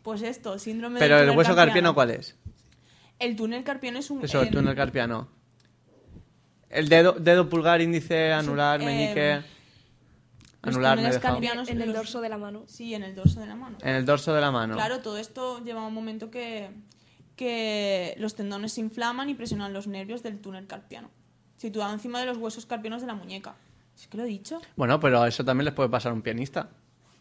Pues 0.02 0.22
esto, 0.22 0.58
síndrome 0.58 0.98
Pero 0.98 1.18
del 1.18 1.28
el 1.28 1.36
hueso 1.36 1.54
carpiano, 1.54 1.94
¿cuál 1.94 2.10
es? 2.12 2.34
El 3.18 3.36
túnel 3.36 3.62
carpiano 3.64 3.98
es 3.98 4.10
un... 4.10 4.24
Eso, 4.24 4.40
el 4.40 4.48
em, 4.48 4.54
túnel 4.54 4.74
carpiano. 4.74 5.28
El 6.70 6.88
dedo, 6.88 7.12
dedo 7.12 7.50
pulgar, 7.50 7.82
índice, 7.82 8.32
anular, 8.32 8.80
meñique... 8.80 9.34
los 9.36 9.44
Anular, 10.62 10.96
me 10.96 11.08
he 11.08 11.12
dejado. 11.12 11.40
En 11.66 11.82
el 11.82 11.92
dorso 11.92 12.20
de 12.20 12.28
la 12.28 12.38
mano. 12.38 12.62
Sí, 12.66 12.94
en 12.94 13.02
el 13.02 13.14
dorso 13.14 13.40
de 13.40 13.46
la 13.46 13.56
mano. 13.56 13.78
En 13.82 13.94
el 13.96 14.04
dorso 14.04 14.32
de 14.32 14.40
la 14.40 14.50
mano. 14.50 14.74
Claro, 14.74 15.00
todo 15.00 15.18
esto 15.18 15.62
lleva 15.64 15.84
un 15.84 15.92
momento 15.92 16.30
que, 16.30 16.70
que 17.36 18.14
los 18.18 18.34
tendones 18.34 18.72
se 18.72 18.80
inflaman 18.80 19.28
y 19.28 19.34
presionan 19.34 19.72
los 19.72 19.88
nervios 19.88 20.22
del 20.22 20.38
túnel 20.40 20.66
carpiano, 20.68 21.10
situado 21.56 21.92
encima 21.92 22.20
de 22.20 22.26
los 22.26 22.36
huesos 22.36 22.64
carpianos 22.66 23.00
de 23.00 23.08
la 23.08 23.14
muñeca. 23.14 23.56
¿Es 23.96 24.06
que 24.06 24.16
lo 24.16 24.22
he 24.22 24.26
dicho? 24.26 24.60
Bueno, 24.76 25.00
pero 25.00 25.26
eso 25.26 25.44
también 25.44 25.64
les 25.64 25.74
puede 25.74 25.88
pasar 25.88 26.12
a 26.12 26.14
un 26.14 26.22
pianista. 26.22 26.70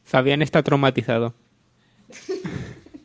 Fabián 0.04 0.42
está 0.42 0.64
traumatizado. 0.64 1.34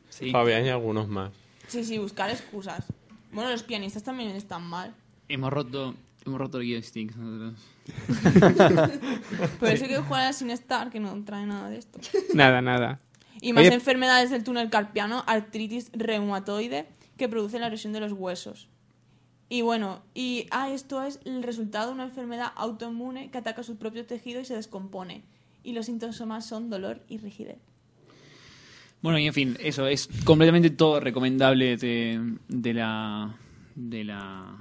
Sí. 0.09 0.31
Fabián 0.31 0.65
y 0.65 0.71
algunos 0.71 1.09
más. 1.09 1.31
Sí, 1.69 1.85
sí, 1.85 1.99
buscar 1.99 2.31
excusas. 2.31 2.87
Bueno, 3.33 3.51
los 3.51 3.63
pianistas 3.63 4.03
también 4.03 4.31
están 4.31 4.63
mal. 4.63 4.95
Hemos 5.29 5.53
roto, 5.53 5.95
hemos 6.27 6.41
roto 6.41 6.61
el 6.61 6.69
joystick 6.69 7.15
nosotros. 7.17 7.61
Por 9.59 9.69
eso 9.69 9.85
hay 9.85 9.91
que 9.91 9.99
jugar 9.99 10.35
sin 10.35 10.51
estar, 10.51 10.91
que 10.91 11.01
no 11.01 11.25
trae 11.25 11.47
nada 11.47 11.71
de 11.71 11.79
esto. 11.79 12.01
Nada, 12.35 12.61
nada. 12.61 13.01
Y 13.41 13.53
más 13.53 13.67
Oye, 13.67 13.75
enfermedades 13.75 14.31
del 14.31 14.45
túnel 14.45 14.71
carpiano, 14.71 15.23
artritis 15.27 15.91
reumatoide, 15.93 16.87
que 17.17 17.29
produce 17.29 17.59
la 17.59 17.69
erosión 17.69 17.93
de 17.93 18.01
los 18.01 18.13
huesos. 18.13 18.69
Y 19.49 19.63
bueno, 19.63 20.03
y 20.15 20.47
ah, 20.51 20.71
esto 20.71 21.03
es 21.03 21.21
el 21.25 21.43
resultado 21.43 21.89
de 21.89 21.95
una 21.95 22.05
enfermedad 22.05 22.53
autoinmune 22.57 23.31
que 23.31 23.39
ataca 23.39 23.63
su 23.63 23.77
propio 23.77 24.05
tejido 24.05 24.41
y 24.41 24.45
se 24.45 24.55
descompone. 24.55 25.23
Y 25.63 25.73
los 25.73 25.87
síntomas 25.87 26.47
son 26.47 26.71
dolor 26.71 27.03
y 27.09 27.19
rigidez. 27.19 27.59
Bueno, 29.03 29.19
y 29.19 29.27
en 29.27 29.33
fin, 29.35 29.57
eso 29.61 29.87
es 29.87 30.09
completamente 30.25 30.71
todo 30.71 30.99
recomendable 31.01 31.77
de, 31.77 32.39
de 32.49 32.75
la 32.75 33.37
de 33.77 34.05
la, 34.05 34.57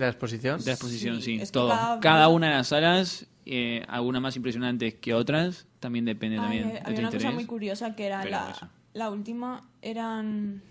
¿De 0.00 0.06
la 0.06 0.10
exposición? 0.12 0.58
de 0.60 0.64
la 0.66 0.72
exposición, 0.72 1.20
Sí, 1.22 1.40
todo. 1.52 1.68
cada- 1.68 2.00
Cada, 2.00 2.28
una 2.28 2.48
de 2.48 2.54
las 2.54 2.68
salas, 2.68 3.26
eh, 3.46 3.84
algunas 3.88 4.22
más 4.22 4.34
impresionantes 4.36 4.94
que 4.94 5.12
otras, 5.14 5.66
también 5.78 6.04
depende 6.06 6.36
Ay, 6.36 6.42
también 6.42 6.68
eh, 6.68 6.72
de 6.72 6.78
había 6.78 6.84
tu 6.84 6.90
una 7.00 7.08
cosa 7.10 7.16
interés. 7.16 7.34
muy 7.34 7.44
curiosa 7.46 7.94
que 7.96 8.06
era 8.06 8.24
la, 8.24 8.70
la 8.94 9.10
última 9.10 9.68
eran 9.82 10.62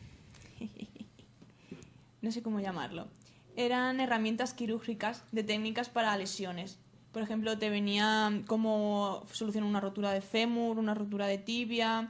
no 2.21 2.31
sé 2.31 2.41
cómo 2.41 2.59
llamarlo 2.59 3.07
eran 3.55 3.99
herramientas 3.99 4.53
quirúrgicas 4.53 5.23
de 5.31 5.43
técnicas 5.43 5.89
para 5.89 6.15
lesiones 6.17 6.79
por 7.11 7.21
ejemplo 7.23 7.57
te 7.57 7.69
venía 7.69 8.41
cómo 8.47 9.23
solucionar 9.31 9.69
una 9.69 9.79
rotura 9.79 10.11
de 10.11 10.21
fémur 10.21 10.77
una 10.79 10.93
rotura 10.93 11.27
de 11.27 11.37
tibia 11.39 12.09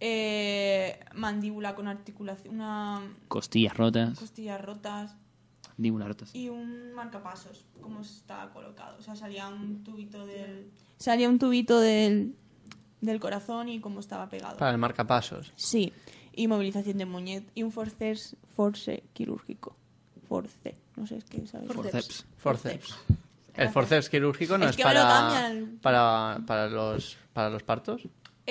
eh, 0.00 0.98
mandíbula 1.14 1.74
con 1.74 1.86
articulación 1.88 2.54
una 2.54 3.02
Costillas 3.28 3.76
rotas, 3.76 4.18
costillas 4.18 4.60
rotas 4.60 5.14
rotas. 6.06 6.34
y 6.34 6.48
un 6.48 6.92
marcapasos, 6.94 7.64
cómo 7.80 8.00
está 8.00 8.50
colocado. 8.52 8.98
O 8.98 9.02
sea, 9.02 9.16
salía 9.16 9.48
un 9.48 9.82
tubito 9.82 10.26
del. 10.26 10.70
Salía 10.98 11.28
un 11.28 11.38
tubito 11.38 11.80
del, 11.80 12.34
del 13.00 13.20
corazón 13.20 13.68
y 13.68 13.80
cómo 13.80 14.00
estaba 14.00 14.28
pegado. 14.28 14.56
Para 14.58 14.72
el 14.72 14.78
marcapasos. 14.78 15.52
Sí. 15.56 15.92
Y 16.32 16.46
movilización 16.48 16.98
de 16.98 17.06
muñet 17.06 17.44
y 17.54 17.62
un 17.62 17.72
forceps, 17.72 18.36
force 18.54 19.02
quirúrgico. 19.12 19.76
Force. 20.28 20.76
No 20.96 21.06
sé, 21.06 21.16
es 21.16 21.24
que 21.24 21.46
sabes. 21.46 21.72
Forceps. 21.72 22.26
Forceps. 22.36 22.96
El 23.56 23.68
forceps 23.70 24.08
quirúrgico 24.08 24.56
no 24.56 24.68
Es 24.68 24.76
que 24.76 24.82
para, 24.82 25.52
para, 25.82 26.40
para, 26.46 26.68
los, 26.68 27.16
para 27.32 27.50
los 27.50 27.62
partos. 27.62 28.02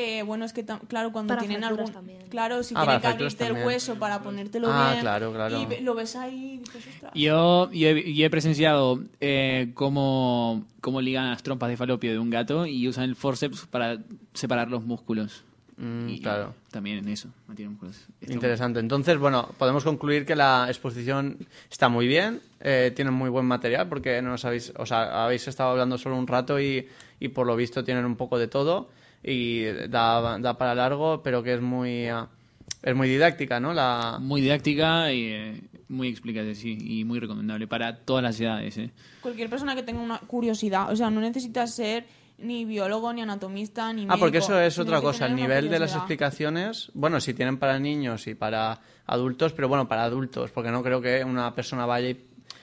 Eh, 0.01 0.23
bueno, 0.23 0.45
es 0.45 0.53
que, 0.53 0.63
claro, 0.87 1.11
cuando 1.11 1.33
Para 1.33 1.41
tienen 1.41 1.63
algún. 1.63 1.91
también. 1.91 2.19
Claro, 2.29 2.63
si 2.63 2.73
Ah, 2.77 2.83
tienen 2.83 3.01
que 3.01 3.07
abrirte 3.07 3.45
el 3.47 3.65
hueso 3.65 3.95
para 3.95 4.21
ponértelo 4.21 4.67
Ah, 4.71 4.91
bien. 4.91 5.01
claro, 5.01 5.33
claro. 5.33 5.61
Y 5.61 5.81
lo 5.83 5.93
ves 5.93 6.15
ahí 6.15 6.53
y 6.53 6.57
dices, 6.59 6.87
ostras. 6.93 7.11
Yo, 7.15 7.69
yo 7.71 7.87
he, 7.89 8.13
yo 8.13 8.25
he 8.25 8.29
presenciado 8.29 9.01
eh, 9.19 9.71
cómo, 9.73 10.63
cómo 10.79 11.01
ligan 11.01 11.29
las 11.29 11.43
trompas 11.43 11.69
de 11.69 11.75
falopio 11.77 12.11
de 12.11 12.19
un 12.19 12.29
gato 12.29 12.65
y 12.65 12.87
usan 12.87 13.03
el 13.05 13.15
forceps 13.15 13.65
para 13.65 13.97
separar 14.33 14.69
los 14.69 14.83
músculos. 14.85 15.43
Mm, 15.77 16.09
Y 16.09 16.19
claro. 16.21 16.53
También 16.71 16.99
en 16.99 17.07
eso, 17.09 17.29
músculos. 17.47 18.05
Interesante. 18.27 18.79
Entonces, 18.79 19.17
bueno, 19.17 19.49
podemos 19.57 19.83
concluir 19.83 20.25
que 20.25 20.35
la 20.35 20.65
exposición 20.67 21.37
está 21.71 21.89
muy 21.89 22.05
bien, 22.07 22.41
eh, 22.59 22.91
tienen 22.95 23.13
muy 23.13 23.29
buen 23.29 23.45
material 23.45 23.87
porque 23.89 24.21
no 24.21 24.33
os 24.33 24.45
habéis, 24.45 24.71
o 24.77 24.85
sea, 24.85 25.23
habéis 25.25 25.47
estado 25.47 25.71
hablando 25.71 25.97
solo 25.97 26.15
un 26.17 26.27
rato 26.27 26.59
y, 26.59 26.87
y 27.19 27.29
por 27.29 27.47
lo 27.47 27.55
visto 27.55 27.83
tienen 27.83 28.05
un 28.05 28.15
poco 28.17 28.37
de 28.37 28.47
todo 28.47 28.89
y 29.23 29.63
da, 29.89 30.37
da 30.39 30.57
para 30.57 30.75
largo, 30.75 31.21
pero 31.23 31.43
que 31.43 31.53
es 31.55 31.61
muy 31.61 32.07
ah, 32.07 32.27
es 32.81 32.95
muy 32.95 33.09
didáctica, 33.09 33.59
¿no? 33.59 33.73
La 33.73 34.17
Muy 34.21 34.41
didáctica 34.41 35.11
y 35.11 35.23
eh, 35.31 35.61
muy 35.89 36.07
explicativa, 36.07 36.53
sí, 36.55 36.77
y 36.79 37.03
muy 37.03 37.19
recomendable 37.19 37.67
para 37.67 37.97
todas 37.97 38.23
las 38.23 38.39
edades. 38.39 38.77
¿eh? 38.77 38.91
Cualquier 39.21 39.49
persona 39.49 39.75
que 39.75 39.83
tenga 39.83 39.99
una 40.01 40.19
curiosidad. 40.19 40.91
O 40.91 40.95
sea, 40.95 41.09
no 41.09 41.19
necesitas 41.19 41.73
ser 41.75 42.05
ni 42.37 42.63
biólogo, 42.63 43.11
ni 43.11 43.21
anatomista, 43.21 43.91
ni 43.91 44.03
Ah, 44.07 44.15
porque 44.17 44.37
médico. 44.37 44.53
eso 44.53 44.61
es 44.61 44.79
otra 44.79 45.01
cosa. 45.01 45.25
El 45.25 45.35
nivel 45.35 45.69
de 45.69 45.77
las 45.79 45.93
explicaciones, 45.95 46.89
bueno, 46.93 47.19
si 47.19 47.33
tienen 47.33 47.57
para 47.57 47.79
niños 47.79 48.27
y 48.27 48.35
para 48.35 48.79
adultos, 49.07 49.51
pero 49.51 49.67
bueno, 49.67 49.87
para 49.89 50.03
adultos, 50.03 50.51
porque 50.51 50.71
no 50.71 50.81
creo 50.81 51.01
que 51.01 51.23
una 51.25 51.53
persona 51.53 51.85
vaya 51.85 52.11
y, 52.11 52.17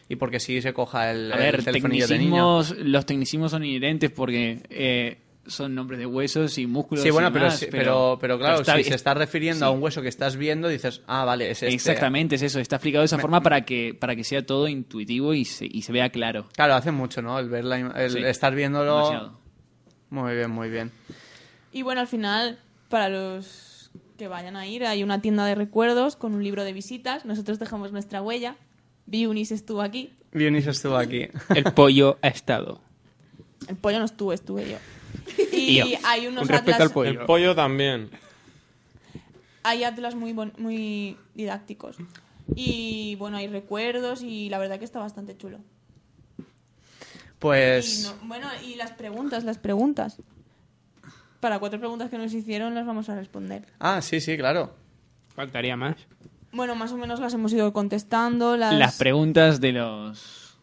y 0.09 0.17
porque 0.17 0.41
sí 0.41 0.63
se 0.63 0.73
coja 0.73 1.11
el, 1.11 1.31
A 1.33 1.35
el 1.37 1.41
ver, 1.43 1.65
telefonillo 1.65 2.07
de 2.09 2.19
niño. 2.19 2.63
los 2.79 3.05
tecnicismos 3.05 3.51
son 3.51 3.65
inherentes 3.65 4.11
porque 4.13 4.63
eh, 4.71 5.19
son 5.49 5.75
nombres 5.75 5.99
de 5.99 6.07
huesos 6.07 6.59
y 6.59 6.67
músculos. 6.67 7.03
Sí, 7.05 7.11
bueno, 7.11 7.29
y 7.29 7.33
pero, 7.33 7.51
sí- 7.51 7.67
pero, 7.71 8.19
pero 8.21 8.39
claro, 8.39 8.61
está 8.61 8.77
si 8.77 8.85
se 8.85 8.95
está 8.95 9.15
refiriendo 9.15 9.61
sí. 9.61 9.65
a 9.65 9.71
un 9.71 9.83
hueso 9.83 10.03
que 10.03 10.09
estás 10.09 10.37
viendo, 10.37 10.69
dices, 10.69 11.03
ah, 11.07 11.25
vale, 11.25 11.51
es 11.51 11.63
este. 11.63 11.75
Exactamente, 11.75 12.37
es 12.37 12.43
eso. 12.43 12.61
Está 12.61 12.77
explicado 12.77 13.03
de 13.03 13.07
esa 13.07 13.19
forma 13.19 13.41
para 13.43 13.63
que, 13.63 13.95
para 13.99 14.15
que 14.17 14.25
sea 14.25 14.45
todo 14.45 14.69
intuitivo 14.69 15.35
y 15.35 15.45
se, 15.45 15.67
y 15.71 15.83
se 15.83 15.93
vea 15.93 16.11
claro. 16.11 16.47
Claro, 16.55 16.75
hace 16.75 16.91
mucho, 16.93 17.23
¿no? 17.23 17.39
El 17.39 17.49
ver 17.49 17.65
la 17.65 17.79
el 17.79 18.11
Sí, 18.11 18.19
estar 18.25 18.55
viéndolo. 18.55 18.97
demasiado. 18.97 19.39
Muy 20.11 20.35
bien, 20.35 20.51
muy 20.51 20.71
bien. 20.71 20.93
Y 21.73 21.83
bueno, 21.83 22.01
al 22.01 22.07
final, 22.07 22.59
para 22.89 23.09
los 23.09 23.91
que 24.19 24.29
vayan 24.29 24.57
a 24.57 24.67
ir, 24.67 24.85
hay 24.87 25.03
una 25.03 25.21
tienda 25.21 25.45
de 25.45 25.55
recuerdos 25.55 26.17
con 26.17 26.35
un 26.35 26.43
libro 26.43 26.65
de 26.65 26.73
visitas. 26.73 27.25
Nosotros 27.25 27.59
dejamos 27.59 27.93
nuestra 27.93 28.23
huella. 28.23 28.57
Biunis 29.07 29.53
estuvo 29.53 29.83
aquí. 29.83 30.13
Bionis 30.33 30.67
estuvo 30.67 30.97
aquí. 30.97 31.29
El 31.55 31.65
pollo 31.75 32.19
ha 32.23 32.29
estado. 32.29 32.81
El 33.69 33.77
pollo 33.77 33.99
no 33.99 34.05
estuvo, 34.05 34.33
estuve 34.33 34.71
yo. 34.71 34.77
Y 35.53 35.77
Yo. 35.77 35.85
hay 36.05 36.27
unos 36.27 36.41
Con 36.43 36.49
respecto 36.49 36.73
atlas, 36.75 36.89
al 36.89 36.93
pollo. 36.95 37.11
El 37.11 37.19
pollo 37.27 37.55
también. 37.55 38.11
hay 39.63 39.85
atlas 39.85 40.15
muy, 40.15 40.33
bon- 40.33 40.53
muy 40.59 41.17
didácticos. 41.35 41.97
Y 42.55 43.17
bueno, 43.17 43.37
hay 43.39 43.49
recuerdos 43.49 44.23
y 44.23 44.49
la 44.49 44.59
verdad 44.59 44.79
que 44.79 44.85
está 44.85 45.01
bastante 45.01 45.37
chulo. 45.37 45.59
Y 46.39 46.43
Pues. 47.39 48.05
no- 48.05 48.29
bueno, 48.29 48.49
y 48.67 48.77
las 48.77 48.93
preguntas, 48.93 49.45
las 49.45 49.59
preguntas. 49.59 50.19
Para 51.41 51.59
cuatro 51.59 51.79
preguntas 51.79 52.09
que 52.11 52.19
nos 52.19 52.33
hicieron 52.33 52.75
las 52.75 52.87
vamos 52.87 53.09
a 53.09 53.15
responder. 53.15 53.67
Ah, 53.79 54.01
sí, 54.01 54.21
sí, 54.21 54.37
claro. 54.37 54.75
Faltaría 55.35 55.77
más. 55.77 55.97
Bueno, 56.53 56.75
más 56.75 56.93
o 56.93 56.97
menos 56.97 57.21
las 57.21 57.35
hemos 57.35 57.53
ido 57.53 57.73
contestando. 57.73 58.57
Las, 58.57 58.75
Las 58.75 58.97
preguntas 58.97 59.61
de 59.61 59.73
los 59.73 60.57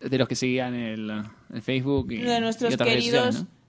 de 0.00 0.18
los 0.18 0.26
que 0.28 0.34
seguían 0.34 0.74
el, 0.74 1.24
el 1.54 1.62
Facebook 1.62 2.10
y, 2.12 2.16
de 2.18 2.40
nuestros 2.40 2.72
y 2.72 2.74
otras 2.74 2.88
redes 2.88 3.04
queridos 3.04 3.24
sociales, 3.36 3.48
¿no? 3.54 3.61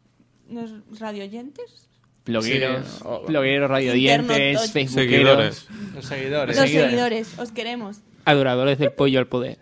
¿Nos- 0.48 1.00
radioyentes. 1.00 1.88
blogueros, 2.26 2.88
Sí, 2.88 3.02
o- 3.06 3.26
blogueros, 3.26 3.70
radiodientes, 3.70 4.72
facebookeros. 4.72 5.68
Seguidores. 5.68 5.68
Los 5.94 6.06
seguidores. 6.06 6.56
Los 6.56 6.66
seguidores. 6.66 6.89
seguidores, 6.91 7.39
os 7.39 7.52
queremos. 7.52 8.00
Adoradores 8.26 8.78
del 8.80 8.91
pollo 8.94 9.20
al 9.20 9.28
poder. 9.28 9.58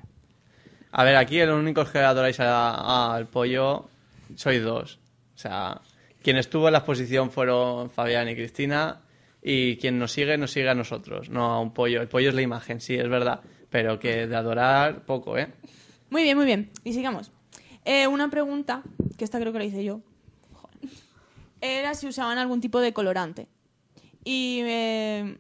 A 0.92 1.04
ver, 1.04 1.16
aquí 1.16 1.40
los 1.40 1.58
únicos 1.60 1.90
que 1.90 1.98
adoráis 2.00 2.40
a- 2.40 3.16
al 3.16 3.28
pollo 3.28 3.90
sois 4.36 4.62
dos. 4.64 5.00
O 5.36 5.38
sea, 5.40 5.82
quien 6.22 6.38
estuvo 6.38 6.68
en 6.68 6.74
la 6.74 6.80
exposición 6.80 7.32
fueron 7.32 7.90
Fabián 7.90 8.30
y 8.30 8.36
Cristina 8.36 9.02
y 9.42 9.78
quien 9.78 9.98
nos 9.98 10.12
sigue, 10.12 10.38
nos 10.38 10.52
sigue 10.52 10.70
a 10.70 10.76
nosotros, 10.76 11.30
no 11.30 11.46
a 11.46 11.60
un 11.60 11.74
pollo. 11.74 12.00
El 12.02 12.08
pollo 12.10 12.30
es 12.30 12.36
la 12.36 12.42
imagen, 12.44 12.80
sí, 12.80 12.94
es 12.94 13.10
verdad, 13.10 13.40
pero 13.72 13.98
que 13.98 14.28
de 14.28 14.36
adorar 14.36 15.04
poco, 15.06 15.36
¿eh? 15.38 15.48
Muy 16.12 16.22
bien, 16.24 16.38
muy 16.38 16.46
bien. 16.46 16.70
Y 16.84 16.94
sigamos. 16.94 17.32
Eh, 17.86 18.06
una 18.06 18.30
pregunta, 18.30 18.84
que 19.18 19.24
esta 19.24 19.40
creo 19.40 19.52
que 19.52 19.58
la 19.60 19.66
hice 19.66 19.84
yo. 19.84 20.02
Era 21.62 21.94
si 21.94 22.08
usaban 22.08 22.38
algún 22.38 22.60
tipo 22.60 22.80
de 22.80 22.94
colorante. 22.94 23.48
Y 24.24 24.60
eh, 24.64 25.38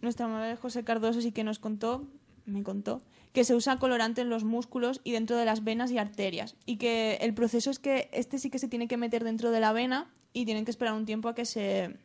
nuestra 0.00 0.28
madre 0.28 0.56
José 0.56 0.84
Cardoso 0.84 1.20
sí 1.20 1.32
que 1.32 1.44
nos 1.44 1.58
contó, 1.58 2.06
me 2.46 2.62
contó, 2.62 3.02
que 3.32 3.44
se 3.44 3.54
usa 3.54 3.78
colorante 3.78 4.20
en 4.20 4.30
los 4.30 4.44
músculos 4.44 5.00
y 5.02 5.12
dentro 5.12 5.36
de 5.36 5.44
las 5.44 5.64
venas 5.64 5.90
y 5.90 5.98
arterias. 5.98 6.56
Y 6.66 6.76
que 6.76 7.18
el 7.20 7.34
proceso 7.34 7.70
es 7.70 7.78
que 7.78 8.08
este 8.12 8.38
sí 8.38 8.50
que 8.50 8.58
se 8.58 8.68
tiene 8.68 8.86
que 8.86 8.96
meter 8.96 9.24
dentro 9.24 9.50
de 9.50 9.60
la 9.60 9.72
vena 9.72 10.10
y 10.32 10.44
tienen 10.44 10.64
que 10.64 10.70
esperar 10.70 10.94
un 10.94 11.06
tiempo 11.06 11.28
a 11.28 11.34
que 11.34 11.44
se... 11.44 11.96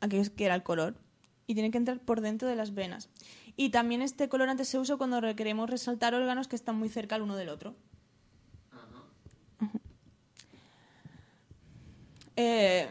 a 0.00 0.08
que 0.08 0.22
quiera 0.30 0.54
el 0.54 0.62
color. 0.62 0.96
Y 1.46 1.54
tiene 1.54 1.70
que 1.70 1.78
entrar 1.78 2.00
por 2.00 2.22
dentro 2.22 2.48
de 2.48 2.56
las 2.56 2.74
venas. 2.74 3.10
Y 3.56 3.68
también 3.68 4.02
este 4.02 4.28
colorante 4.28 4.64
se 4.64 4.78
usa 4.78 4.96
cuando 4.96 5.20
queremos 5.36 5.70
resaltar 5.70 6.14
órganos 6.14 6.48
que 6.48 6.56
están 6.56 6.76
muy 6.76 6.88
cerca 6.88 7.16
el 7.16 7.22
uno 7.22 7.36
del 7.36 7.50
otro. 7.50 7.76
Eh, 12.36 12.88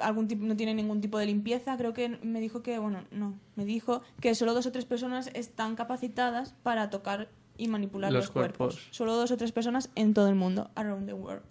algún 0.00 0.26
tipo, 0.26 0.44
no 0.44 0.56
tiene 0.56 0.74
ningún 0.74 1.00
tipo 1.00 1.18
de 1.18 1.26
limpieza. 1.26 1.76
Creo 1.76 1.92
que 1.94 2.08
me 2.08 2.40
dijo 2.40 2.62
que, 2.62 2.78
bueno, 2.78 3.04
no, 3.10 3.38
me 3.56 3.64
dijo 3.64 4.02
que 4.20 4.34
solo 4.34 4.54
dos 4.54 4.66
o 4.66 4.72
tres 4.72 4.84
personas 4.84 5.30
están 5.34 5.76
capacitadas 5.76 6.54
para 6.62 6.90
tocar 6.90 7.28
y 7.56 7.68
manipular 7.68 8.10
los, 8.10 8.24
Los 8.24 8.30
cuerpos. 8.30 8.74
cuerpos. 8.74 8.88
Solo 8.90 9.14
dos 9.14 9.30
o 9.30 9.36
tres 9.36 9.52
personas 9.52 9.90
en 9.94 10.14
todo 10.14 10.28
el 10.28 10.34
mundo, 10.34 10.70
around 10.74 11.06
the 11.06 11.12
world. 11.14 11.42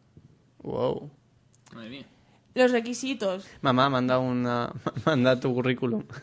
Wow. 0.64 1.10
Madre 1.74 1.90
mía. 1.90 2.06
Los 2.56 2.72
requisitos. 2.72 3.48
Mamá, 3.62 3.90
manda 3.90 4.20
una 4.20 4.74
manda 5.06 5.40
tu 5.40 5.54
currículum. 5.54 6.04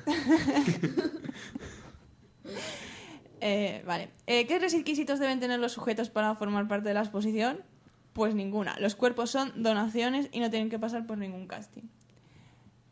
Eh, 3.41 3.83
vale. 3.87 4.09
Eh, 4.27 4.47
¿Qué 4.47 4.59
requisitos 4.59 5.19
deben 5.19 5.41
tener 5.41 5.61
los 5.61 5.73
sujetos 5.73 6.11
para 6.11 6.35
formar 6.37 6.67
parte 6.69 6.89
de 6.89 6.95
la 6.95 7.01
exposición? 7.01 7.59
Pues 8.17 8.35
ninguna. 8.35 8.79
Los 8.81 8.95
cuerpos 8.95 9.31
son 9.31 9.53
donaciones 9.63 10.31
y 10.33 10.41
no 10.41 10.49
tienen 10.49 10.71
que 10.71 10.79
pasar 10.79 11.07
por 11.07 11.19
ningún 11.19 11.47
casting. 11.47 11.83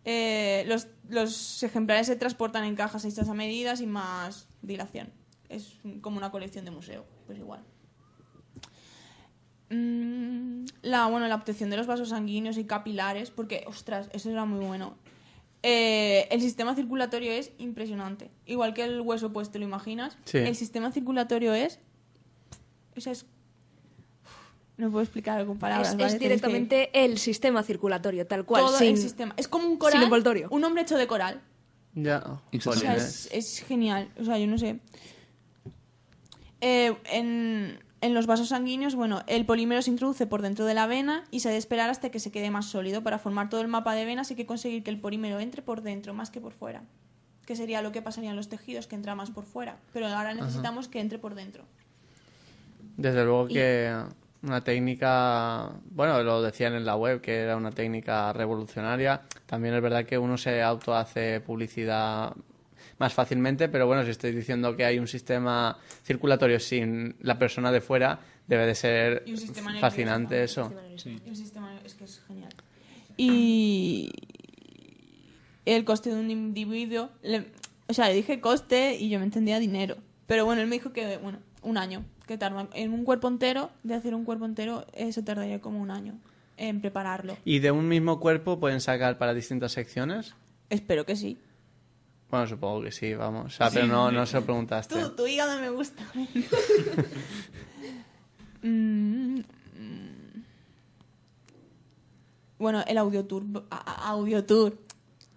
Eh, 0.04 0.64
los, 0.66 0.88
los 1.08 1.62
ejemplares 1.62 2.08
se 2.08 2.16
transportan 2.16 2.64
en 2.64 2.76
cajas 2.76 3.06
hechas 3.06 3.30
a 3.30 3.32
medidas 3.32 3.80
y 3.80 3.86
más 3.86 4.48
dilación. 4.60 5.10
Es 5.48 5.78
como 6.02 6.18
una 6.18 6.30
colección 6.30 6.66
de 6.66 6.72
museo, 6.72 7.06
pues 7.24 7.38
igual. 7.38 7.64
Mm, 9.70 10.66
la, 10.82 11.06
bueno, 11.06 11.26
la 11.26 11.36
obtención 11.36 11.70
de 11.70 11.78
los 11.78 11.86
vasos 11.86 12.10
sanguíneos 12.10 12.58
y 12.58 12.64
capilares, 12.64 13.30
porque, 13.30 13.64
ostras, 13.66 14.10
eso 14.12 14.30
era 14.30 14.44
muy 14.44 14.62
bueno. 14.62 14.98
Eh, 15.62 16.28
el 16.30 16.42
sistema 16.42 16.74
circulatorio 16.74 17.32
es 17.32 17.50
impresionante. 17.56 18.30
Igual 18.44 18.74
que 18.74 18.84
el 18.84 19.00
hueso, 19.00 19.32
pues 19.32 19.50
te 19.50 19.58
lo 19.58 19.64
imaginas. 19.64 20.18
Sí. 20.26 20.36
El 20.36 20.54
sistema 20.54 20.92
circulatorio 20.92 21.54
es. 21.54 21.80
O 22.94 23.00
sea, 23.00 23.12
es. 23.12 23.24
No 24.76 24.90
puedo 24.90 25.02
explicar 25.02 25.44
con 25.46 25.58
palabras. 25.58 25.88
Es, 25.90 25.94
¿vale? 25.94 26.06
es 26.06 26.12
Tenéis 26.12 26.18
que- 26.20 26.28
directamente 26.28 27.04
el 27.04 27.18
sistema 27.18 27.62
circulatorio, 27.62 28.26
tal 28.26 28.44
cual. 28.44 28.64
todo 28.64 28.78
sin, 28.78 28.88
el 28.88 28.96
sistema. 28.98 29.34
Es 29.36 29.46
como 29.48 29.68
un 29.68 29.76
coral. 29.76 29.94
sin 29.94 30.02
envoltorio. 30.02 30.48
Un 30.50 30.64
hombre 30.64 30.82
hecho 30.82 30.96
de 30.96 31.06
coral. 31.06 31.40
Ya. 31.94 32.18
O 32.26 32.40
Exactamente. 32.50 33.00
sea, 33.00 33.38
es 33.38 33.60
genial. 33.60 34.08
O 34.20 34.24
sea, 34.24 34.36
yo 34.38 34.46
no 34.48 34.58
sé. 34.58 34.80
Eh, 36.60 36.96
en, 37.12 37.78
en 38.00 38.14
los 38.14 38.26
vasos 38.26 38.48
sanguíneos, 38.48 38.94
bueno, 38.94 39.22
el 39.26 39.44
polímero 39.46 39.82
se 39.82 39.90
introduce 39.90 40.26
por 40.26 40.42
dentro 40.42 40.64
de 40.64 40.74
la 40.74 40.86
vena 40.86 41.24
y 41.30 41.40
se 41.40 41.48
ha 41.48 41.52
de 41.52 41.58
esperar 41.58 41.90
hasta 41.90 42.10
que 42.10 42.18
se 42.18 42.30
quede 42.32 42.50
más 42.50 42.66
sólido. 42.66 43.02
Para 43.02 43.18
formar 43.18 43.48
todo 43.48 43.60
el 43.60 43.68
mapa 43.68 43.94
de 43.94 44.04
venas 44.04 44.30
hay 44.30 44.36
que 44.36 44.46
conseguir 44.46 44.82
que 44.82 44.90
el 44.90 44.98
polímero 45.00 45.38
entre 45.40 45.62
por 45.62 45.82
dentro 45.82 46.14
más 46.14 46.30
que 46.30 46.40
por 46.40 46.52
fuera. 46.52 46.82
Que 47.46 47.54
sería 47.56 47.82
lo 47.82 47.92
que 47.92 48.00
pasaría 48.02 48.30
en 48.30 48.36
los 48.36 48.48
tejidos, 48.48 48.86
que 48.86 48.96
entra 48.96 49.14
más 49.14 49.30
por 49.30 49.44
fuera. 49.44 49.76
Pero 49.92 50.06
ahora 50.06 50.32
necesitamos 50.34 50.88
que 50.88 51.00
entre 51.00 51.18
por 51.18 51.34
dentro. 51.34 51.64
Desde 52.96 53.22
luego 53.24 53.46
que 53.48 53.92
una 54.46 54.60
técnica, 54.62 55.70
bueno, 55.90 56.22
lo 56.22 56.42
decían 56.42 56.74
en 56.74 56.84
la 56.84 56.96
web, 56.96 57.20
que 57.20 57.36
era 57.38 57.56
una 57.56 57.70
técnica 57.70 58.32
revolucionaria. 58.32 59.22
También 59.46 59.74
es 59.74 59.82
verdad 59.82 60.04
que 60.04 60.18
uno 60.18 60.36
se 60.36 60.62
auto 60.62 60.94
hace 60.94 61.40
publicidad 61.40 62.32
más 62.98 63.12
fácilmente, 63.12 63.68
pero 63.68 63.86
bueno, 63.86 64.04
si 64.04 64.10
estoy 64.10 64.32
diciendo 64.32 64.76
que 64.76 64.84
hay 64.84 64.98
un 64.98 65.08
sistema 65.08 65.76
circulatorio 66.04 66.60
sin 66.60 67.16
la 67.20 67.38
persona 67.38 67.72
de 67.72 67.80
fuera, 67.80 68.20
debe 68.46 68.66
de 68.66 68.74
ser 68.74 69.22
Y 69.26 69.32
un 69.32 69.38
sistema 69.38 69.72
nervioso 69.72 69.80
fascinante 69.86 70.44
eso. 70.44 70.72
Sí. 70.96 71.18
Y 71.24 71.28
un 71.30 71.36
sistema 71.36 71.74
es 71.84 71.94
que 71.94 72.04
es 72.04 72.22
genial. 72.28 72.52
Y 73.16 74.10
el 75.64 75.84
coste 75.84 76.10
de 76.10 76.20
un 76.20 76.30
individuo, 76.30 77.10
le- 77.22 77.46
o 77.88 77.92
sea, 77.94 78.08
le 78.08 78.14
dije 78.14 78.40
coste 78.40 78.96
y 78.96 79.08
yo 79.08 79.18
me 79.18 79.24
entendía 79.24 79.58
dinero. 79.58 79.96
Pero 80.26 80.44
bueno, 80.44 80.60
él 80.62 80.68
me 80.68 80.76
dijo 80.76 80.92
que, 80.92 81.16
bueno, 81.18 81.38
un 81.62 81.78
año, 81.78 82.04
que 82.26 82.38
tarda 82.38 82.68
en 82.74 82.92
un 82.92 83.04
cuerpo 83.04 83.28
entero, 83.28 83.70
de 83.82 83.94
hacer 83.94 84.14
un 84.14 84.24
cuerpo 84.24 84.44
entero, 84.44 84.86
eso 84.94 85.22
tardaría 85.22 85.60
como 85.60 85.80
un 85.80 85.90
año 85.90 86.14
en 86.56 86.80
prepararlo. 86.80 87.36
¿Y 87.44 87.58
de 87.58 87.70
un 87.70 87.88
mismo 87.88 88.20
cuerpo 88.20 88.58
pueden 88.60 88.80
sacar 88.80 89.18
para 89.18 89.34
distintas 89.34 89.72
secciones? 89.72 90.34
Espero 90.70 91.04
que 91.04 91.16
sí. 91.16 91.38
Bueno, 92.30 92.46
supongo 92.46 92.82
que 92.82 92.90
sí, 92.92 93.14
vamos. 93.14 93.46
O 93.46 93.56
sea, 93.56 93.70
pero 93.70 93.86
no, 93.86 94.10
no 94.10 94.24
se 94.26 94.36
lo 94.38 94.44
preguntaste. 94.44 94.98
Tú, 95.00 95.10
tu 95.10 95.26
hígado 95.26 95.60
me 95.60 95.70
gusta. 95.70 96.02
Mm, 98.62 99.40
mm. 99.40 100.42
bueno, 102.58 102.82
el 102.86 102.96
audiotour. 102.98 103.42
Audiotour. 103.70 104.78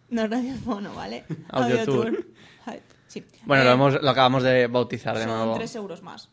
No 0.10 0.28
radiofono, 0.28 0.94
¿vale? 0.96 1.26
Audiotour. 1.50 2.26
Sí. 3.08 3.26
Bueno, 3.46 3.64
Eh, 3.64 3.66
lo, 3.66 3.72
hemos- 3.74 4.02
lo 4.02 4.10
acabamos 4.10 4.44
de 4.44 4.68
bautizar 4.68 5.18
de 5.18 5.24
son 5.26 5.36
nuevo. 5.36 5.56
3 5.56 5.76
euros 5.76 6.02
más. 6.02 6.30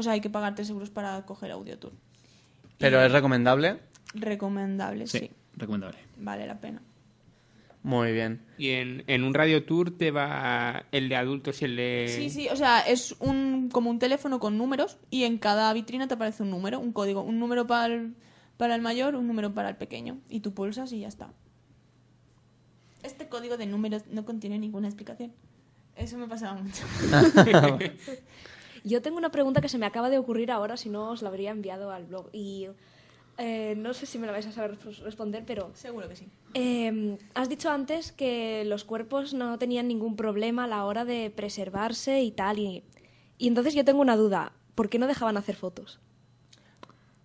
O 0.00 0.02
sea, 0.02 0.12
hay 0.14 0.20
que 0.22 0.30
pagar 0.30 0.54
3 0.54 0.70
euros 0.70 0.90
para 0.90 1.24
coger 1.26 1.50
audiotour. 1.50 1.92
Pero 2.78 3.02
Y- 3.02 3.06
es 3.06 3.12
recomendable. 3.12 3.78
Recomendable, 4.14 5.06
sí. 5.06 5.18
Sí, 5.18 5.30
recomendable. 5.56 5.98
Vale 6.16 6.46
la 6.46 6.58
pena. 6.58 6.80
Muy 7.82 8.12
bien. 8.12 8.40
Y 8.58 8.70
en, 8.70 9.04
en 9.06 9.24
un 9.24 9.32
radio 9.34 9.64
tour 9.64 9.90
te 9.96 10.10
va 10.10 10.84
el 10.90 11.08
de 11.10 11.16
adultos 11.16 11.60
y 11.62 11.64
el 11.66 11.76
de... 11.76 12.06
Sí, 12.14 12.30
sí, 12.30 12.48
o 12.48 12.56
sea, 12.56 12.80
es 12.80 13.14
un 13.20 13.68
como 13.70 13.90
un 13.90 13.98
teléfono 13.98 14.38
con 14.40 14.56
números 14.58 14.98
y 15.10 15.24
en 15.24 15.38
cada 15.38 15.72
vitrina 15.74 16.08
te 16.08 16.14
aparece 16.14 16.42
un 16.42 16.50
número, 16.50 16.80
un 16.80 16.92
código, 16.92 17.22
un 17.22 17.38
número 17.38 17.66
para 17.66 17.86
el, 17.94 18.14
para 18.56 18.74
el 18.74 18.80
mayor, 18.82 19.16
un 19.16 19.26
número 19.26 19.52
para 19.54 19.68
el 19.70 19.76
pequeño 19.76 20.18
y 20.28 20.40
tú 20.40 20.52
pulsas 20.54 20.92
y 20.92 21.00
ya 21.00 21.08
está. 21.08 21.30
Este 23.02 23.28
código 23.28 23.56
de 23.58 23.66
números 23.66 24.04
no 24.10 24.24
contiene 24.26 24.58
ninguna 24.58 24.88
explicación. 24.88 25.32
Eso 25.96 26.16
me 26.18 26.26
pasaba 26.28 26.60
mucho. 26.60 26.84
Yo 28.84 29.02
tengo 29.02 29.18
una 29.18 29.30
pregunta 29.30 29.60
que 29.60 29.68
se 29.68 29.78
me 29.78 29.86
acaba 29.86 30.10
de 30.10 30.18
ocurrir 30.18 30.50
ahora, 30.50 30.76
si 30.76 30.88
no 30.88 31.10
os 31.10 31.22
la 31.22 31.28
habría 31.28 31.50
enviado 31.50 31.90
al 31.92 32.04
blog. 32.06 32.28
Y 32.32 32.68
eh, 33.38 33.74
no 33.76 33.94
sé 33.94 34.06
si 34.06 34.18
me 34.18 34.26
la 34.26 34.32
vais 34.32 34.46
a 34.46 34.52
saber 34.52 34.78
res- 34.84 34.98
responder, 35.00 35.44
pero 35.46 35.70
Seguro 35.74 36.08
que 36.08 36.16
sí. 36.16 36.26
eh, 36.54 37.16
has 37.34 37.48
dicho 37.48 37.70
antes 37.70 38.12
que 38.12 38.64
los 38.66 38.84
cuerpos 38.84 39.32
no 39.34 39.58
tenían 39.58 39.88
ningún 39.88 40.16
problema 40.16 40.64
a 40.64 40.68
la 40.68 40.84
hora 40.84 41.04
de 41.04 41.30
preservarse 41.30 42.20
y 42.22 42.30
tal. 42.30 42.58
Y, 42.58 42.84
y 43.38 43.48
entonces 43.48 43.74
yo 43.74 43.84
tengo 43.84 44.00
una 44.00 44.16
duda. 44.16 44.52
¿Por 44.74 44.88
qué 44.88 44.98
no 44.98 45.06
dejaban 45.06 45.36
hacer 45.36 45.56
fotos? 45.56 46.00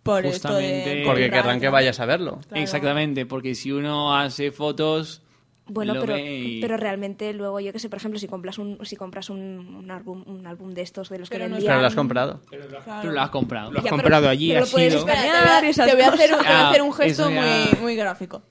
Por 0.03 0.25
esto 0.25 0.49
Justamente- 0.49 0.89
de... 0.97 1.03
Porque 1.05 1.29
querrán 1.31 1.59
que 1.59 1.69
vayas 1.69 1.99
a 1.99 2.05
verlo. 2.05 2.39
Claro. 2.47 2.61
Exactamente, 2.63 3.25
porque 3.25 3.55
si 3.55 3.71
uno 3.71 4.15
hace 4.15 4.51
fotos, 4.51 5.21
Bueno, 5.67 5.95
lo 5.95 6.01
pero, 6.01 6.15
y- 6.17 6.59
pero 6.61 6.77
realmente 6.77 7.33
luego, 7.33 7.59
yo 7.59 7.73
que 7.73 7.79
sé, 7.79 7.89
por 7.89 7.97
ejemplo, 7.97 8.19
si 8.19 8.27
compras 8.27 8.59
un, 8.59 8.77
si 8.85 8.95
compras 8.95 9.31
un, 9.31 9.39
un 9.39 9.89
álbum, 9.89 10.23
un 10.27 10.45
álbum 10.45 10.73
de 10.75 10.83
estos 10.83 11.09
de 11.09 11.17
los 11.17 11.27
Pero 11.29 11.45
que 11.45 11.49
vendían... 11.51 11.71
Pero 11.71 11.81
lo 11.81 11.87
has 11.87 11.95
comprado. 11.95 12.41
Claro. 12.47 13.01
tú 13.01 13.07
lo 13.11 13.21
has 13.21 13.29
comprado. 13.31 13.71
Lo 13.71 13.79
has 13.79 13.83
Ya, 13.85 13.89
pero- 13.89 14.01
comprado 14.03 14.29
allí, 14.29 14.49
pero 14.49 14.59
lo 14.59 14.65
has 14.65 14.71
puedes 14.71 14.93
ido... 14.93 14.99
escanear. 14.99 15.25
Espera, 15.25 15.41
te 15.41 15.45
voy 15.55 15.65
a- 15.65 15.69
esas 15.69 15.87
te 15.87 15.93
voy 15.95 16.01
a 16.03 16.07
hacer, 16.09 16.33
un- 16.33 16.39
te 16.39 16.45
voy 16.45 16.53
a 16.55 16.69
hacer 16.69 16.81
un 16.83 16.89
Ah, 16.89 16.95
gesto 16.95 17.31
muy, 17.31 17.81
muy 17.81 17.95
gráfico. 17.95 18.43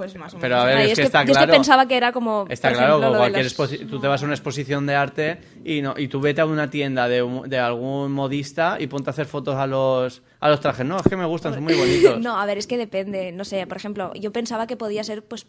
Pues 0.00 0.14
más 0.16 0.32
o 0.32 0.36
menos. 0.38 0.40
Pero 0.40 0.56
a 0.56 0.64
ver, 0.64 0.76
Ay, 0.78 0.84
es, 0.86 0.92
es 0.92 0.98
que, 0.98 1.02
está 1.02 1.18
yo 1.24 1.32
es 1.32 1.36
que 1.38 1.44
claro. 1.44 1.52
pensaba 1.52 1.86
que 1.86 1.94
era 1.94 2.10
como, 2.10 2.46
Está 2.48 2.72
claro, 2.72 2.96
ejemplo, 2.98 3.18
cualquier 3.18 3.44
exposi- 3.46 3.86
tú 3.86 4.00
te 4.00 4.08
vas 4.08 4.22
a 4.22 4.24
una 4.24 4.32
exposición 4.34 4.86
de 4.86 4.94
arte 4.94 5.40
y 5.62 5.82
no 5.82 5.92
y 5.94 6.08
tú 6.08 6.20
vete 6.22 6.40
a 6.40 6.46
una 6.46 6.70
tienda 6.70 7.06
de, 7.06 7.22
un- 7.22 7.46
de 7.50 7.58
algún 7.58 8.12
modista 8.12 8.78
y 8.80 8.86
ponte 8.86 9.10
a 9.10 9.12
hacer 9.12 9.26
fotos 9.26 9.56
a 9.56 9.66
los 9.66 10.22
a 10.40 10.48
los 10.48 10.58
trajes. 10.60 10.86
No, 10.86 10.96
es 10.96 11.02
que 11.02 11.16
me 11.16 11.26
gustan, 11.26 11.52
son 11.52 11.62
muy 11.64 11.74
bonitos. 11.78 12.18
No, 12.18 12.40
a 12.40 12.46
ver, 12.46 12.56
es 12.56 12.66
que 12.66 12.78
depende. 12.78 13.30
No 13.32 13.44
sé, 13.44 13.66
por 13.66 13.76
ejemplo, 13.76 14.10
yo 14.14 14.32
pensaba 14.32 14.66
que 14.66 14.76
podía 14.78 15.04
ser, 15.04 15.22
pues, 15.22 15.44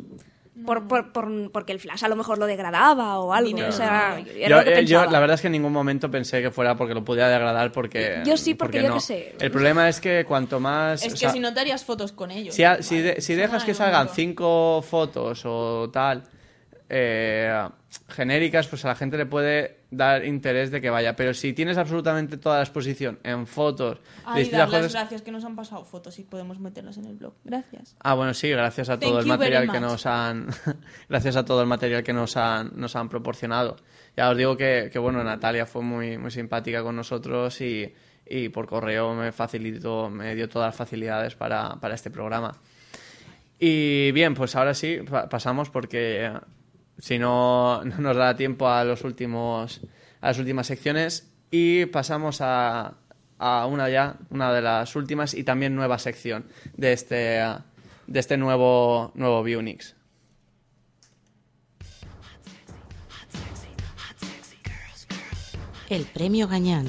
por, 0.65 0.87
por, 0.87 1.11
por- 1.13 1.51
porque 1.51 1.71
el 1.71 1.79
flash 1.79 2.03
a 2.03 2.07
lo 2.09 2.15
mejor 2.15 2.37
lo 2.37 2.45
degradaba 2.45 3.19
o 3.19 3.33
algo. 3.33 3.47
Dinero. 3.47 3.69
O 3.69 3.71
sea, 3.71 4.19
Yo, 4.19 4.49
lo 4.57 4.63
que 4.63 4.79
eh, 4.79 4.85
yo, 4.85 5.05
la 5.05 5.19
verdad 5.19 5.35
es 5.35 5.41
que 5.41 5.47
en 5.47 5.53
ningún 5.53 5.71
momento 5.71 6.11
pensé 6.11 6.41
que 6.41 6.51
fuera 6.51 6.75
porque 6.75 6.93
lo 6.93 7.03
pudiera 7.05 7.29
degradar 7.29 7.71
porque 7.71 8.21
Yo 8.25 8.35
sí, 8.37 8.53
porque 8.53 8.81
yo 8.83 8.89
no. 8.89 8.95
qué 8.95 8.99
sé. 9.01 9.35
El 9.39 9.49
problema 9.51 9.87
es 9.87 10.01
que 10.01 10.25
cuanto 10.25 10.59
más 10.59 11.01
Es 11.03 11.13
o 11.13 11.15
que 11.15 11.19
sea, 11.19 11.29
si 11.31 11.39
no 11.39 11.53
te 11.53 11.61
harías 11.61 11.85
fotos 11.85 12.11
con 12.11 12.31
ellos. 12.31 12.53
si, 12.53 12.63
ha- 12.63 12.81
si, 12.83 12.95
Vale. 12.95 13.13
de- 13.15 13.21
si 13.21 13.33
dejas 13.35 13.61
no 13.61 13.65
que 13.65 13.73
salgan 13.73 14.09
cinco 14.09 14.83
fotos 14.87 15.41
o 15.45 15.89
tal 15.91 16.23
eh, 16.93 17.69
genéricas, 18.09 18.67
pues 18.67 18.83
a 18.83 18.89
la 18.89 18.95
gente 18.95 19.15
le 19.17 19.25
puede 19.25 19.77
dar 19.91 20.25
interés 20.25 20.71
de 20.71 20.81
que 20.81 20.89
vaya. 20.89 21.15
Pero 21.15 21.33
si 21.33 21.53
tienes 21.53 21.77
absolutamente 21.77 22.35
toda 22.35 22.57
la 22.57 22.63
exposición 22.63 23.17
en 23.23 23.47
fotos, 23.47 23.99
Ay, 24.25 24.49
dar 24.49 24.67
las 24.69 24.69
cosas- 24.81 24.91
gracias 24.93 25.21
que 25.21 25.31
nos 25.31 25.45
han 25.45 25.55
pasado 25.55 25.85
fotos 25.85 26.19
y 26.19 26.23
podemos 26.23 26.59
meterlas 26.59 26.97
en 26.97 27.05
el 27.05 27.15
blog. 27.15 27.33
Gracias. 27.45 27.95
Ah, 28.01 28.13
bueno, 28.13 28.33
sí, 28.33 28.49
gracias 28.49 28.89
a 28.89 28.99
todo 28.99 29.19
el 29.21 29.25
material 29.25 29.71
que 29.71 29.79
nos 29.79 30.05
han 30.05 30.47
gracias 31.09 31.37
a 31.37 31.45
todo 31.45 31.61
el 31.61 31.67
material 31.67 32.03
que 32.03 32.11
nos 32.11 32.35
han 32.35 32.71
nos 32.75 32.93
han 32.97 33.07
proporcionado. 33.07 33.77
Ya 34.17 34.29
os 34.29 34.35
digo 34.35 34.57
que, 34.57 34.89
que, 34.91 34.99
bueno, 34.99 35.23
Natalia 35.23 35.65
fue 35.65 35.81
muy 35.83 36.17
muy 36.17 36.31
simpática 36.31 36.83
con 36.83 36.97
nosotros 36.97 37.61
y, 37.61 37.95
y 38.25 38.49
por 38.49 38.67
correo 38.67 39.13
me 39.15 39.31
facilitó, 39.31 40.09
me 40.09 40.35
dio 40.35 40.49
todas 40.49 40.67
las 40.67 40.75
facilidades 40.75 41.35
para, 41.35 41.75
para 41.79 41.95
este 41.95 42.11
programa. 42.11 42.51
Y 43.59 44.11
bien, 44.11 44.33
pues 44.33 44.55
ahora 44.55 44.73
sí, 44.73 44.97
pa- 45.09 45.29
pasamos 45.29 45.69
porque 45.69 46.31
si 46.97 47.19
no, 47.19 47.83
no 47.85 47.97
nos 47.97 48.17
da 48.17 48.35
tiempo 48.35 48.67
a 48.67 48.83
los 48.83 49.03
últimos 49.03 49.81
a 50.21 50.27
las 50.27 50.37
últimas 50.39 50.67
secciones 50.67 51.31
y 51.49 51.85
pasamos 51.87 52.41
a, 52.41 52.93
a 53.39 53.65
una 53.65 53.89
ya, 53.89 54.17
una 54.29 54.53
de 54.53 54.61
las 54.61 54.95
últimas 54.95 55.33
y 55.33 55.43
también 55.43 55.75
nueva 55.75 55.97
sección 55.97 56.45
de 56.77 56.93
este 56.93 57.43
de 58.07 58.19
este 58.19 58.37
nuevo 58.37 59.11
nuevo 59.15 59.41
Vunix. 59.43 59.95
El 65.89 66.05
premio 66.05 66.47
Gañán. 66.47 66.85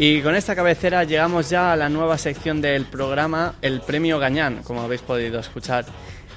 Y 0.00 0.22
con 0.22 0.36
esta 0.36 0.54
cabecera 0.54 1.02
llegamos 1.02 1.50
ya 1.50 1.72
a 1.72 1.76
la 1.76 1.88
nueva 1.88 2.18
sección 2.18 2.60
del 2.60 2.84
programa, 2.84 3.56
el 3.62 3.80
Premio 3.80 4.20
Gañán, 4.20 4.62
como 4.62 4.80
habéis 4.82 5.02
podido 5.02 5.40
escuchar, 5.40 5.86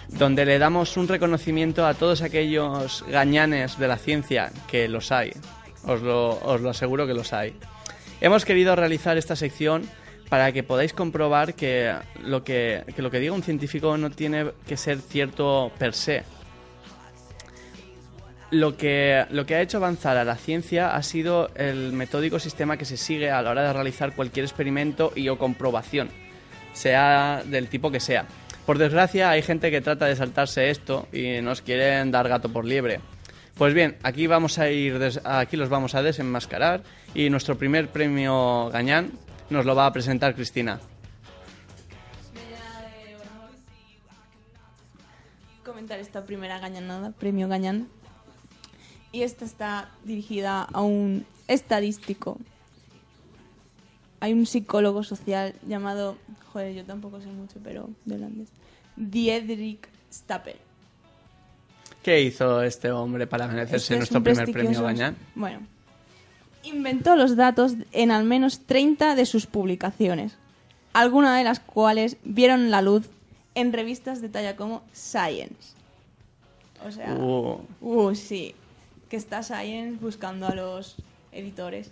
donde 0.08 0.46
le 0.46 0.58
damos 0.58 0.98
un 0.98 1.08
reconocimiento 1.08 1.86
a 1.86 1.94
todos 1.94 2.24
aquellos 2.24 3.06
gañanes 3.08 3.78
de 3.78 3.88
la 3.88 4.00
ciencia, 4.00 4.52
que 4.68 4.88
los 4.88 5.12
hay, 5.12 5.32
os 5.86 6.02
lo, 6.02 6.40
os 6.40 6.60
lo 6.60 6.72
aseguro 6.72 7.06
que 7.06 7.14
los 7.14 7.34
hay. 7.34 7.54
Hemos 8.20 8.46
querido 8.46 8.76
realizar 8.76 9.16
esta 9.20 9.36
sección 9.36 9.84
para 10.28 10.52
que 10.52 10.64
podáis 10.64 10.94
comprobar 10.94 11.54
que 11.54 11.94
lo 12.24 12.44
que, 12.44 12.84
que 12.96 13.04
lo 13.04 13.12
que 13.12 13.20
diga 13.20 13.34
un 13.34 13.44
científico 13.44 13.96
no 13.96 14.10
tiene 14.10 14.54
que 14.66 14.76
ser 14.76 14.98
cierto 15.02 15.72
per 15.78 15.94
se, 15.94 16.24
lo 18.52 18.76
que, 18.78 19.26
lo 19.32 19.46
que 19.46 19.56
ha 19.56 19.62
hecho 19.62 19.78
avanzar 19.78 20.18
a 20.18 20.24
la 20.26 20.36
ciencia 20.36 20.96
ha 20.96 21.04
sido 21.04 21.50
el 21.56 21.94
metódico 21.94 22.38
sistema 22.40 22.78
que 22.78 22.86
se 22.86 22.98
sigue 22.98 23.32
a 23.32 23.42
la 23.42 23.50
hora 23.52 23.64
de 23.64 23.74
realizar 23.74 24.14
cualquier 24.16 24.46
experimento 24.46 25.12
y 25.16 25.30
o 25.30 25.38
comprobación, 25.38 26.10
sea 26.74 27.44
del 27.46 27.68
tipo 27.70 27.92
que 27.92 28.00
sea. 28.00 28.26
Por 28.66 28.78
desgracia, 28.78 29.30
hay 29.32 29.42
gente 29.42 29.72
que 29.72 29.82
trata 29.82 30.06
de 30.06 30.16
saltarse 30.16 30.70
esto 30.70 31.08
y 31.12 31.42
nos 31.42 31.62
quieren 31.62 32.12
dar 32.12 32.28
gato 32.30 32.50
por 32.50 32.66
liebre. 32.66 33.00
Pues 33.58 33.74
bien, 33.74 33.98
aquí 34.04 34.28
vamos 34.28 34.60
a 34.60 34.70
ir, 34.70 35.00
des- 35.00 35.20
aquí 35.24 35.58
los 35.58 35.70
vamos 35.70 35.96
a 35.96 36.02
desenmascarar 36.02 36.84
y 37.14 37.30
nuestro 37.30 37.58
primer 37.58 37.88
premio 37.90 38.70
Gañán 38.72 39.12
nos 39.50 39.66
lo 39.66 39.76
va 39.76 39.86
a 39.88 39.94
presentar 39.94 40.36
Cristina. 40.36 40.80
Comentar 45.66 46.00
esta 46.00 46.26
primera 46.26 46.60
gañanada, 46.60 47.12
premio 47.12 47.48
gañán. 47.48 47.88
Y 49.12 49.24
esta 49.24 49.46
está 49.46 49.90
dirigida 50.04 50.64
a 50.64 50.82
un 50.82 51.26
estadístico. 51.48 52.38
Hay 54.20 54.34
un 54.34 54.46
psicólogo 54.46 55.04
social 55.04 55.56
llamado, 55.68 56.18
joder, 56.54 56.74
yo 56.76 56.86
tampoco 56.86 57.20
sé 57.20 57.28
mucho, 57.28 57.60
pero 57.64 57.90
de 58.06 58.16
holandés, 58.16 58.50
Diederik 58.96 59.90
Stapel. 60.12 60.58
¿Qué 62.04 62.22
hizo 62.22 62.64
este 62.64 62.92
hombre 62.92 63.28
para 63.28 63.48
merecerse 63.48 63.76
Este 63.76 63.94
es 63.94 64.00
nuestro 64.00 64.24
primer 64.24 64.52
premio 64.52 64.82
Gañán? 64.82 65.16
Bueno, 65.36 65.60
inventó 66.64 67.16
los 67.16 67.36
datos 67.36 67.74
en 67.92 68.12
al 68.12 68.24
menos 68.24 68.62
30 68.66 69.16
de 69.16 69.26
sus 69.26 69.46
publicaciones, 69.46 70.38
algunas 70.94 71.38
de 71.38 71.44
las 71.44 71.60
cuales 71.60 72.18
vieron 72.24 72.72
la 72.72 72.82
luz 72.82 73.10
en 73.56 73.74
revistas 73.74 74.22
de 74.22 74.30
talla 74.30 74.56
como 74.56 74.84
Science. 74.94 75.76
O 76.86 76.92
sea, 76.92 77.14
Uh, 77.14 77.62
uh, 77.82 78.16
sí, 78.16 78.56
que 79.12 79.18
está 79.18 79.44
Science 79.44 80.00
buscando 80.00 80.48
a 80.48 80.56
los 80.56 80.96
editores. 81.34 81.92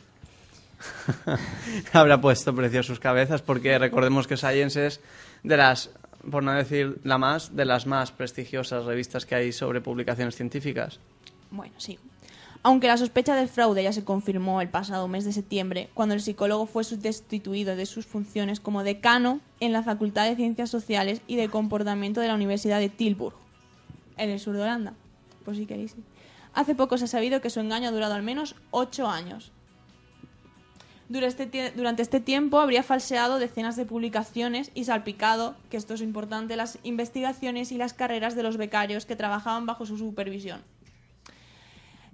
habrá 1.92 2.22
puesto 2.22 2.56
precio 2.56 2.80
a 2.80 2.84
sus 2.84 2.98
cabezas 2.98 3.42
porque 3.42 3.78
recordemos 3.78 4.26
que 4.26 4.38
Science 4.38 4.88
es 4.88 5.02
de 5.44 5.58
las, 5.58 5.92
por 6.32 6.44
no 6.44 6.54
decir 6.54 7.02
la 7.04 7.18
más, 7.18 7.58
de 7.58 7.66
las 7.66 7.86
más 7.86 8.14
prestigiosas 8.14 8.86
revistas 8.86 9.26
que 9.26 9.36
hay 9.36 9.52
sobre 9.52 9.82
publicaciones 9.82 10.38
científicas. 10.38 11.02
Bueno, 11.52 11.74
sí. 11.78 12.00
Aunque 12.64 12.88
la 12.88 12.96
sospecha 12.96 13.36
del 13.36 13.50
fraude 13.50 13.84
ya 13.84 13.92
se 13.92 14.06
confirmó 14.06 14.62
el 14.62 14.70
pasado 14.70 15.10
mes 15.10 15.26
de 15.26 15.34
septiembre, 15.34 15.90
cuando 15.94 16.16
el 16.16 16.22
psicólogo 16.22 16.68
fue 16.68 16.86
destituido 16.86 17.76
de 17.76 17.86
sus 17.86 18.06
funciones 18.06 18.62
como 18.62 18.86
decano 18.86 19.42
en 19.60 19.74
la 19.74 19.84
Facultad 19.84 20.30
de 20.30 20.38
Ciencias 20.38 20.70
Sociales 20.70 21.22
y 21.28 21.36
de 21.36 21.50
Comportamiento 21.50 22.22
de 22.22 22.30
la 22.30 22.36
Universidad 22.36 22.80
de 22.80 22.88
Tilburg, 22.88 23.36
en 24.16 24.30
el 24.30 24.40
sur 24.40 24.56
de 24.56 24.62
Holanda, 24.62 24.94
por 25.44 25.58
si 25.58 25.66
queréis. 25.66 25.98
Hace 26.60 26.76
poco 26.76 26.98
se 26.98 27.06
ha 27.06 27.08
sabido 27.08 27.40
que 27.40 27.50
su 27.50 27.62
engaño 27.62 27.88
ha 27.88 27.92
durado 27.94 28.16
al 28.16 28.22
menos 28.22 28.54
ocho 28.72 29.08
años. 29.08 29.54
Durante 31.08 31.44
este, 31.44 31.72
durante 31.72 32.02
este 32.02 32.20
tiempo 32.20 32.60
habría 32.60 32.84
falseado 32.84 33.40
decenas 33.40 33.78
de 33.78 33.86
publicaciones 33.86 34.70
y 34.76 34.84
salpicado, 34.84 35.56
que 35.70 35.78
esto 35.78 35.94
es 35.94 36.02
importante, 36.02 36.58
las 36.58 36.78
investigaciones 36.84 37.72
y 37.72 37.78
las 37.78 37.94
carreras 37.94 38.36
de 38.36 38.44
los 38.44 38.58
becarios 38.58 39.06
que 39.06 39.16
trabajaban 39.16 39.68
bajo 39.68 39.86
su 39.86 39.98
supervisión. 39.98 40.62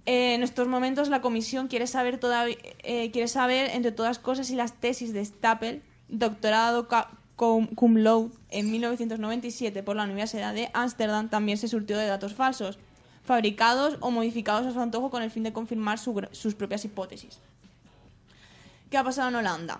En 0.05 0.43
estos 0.43 0.67
momentos 0.67 1.09
la 1.09 1.21
comisión 1.21 1.67
quiere 1.67 1.87
saber, 1.87 2.19
eh, 2.83 3.11
entre 3.73 3.91
todas 3.93 4.19
cosas, 4.19 4.45
si 4.45 4.55
las 4.55 4.73
tesis 4.73 5.11
de 5.11 5.25
Stapel, 5.25 5.81
doctorado 6.07 6.87
cum, 7.35 7.65
cum 7.65 7.97
laude 7.97 8.35
en 8.51 8.69
1997 8.69 9.81
por 9.81 9.95
la 9.95 10.03
Universidad 10.03 10.53
de 10.53 10.69
Ámsterdam, 10.75 11.29
también 11.29 11.57
se 11.57 11.67
surtió 11.67 11.97
de 11.97 12.05
datos 12.05 12.35
falsos, 12.35 12.77
fabricados 13.25 13.97
o 13.99 14.11
modificados 14.11 14.65
a 14.67 14.71
su 14.71 14.79
antojo 14.79 15.09
con 15.09 15.23
el 15.23 15.31
fin 15.31 15.43
de 15.43 15.51
confirmar 15.53 15.97
su 15.99 16.25
sus 16.31 16.55
propias 16.55 16.85
hipótesis. 16.85 17.39
¿Qué 18.89 18.97
ha 18.97 19.03
pasado 19.03 19.29
en 19.29 19.35
Holanda? 19.35 19.79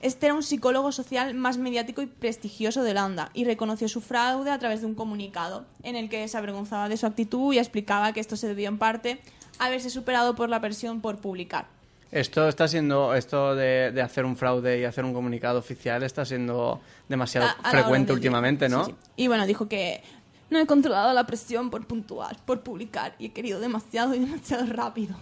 Este 0.00 0.26
era 0.26 0.34
un 0.34 0.42
psicólogo 0.42 0.92
social 0.92 1.32
más 1.34 1.56
mediático 1.56 2.02
y 2.02 2.06
prestigioso 2.06 2.82
de 2.82 2.90
Holanda 2.90 3.30
y 3.32 3.44
reconoció 3.44 3.88
su 3.88 4.00
fraude 4.00 4.50
a 4.50 4.58
través 4.58 4.80
de 4.82 4.86
un 4.86 4.94
comunicado 4.94 5.64
en 5.82 5.96
el 5.96 6.08
que 6.10 6.28
se 6.28 6.36
avergonzaba 6.36 6.88
de 6.88 6.96
su 6.96 7.06
actitud 7.06 7.54
y 7.54 7.58
explicaba 7.58 8.12
que 8.12 8.20
esto 8.20 8.36
se 8.36 8.46
debió 8.46 8.68
en 8.68 8.78
parte 8.78 9.20
a 9.58 9.66
haberse 9.66 9.88
superado 9.88 10.34
por 10.34 10.50
la 10.50 10.60
presión 10.60 11.00
por 11.00 11.18
publicar. 11.18 11.66
Esto 12.12 12.48
está 12.48 12.68
siendo, 12.68 13.14
esto 13.14 13.56
de, 13.56 13.90
de 13.92 14.02
hacer 14.02 14.24
un 14.24 14.36
fraude 14.36 14.78
y 14.78 14.84
hacer 14.84 15.04
un 15.04 15.14
comunicado 15.14 15.58
oficial 15.58 16.02
está 16.02 16.24
siendo 16.24 16.80
demasiado 17.08 17.46
A- 17.48 17.52
a 17.52 17.62
la 17.62 17.70
frecuente 17.70 18.12
últimamente, 18.12 18.68
¿no? 18.68 18.84
Sí, 18.84 18.92
sí. 18.92 18.96
Y 19.16 19.28
bueno, 19.28 19.46
dijo 19.46 19.68
que 19.68 20.02
no 20.50 20.58
he 20.58 20.66
controlado 20.66 21.12
la 21.12 21.26
presión 21.26 21.70
por 21.70 21.86
puntuar, 21.86 22.36
por 22.44 22.60
publicar 22.60 23.14
y 23.18 23.26
he 23.26 23.32
querido 23.32 23.60
demasiado 23.60 24.14
y 24.14 24.20
demasiado 24.20 24.66
rápido, 24.66 25.16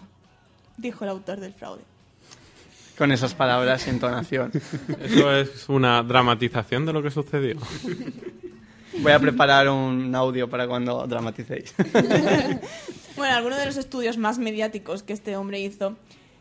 dijo 0.76 1.04
el 1.04 1.10
autor 1.10 1.40
del 1.40 1.52
fraude. 1.52 1.82
Con 2.98 3.10
esas 3.10 3.34
palabras 3.34 3.86
y 3.86 3.90
entonación. 3.90 4.52
Eso 5.00 5.34
es 5.34 5.68
una 5.68 6.02
dramatización 6.02 6.84
de 6.84 6.92
lo 6.92 7.02
que 7.02 7.10
sucedió. 7.10 7.56
Voy 9.00 9.12
a 9.12 9.18
preparar 9.18 9.68
un 9.68 10.14
audio 10.14 10.48
para 10.48 10.68
cuando 10.68 11.06
dramaticéis. 11.06 11.74
Bueno, 13.14 13.36
algunos 13.36 13.58
de 13.58 13.66
los 13.66 13.76
estudios 13.76 14.16
más 14.16 14.38
mediáticos 14.38 15.02
que 15.02 15.12
este 15.12 15.36
hombre 15.36 15.60
hizo, 15.60 15.96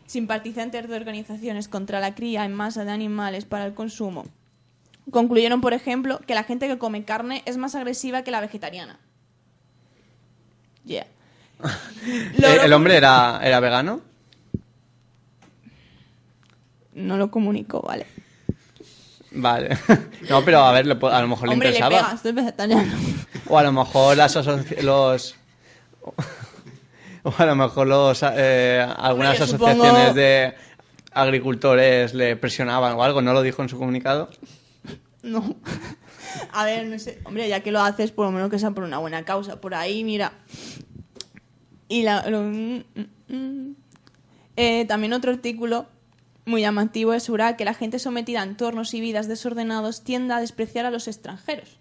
simpatizantes 0.06 0.88
de 0.88 0.96
organizaciones 0.96 1.68
contra 1.68 2.00
la 2.00 2.14
cría 2.14 2.46
en 2.46 2.54
masa 2.54 2.86
de 2.86 2.90
animales 2.90 3.44
para 3.44 3.66
el 3.66 3.74
consumo, 3.74 4.24
concluyeron, 5.10 5.60
por 5.60 5.72
ejemplo, 5.72 6.20
que 6.26 6.34
la 6.34 6.44
gente 6.44 6.68
que 6.68 6.78
come 6.78 7.04
carne 7.04 7.42
es 7.46 7.56
más 7.56 7.74
agresiva 7.74 8.22
que 8.22 8.30
la 8.30 8.40
vegetariana. 8.40 8.98
Yeah. 10.84 11.06
¿El 12.64 12.72
hombre 12.72 12.96
era, 12.96 13.40
era 13.42 13.60
vegano? 13.60 14.00
No 16.94 17.16
lo 17.16 17.30
comunicó, 17.30 17.80
vale. 17.80 18.06
Vale. 19.32 19.78
No, 20.28 20.44
pero 20.44 20.60
a 20.60 20.72
ver, 20.72 20.86
a 20.90 21.20
lo 21.20 21.28
mejor 21.28 21.48
le 21.48 21.52
Hombre, 21.54 21.70
le 21.70 21.76
interesaba. 21.76 21.88
pega, 22.06 22.14
estoy 22.14 22.32
vegetariano. 22.32 22.92
O 23.48 23.58
a 23.58 23.62
lo 23.64 23.72
mejor 23.72 24.16
las 24.16 24.34
los... 24.82 25.34
O 27.24 27.34
a 27.36 27.46
lo 27.46 27.54
mejor 27.56 27.86
los, 27.86 28.22
eh, 28.34 28.86
algunas 28.98 29.40
asociaciones 29.40 29.76
supongo- 29.92 30.14
de 30.14 30.54
agricultores 31.12 32.14
le 32.14 32.36
presionaban 32.36 32.94
o 32.94 33.02
algo, 33.04 33.20
¿no 33.20 33.32
lo 33.32 33.42
dijo 33.42 33.62
en 33.62 33.68
su 33.68 33.78
comunicado? 33.78 34.30
No. 35.22 35.56
A 36.52 36.64
ver, 36.64 36.86
no 36.86 36.98
sé. 36.98 37.20
Hombre, 37.24 37.48
ya 37.48 37.60
que 37.60 37.70
lo 37.72 37.80
haces, 37.80 38.10
por 38.10 38.26
lo 38.26 38.32
menos 38.32 38.50
que 38.50 38.58
sea 38.58 38.70
por 38.72 38.84
una 38.84 38.98
buena 38.98 39.24
causa. 39.24 39.60
Por 39.60 39.74
ahí, 39.74 40.02
mira. 40.04 40.32
Y 41.88 42.02
la, 42.02 42.28
lo- 42.28 42.42
mm, 42.42 42.84
mm, 43.28 43.34
mm. 43.34 43.76
Eh, 44.56 44.84
también 44.86 45.12
otro 45.12 45.30
artículo 45.30 45.86
muy 46.44 46.60
llamativo 46.62 47.12
asegura 47.12 47.56
que 47.56 47.64
la 47.64 47.74
gente 47.74 47.98
sometida 47.98 48.40
a 48.40 48.44
entornos 48.44 48.92
y 48.94 49.00
vidas 49.00 49.28
desordenados 49.28 50.02
tiende 50.02 50.34
a 50.34 50.40
despreciar 50.40 50.86
a 50.86 50.90
los 50.90 51.06
extranjeros. 51.06 51.78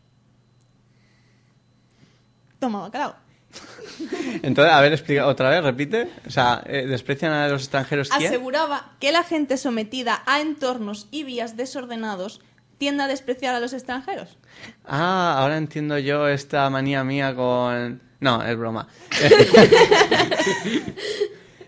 Toma, 2.60 2.82
bacalao. 2.82 3.16
Entonces, 4.44 4.74
a 4.74 4.82
ver, 4.82 4.94
explica 4.94 5.28
otra 5.28 5.50
vez, 5.50 5.64
repite. 5.64 6.10
O 6.28 6.30
sea, 6.30 6.64
eh, 6.68 6.86
¿desprecian 6.86 7.32
a 7.34 7.48
los 7.48 7.64
extranjeros 7.64 8.10
quién? 8.10 8.28
Aseguraba 8.30 8.92
que 9.00 9.12
la 9.12 9.24
gente 9.24 9.58
sometida 9.58 10.22
a 10.26 10.42
entornos 10.42 11.08
y 11.12 11.24
vías 11.24 11.58
desordenados 11.58 12.40
tiende 12.82 13.04
a 13.04 13.08
despreciar 13.08 13.54
a 13.54 13.60
los 13.60 13.74
extranjeros. 13.74 14.40
Ah, 14.86 15.36
ahora 15.38 15.58
entiendo 15.58 16.00
yo 16.00 16.28
esta 16.28 16.68
manía 16.72 17.04
mía 17.04 17.36
con... 17.36 18.02
No, 18.20 18.44
es 18.44 18.58
broma. 18.58 18.88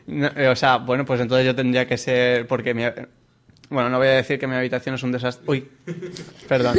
No, 0.05 0.28
eh, 0.36 0.49
o 0.49 0.55
sea, 0.55 0.80
bueno, 0.80 1.05
pues 1.05 1.22
entonces 1.22 1.45
yo 1.45 1.55
tendría 1.55 1.88
que 1.88 1.97
ser... 1.97 2.45
Porque 2.45 2.74
mi... 2.74 2.84
Bueno, 3.70 3.89
no 3.89 3.99
voy 3.99 4.07
a 4.07 4.16
decir 4.16 4.38
que 4.38 4.47
mi 4.47 4.55
habitación 4.55 4.95
es 4.95 5.03
un 5.03 5.14
desastre. 5.14 5.45
Uy, 5.47 5.70
perdón. 6.49 6.78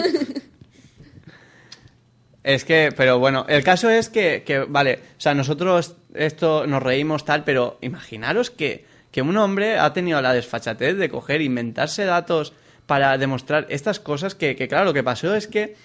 Es 2.43 2.67
que, 2.67 2.93
pero 2.95 3.19
bueno, 3.19 3.47
el 3.49 3.65
caso 3.65 3.89
es 3.89 4.11
que, 4.11 4.43
que, 4.45 4.59
vale, 4.59 5.01
o 5.17 5.21
sea, 5.21 5.33
nosotros 5.33 5.97
esto 6.13 6.67
nos 6.67 6.83
reímos 6.83 7.25
tal, 7.25 7.45
pero 7.45 7.79
imaginaros 7.81 8.51
que, 8.51 8.85
que 9.11 9.23
un 9.23 9.39
hombre 9.39 9.79
ha 9.79 9.95
tenido 9.95 10.21
la 10.21 10.35
desfachatez 10.35 10.99
de 10.99 11.09
coger, 11.09 11.41
inventarse 11.41 12.05
datos 12.05 12.53
para 12.87 13.17
demostrar 13.19 13.67
estas 13.71 13.99
cosas 14.01 14.35
que, 14.35 14.57
que 14.57 14.69
claro, 14.69 14.85
lo 14.85 14.93
que 14.95 15.03
pasó 15.03 15.35
es 15.35 15.47
que 15.47 15.77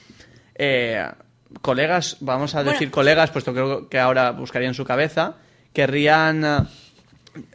eh, 0.56 1.06
colegas, 1.62 2.18
vamos 2.20 2.56
a 2.56 2.60
Bueno. 2.60 2.74
decir 2.74 2.92
colegas, 2.92 3.32
puesto 3.32 3.54
creo 3.54 3.90
que 3.90 4.00
ahora 4.00 4.32
buscarían 4.32 4.74
su 4.74 4.84
cabeza, 4.86 5.36
querrían, 5.74 6.44
eh, 6.44 6.60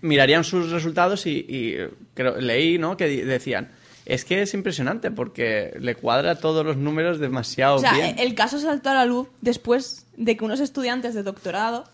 mirarían 0.01 0.45
sus 0.45 0.71
resultados 0.71 1.27
y, 1.27 1.45
y 1.49 1.77
creo, 2.15 2.41
leí, 2.41 2.79
¿no? 2.79 2.97
Que 2.97 3.25
decían, 3.25 3.71
es 4.07 4.25
que 4.25 4.43
es 4.43 4.55
impresionante 4.55 5.11
porque 5.11 5.75
le 5.79 5.95
cuadra 5.95 6.37
todos 6.37 6.65
los 6.65 6.77
números 6.77 7.19
demasiado 7.19 7.77
O 7.77 7.79
sea, 7.81 7.93
bien. 7.93 8.19
el 8.19 8.35
caso 8.35 8.59
saltó 8.59 8.91
a 8.91 8.95
la 8.95 9.05
luz 9.07 9.29
después 9.41 10.07
de 10.17 10.37
que 10.37 10.45
unos 10.45 10.61
estudiantes 10.61 11.15
de 11.15 11.23
doctorado 11.23 11.85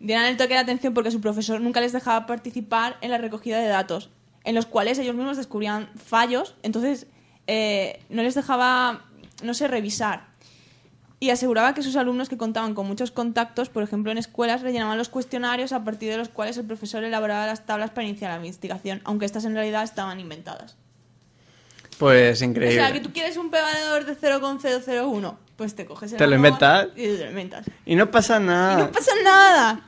dieran 0.00 0.26
el 0.26 0.36
toque 0.36 0.54
de 0.54 0.60
atención 0.60 0.94
porque 0.94 1.10
su 1.10 1.20
profesor 1.20 1.60
nunca 1.60 1.80
les 1.80 1.92
dejaba 1.92 2.26
participar 2.26 2.96
en 3.02 3.10
la 3.10 3.18
recogida 3.18 3.58
de 3.60 3.68
datos, 3.68 4.10
en 4.44 4.54
los 4.54 4.66
cuales 4.66 4.98
ellos 4.98 5.14
mismos 5.14 5.36
descubrían 5.36 5.90
fallos, 5.96 6.54
entonces 6.62 7.06
eh, 7.46 8.02
no 8.08 8.22
les 8.22 8.34
dejaba, 8.34 9.04
no 9.42 9.54
sé, 9.54 9.68
revisar. 9.68 10.28
Y 11.22 11.28
aseguraba 11.28 11.74
que 11.74 11.82
sus 11.82 11.96
alumnos 11.96 12.30
que 12.30 12.38
contaban 12.38 12.74
con 12.74 12.86
muchos 12.86 13.10
contactos, 13.10 13.68
por 13.68 13.82
ejemplo 13.82 14.10
en 14.10 14.16
escuelas, 14.16 14.62
rellenaban 14.62 14.96
los 14.96 15.10
cuestionarios 15.10 15.72
a 15.72 15.84
partir 15.84 16.10
de 16.10 16.16
los 16.16 16.30
cuales 16.30 16.56
el 16.56 16.64
profesor 16.64 17.04
elaboraba 17.04 17.44
las 17.46 17.66
tablas 17.66 17.90
para 17.90 18.06
iniciar 18.06 18.30
la 18.30 18.38
investigación, 18.38 19.02
aunque 19.04 19.26
estas 19.26 19.44
en 19.44 19.54
realidad 19.54 19.82
estaban 19.82 20.18
inventadas. 20.18 20.76
Pues 21.98 22.40
O 22.40 22.44
increíble. 22.46 22.76
sea, 22.76 22.92
que 22.94 23.00
tú 23.00 23.12
quieres 23.12 23.36
un 23.36 23.50
p-valor 23.50 24.06
de 24.06 24.14
0,001, 24.14 25.38
pues 25.56 25.74
te 25.74 25.84
coges 25.84 26.12
el 26.12 26.18
Te 26.18 26.26
lo 26.26 26.36
inventas. 26.36 26.88
Y 26.96 27.02
te 27.02 27.24
lo 27.24 27.28
inventas. 27.28 27.66
Y 27.84 27.94
no 27.94 28.10
pasa 28.10 28.40
nada. 28.40 28.72
Y 28.80 28.82
no 28.84 28.90
pasa 28.90 29.12
nada. 29.22 29.80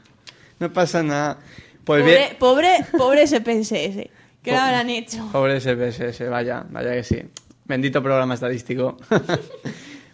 No 0.58 0.72
pasa 0.72 1.02
nada. 1.02 1.38
Pues 1.84 2.02
pobre, 2.02 2.16
bien. 2.16 2.36
pobre, 2.38 2.86
pobre 2.98 3.26
SPSS. 3.26 4.10
¿Qué 4.42 4.54
habrán 4.56 4.90
hecho? 4.90 5.28
Pobre 5.32 5.60
SPSS, 5.60 6.28
vaya, 6.28 6.64
vaya 6.70 6.92
que 6.92 7.04
sí. 7.04 7.18
Bendito 7.64 8.02
programa 8.02 8.34
estadístico. 8.34 8.96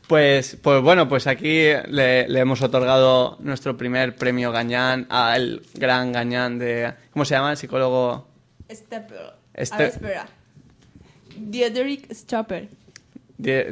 Pues, 0.07 0.57
pues 0.63 0.81
bueno, 0.81 1.07
pues 1.07 1.27
aquí 1.27 1.67
le, 1.89 2.27
le 2.29 2.41
hemos 2.41 2.63
otorgado 2.63 3.37
nuestro 3.41 3.77
primer 3.77 4.17
premio 4.17 4.51
Gañán 4.51 5.07
al 5.11 5.61
gran 5.75 6.13
Gañán 6.13 6.59
de... 6.59 6.95
¿Cómo 7.13 7.27
se 7.27 7.35
llama 7.35 7.51
el 7.51 7.59
psicólogo? 7.59 8.27
Stepper. 8.73 9.35
Este- 9.53 9.75
A 9.75 9.79
ver, 9.79 9.89
espera. 9.89 10.27
Diederick 11.37 12.11
Stapper. 12.15 12.71
Die- 13.37 13.67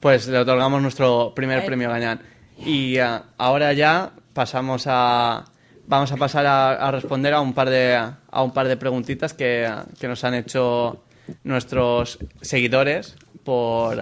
Pues 0.00 0.28
le 0.28 0.36
otorgamos 0.36 0.82
nuestro 0.82 1.32
primer 1.34 1.64
premio 1.64 1.88
Gañán. 1.88 2.20
Y 2.58 2.98
ah, 2.98 3.24
ahora 3.38 3.72
ya 3.72 4.12
pasamos 4.34 4.84
a... 4.86 5.46
Vamos 5.90 6.12
a 6.12 6.16
pasar 6.16 6.46
a, 6.46 6.86
a 6.86 6.92
responder 6.92 7.34
a 7.34 7.40
un 7.40 7.52
par 7.52 7.68
de, 7.68 7.96
a 7.96 8.42
un 8.44 8.52
par 8.52 8.68
de 8.68 8.76
preguntitas 8.76 9.34
que, 9.34 9.68
que 9.98 10.06
nos 10.06 10.22
han 10.22 10.34
hecho 10.34 11.02
nuestros 11.42 12.20
seguidores 12.40 13.16
por 13.42 13.98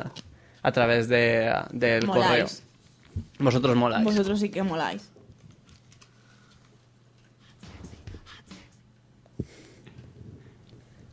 a 0.62 0.72
través 0.72 1.08
de, 1.08 1.50
del 1.72 2.06
correo. 2.06 2.46
Vosotros 3.38 3.74
moláis. 3.74 4.04
Vosotros 4.04 4.38
sí 4.38 4.50
que 4.50 4.62
moláis. 4.62 5.10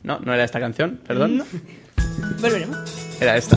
No, 0.02 0.20
no 0.20 0.34
era 0.34 0.44
esta 0.44 0.60
canción, 0.60 1.00
perdón. 1.06 1.42
Volveremos. 2.38 2.76
Era 3.18 3.38
esta. 3.38 3.56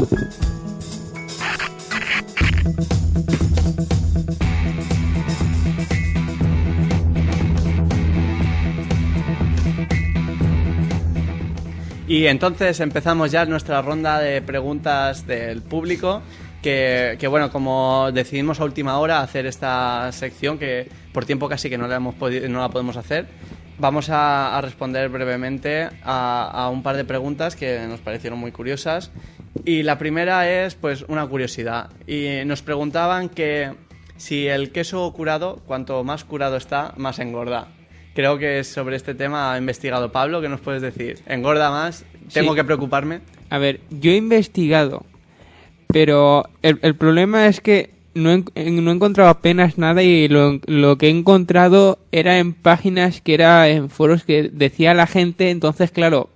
Y 12.10 12.26
entonces 12.26 12.80
empezamos 12.80 13.30
ya 13.32 13.46
nuestra 13.46 13.84
ronda 13.84 14.20
de 14.20 14.42
preguntas 14.42 15.28
del 15.28 15.62
público. 15.62 16.24
Que, 16.60 17.16
bueno, 17.30 17.52
como 17.52 18.12
decidimos 18.12 18.60
a 18.60 18.64
última 18.64 18.98
hora 18.98 19.22
hacer 19.22 19.46
esta 19.46 20.12
sección, 20.12 20.58
que 20.58 20.90
por 21.14 21.26
tiempo 21.26 21.48
casi 21.48 21.70
que 21.70 21.78
no 21.78 21.88
la, 21.88 21.98
hemos 21.98 22.16
no 22.20 22.62
la 22.62 22.70
podemos 22.70 22.98
hacer, 22.98 23.28
vamos 23.78 24.10
a, 24.10 24.58
a 24.58 24.62
responder 24.62 25.08
brevemente 25.10 25.88
a, 26.04 26.50
a 26.52 26.70
un 26.70 26.82
par 26.82 26.98
de 26.98 27.06
preguntas 27.06 27.56
que 27.56 27.86
nos 27.88 28.00
parecieron 28.00 28.40
muy 28.40 28.52
curiosas. 28.52 29.12
Y 29.64 29.84
la 29.84 30.00
primera 30.00 30.50
es 30.50 30.74
pues 30.74 31.06
una 31.08 31.28
curiosidad. 31.28 31.92
Y 32.08 32.44
nos 32.44 32.64
preguntaban 32.64 33.30
que 33.30 33.76
si 34.18 34.48
el 34.48 34.72
queso 34.72 35.14
curado, 35.14 35.62
cuanto 35.68 36.04
más 36.04 36.24
curado 36.24 36.58
está, 36.58 36.92
más 36.98 37.20
engorda. 37.20 37.68
Creo 38.16 38.38
que 38.38 38.64
sobre 38.64 38.96
este 38.96 39.14
tema 39.16 39.54
ha 39.54 39.58
investigado 39.58 40.12
Pablo. 40.12 40.42
¿Qué 40.42 40.50
nos 40.50 40.60
puedes 40.60 40.82
decir? 40.82 41.20
¿Engorda 41.28 41.70
más? 41.72 42.06
¿Tengo 42.34 42.52
Sí. 42.52 42.58
que 42.58 42.64
preocuparme? 42.64 43.22
A 43.50 43.58
ver, 43.58 43.80
yo 43.90 44.12
he 44.12 44.16
investigado, 44.18 45.06
pero 45.88 46.44
el, 46.62 46.80
el 46.82 46.96
problema 46.96 47.48
es 47.48 47.62
que 47.62 47.92
no 48.14 48.32
he, 48.32 48.38
no 48.72 48.92
he 48.92 48.94
encontrado 48.94 49.30
apenas 49.30 49.78
nada 49.78 50.04
y 50.04 50.28
lo, 50.28 50.60
lo 50.66 50.98
que 50.98 51.08
he 51.08 51.10
encontrado 51.12 52.00
era 52.12 52.38
en 52.40 52.54
páginas 52.54 53.22
que 53.22 53.34
era 53.34 53.68
en 53.70 53.90
foros 53.90 54.24
que 54.24 54.50
decía 54.52 54.94
la 54.94 55.08
gente, 55.08 55.50
entonces 55.52 55.92
claro, 55.92 56.30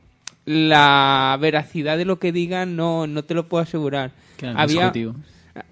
la 0.46 1.38
veracidad 1.42 1.98
de 1.98 2.06
lo 2.06 2.20
que 2.20 2.32
digan 2.32 2.76
no, 2.76 3.08
no 3.08 3.24
te 3.24 3.34
lo 3.34 3.48
puedo 3.48 3.64
asegurar. 3.64 4.12
Claro, 4.38 4.60
había, 4.60 4.92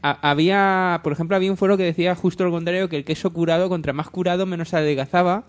a- 0.02 0.30
había, 0.32 0.99
por 1.04 1.14
ejemplo, 1.14 1.36
había 1.36 1.52
un 1.52 1.58
foro 1.58 1.78
que 1.78 1.84
decía 1.84 2.16
justo 2.16 2.43
lo 2.43 2.52
contrario, 2.52 2.89
que 2.89 2.97
el 2.97 3.04
queso 3.06 3.32
curado, 3.32 3.70
contra 3.70 3.93
más 3.93 4.10
curado, 4.10 4.45
menos 4.45 4.70
se 4.70 4.78
adelgazaba. 4.78 5.43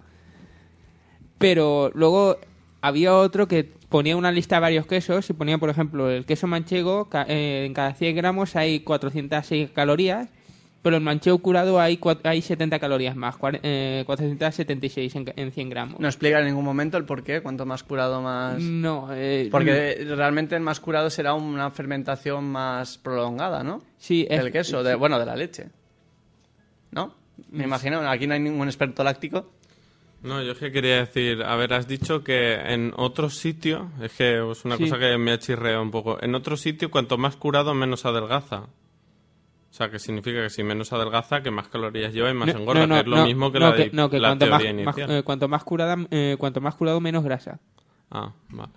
Pero 1.43 1.90
luego 1.95 2.38
había 2.80 3.14
otro 3.14 3.47
que 3.47 3.64
ponía 3.88 4.16
una 4.16 4.32
lista 4.32 4.57
de 4.57 4.61
varios 4.62 4.86
quesos 4.86 5.28
y 5.28 5.34
ponía, 5.34 5.59
por 5.59 5.68
ejemplo, 5.68 6.09
el 6.11 6.24
queso 6.24 6.47
manchego, 6.47 7.09
eh, 7.28 7.64
en 7.66 7.74
cada 7.74 7.93
100 7.93 8.16
gramos 8.16 8.57
hay 8.57 8.80
406 8.80 9.70
calorías, 9.72 10.28
pero 10.80 10.97
el 10.97 11.03
manchego 11.03 11.38
curado 11.38 11.78
hay, 11.80 12.01
hay 12.24 12.43
70 12.43 12.78
calorías 12.80 13.14
más, 13.14 13.36
cuare- 13.36 13.61
eh, 13.62 14.03
476 14.07 15.14
en, 15.14 15.24
ca- 15.26 15.32
en 15.36 15.53
100 15.53 15.68
gramos. 15.70 16.01
No 16.01 16.09
explica 16.09 16.40
en 16.40 16.47
ningún 16.47 16.64
momento 16.64 16.97
el 16.97 17.05
por 17.05 17.22
qué, 17.22 17.40
cuanto 17.40 17.66
más 17.66 17.84
curado 17.84 18.20
más... 18.22 18.59
No, 18.61 19.09
eh, 19.12 19.49
Porque 19.53 20.05
realmente 20.16 20.57
el 20.57 20.62
más 20.62 20.80
curado 20.80 21.09
será 21.11 21.34
una 21.34 21.70
fermentación 21.70 22.45
más 22.51 22.99
prolongada, 22.99 23.62
¿no? 23.62 23.82
Sí, 23.99 24.26
es- 24.28 24.40
El 24.40 24.51
queso, 24.51 24.82
de, 24.82 24.95
bueno, 24.97 25.18
de 25.20 25.26
la 25.26 25.36
leche. 25.36 25.66
¿No? 26.90 27.14
Me 27.51 27.64
imagino, 27.64 28.01
aquí 28.09 28.26
no 28.26 28.34
hay 28.34 28.40
ningún 28.40 28.66
experto 28.68 29.05
láctico. 29.05 29.51
No, 30.23 30.41
yo 30.43 30.53
es 30.53 30.59
que 30.59 30.70
quería 30.70 30.99
decir, 30.99 31.43
a 31.43 31.57
ver, 31.57 31.75
has 31.75 31.89
dicho 31.89 32.23
que 32.23 32.55
en 32.55 32.93
otro 32.97 33.29
sitio, 33.29 33.91
es 34.01 34.12
que 34.12 34.39
es 34.51 34.64
una 34.64 34.77
Sí. 34.77 34.85
cosa 34.85 34.99
que 34.99 35.18
me 35.18 35.33
ha 35.33 35.39
chirreado 35.39 35.83
un 35.83 35.91
poco, 35.91 36.16
en 36.23 36.35
otro 36.35 36.57
sitio 36.57 36.91
cuanto 36.91 37.18
más 37.18 37.35
curado 37.37 37.75
menos 37.75 38.07
adelgaza. 38.07 38.61
O 39.70 39.75
sea, 39.75 39.91
que 39.91 39.99
significa 39.99 40.43
que 40.43 40.51
si 40.51 40.62
menos 40.62 40.93
adelgaza, 40.93 41.43
que 41.43 41.51
más 41.51 41.66
calorías 41.68 42.12
lleva 42.12 42.31
y 42.31 42.35
más 42.35 42.53
No, 42.55 42.61
engorda, 42.61 42.87
no, 42.87 42.87
no, 42.89 42.95
que 42.95 43.01
es 43.01 43.07
lo 43.07 43.16
no, 43.16 43.25
mismo 43.27 43.51
que 43.53 43.59
no, 43.59 43.70
la, 43.70 43.77
de- 43.77 43.91
no, 43.93 44.11
que 44.11 44.18
la 44.20 44.29
cuanto 44.29 44.47
más, 44.47 44.62
teoría 44.62 44.85
más- 44.85 44.99
inicial. 44.99 45.18
eh, 45.18 45.23
cuanto 45.25 45.49
más 45.49 45.64
curada, 45.64 45.97
eh, 46.11 46.37
cuanto 46.39 46.61
más 46.61 46.75
curado 46.77 47.01
menos 47.01 47.25
grasa. 47.25 47.59
Ah, 48.11 48.33
vale. 48.51 48.73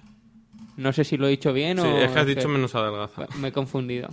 No 0.78 0.94
sé 0.94 1.04
si 1.04 1.16
lo 1.18 1.28
he 1.28 1.32
dicho 1.32 1.54
bien 1.54 1.78
Sí, 1.78 1.84
o 1.86 1.98
es 1.98 2.12
que 2.12 2.20
has 2.20 2.28
es 2.28 2.36
dicho 2.36 2.48
que- 2.48 2.54
menos 2.54 2.74
adelgaza. 2.76 3.28
Me 3.40 3.50
he 3.50 3.52
confundido. 3.52 4.08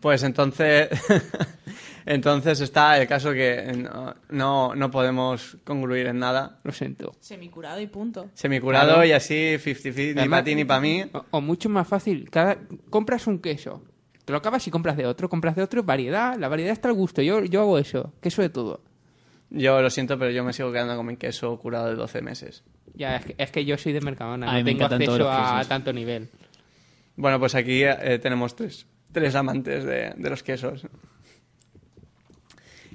Pues 0.00 0.22
entonces, 0.24 0.88
entonces 2.10 2.60
está 2.60 2.98
el 3.00 3.06
caso 3.06 3.32
que 3.32 3.72
no, 3.76 4.14
no, 4.30 4.74
no 4.74 4.90
podemos 4.90 5.58
concluir 5.64 6.06
en 6.06 6.18
nada. 6.18 6.58
Lo 6.64 6.72
siento. 6.72 7.12
Semicurado 7.20 7.80
y 7.80 7.86
punto. 7.86 8.30
Semicurado 8.34 8.94
Claro. 8.94 9.04
y 9.04 9.12
así 9.12 9.34
50-50, 9.58 10.22
ni 10.22 10.28
para 10.28 10.42
ti 10.44 10.54
ni 10.54 10.64
para 10.64 10.80
mí. 10.80 11.04
O, 11.12 11.24
o 11.32 11.40
mucho 11.40 11.68
más 11.68 11.86
fácil, 11.86 12.30
cada 12.30 12.58
compras 12.90 13.26
un 13.26 13.38
queso, 13.40 13.82
te 14.24 14.32
lo 14.32 14.38
acabas 14.38 14.66
y 14.66 14.70
compras 14.70 14.96
de 14.96 15.06
otro, 15.06 15.28
compras 15.28 15.54
de 15.54 15.62
otro, 15.62 15.82
variedad, 15.82 16.36
la 16.38 16.48
variedad 16.48 16.72
está 16.72 16.88
al 16.88 16.94
gusto. 16.94 17.20
Yo, 17.22 17.44
yo 17.44 17.60
hago 17.60 17.78
eso, 17.78 18.12
queso 18.22 18.40
de 18.42 18.48
todo. 18.48 18.80
Yo 19.50 19.80
lo 19.80 19.88
siento, 19.90 20.18
pero 20.18 20.30
yo 20.30 20.44
me 20.44 20.52
sigo 20.52 20.70
quedando 20.72 20.96
con 20.96 21.06
mi 21.06 21.16
queso 21.16 21.58
curado 21.58 21.88
de 21.88 21.94
12 21.94 22.20
meses. 22.22 22.64
Ya, 22.94 23.16
es 23.16 23.24
que, 23.26 23.34
es 23.38 23.50
que 23.50 23.64
yo 23.64 23.78
soy 23.78 23.92
de 23.92 24.00
Mercadona, 24.00 24.46
no 24.58 24.64
tengo 24.64 24.84
acceso 24.84 25.30
a 25.30 25.64
tanto 25.64 25.92
nivel. 25.92 26.28
Bueno, 27.16 27.38
pues 27.38 27.54
aquí 27.54 27.82
eh, 27.82 28.18
tenemos 28.22 28.54
tres, 28.56 28.86
tres 29.12 29.34
amantes 29.34 29.84
de, 29.84 30.12
de 30.16 30.30
los 30.30 30.42
quesos. 30.42 30.86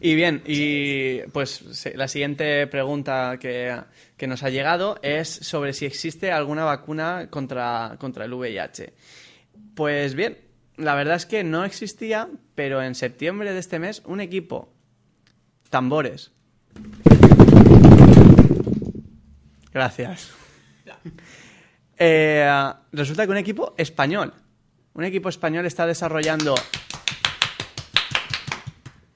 Y 0.06 0.16
bien, 0.16 0.44
y 0.46 1.22
pues 1.32 1.88
la 1.96 2.10
siguiente 2.10 2.68
pregunta 2.68 3.38
que, 3.40 3.74
que 4.18 4.28
nos 4.28 4.44
ha 4.44 4.50
llegado 4.50 5.00
es 5.02 5.30
sobre 5.30 5.72
si 5.72 5.86
existe 5.86 6.30
alguna 6.30 6.66
vacuna 6.66 7.30
contra, 7.30 7.96
contra 7.98 8.26
el 8.26 8.34
VIH. 8.34 8.94
Pues 9.74 10.14
bien, 10.14 10.40
la 10.76 10.96
verdad 10.96 11.16
es 11.16 11.26
que 11.26 11.46
no 11.46 11.64
existía, 11.64 12.28
pero 12.54 12.84
en 12.84 12.96
septiembre 12.96 13.54
de 13.54 13.60
este 13.60 13.80
mes 13.80 14.02
un 14.04 14.20
equipo, 14.20 14.74
tambores. 15.70 16.34
Gracias. 19.72 20.32
Eh, 21.98 22.74
resulta 22.92 23.24
que 23.24 23.32
un 23.32 23.38
equipo 23.38 23.74
español, 23.78 24.34
un 24.96 25.06
equipo 25.06 25.30
español 25.30 25.66
está 25.66 25.88
desarrollando 25.88 26.56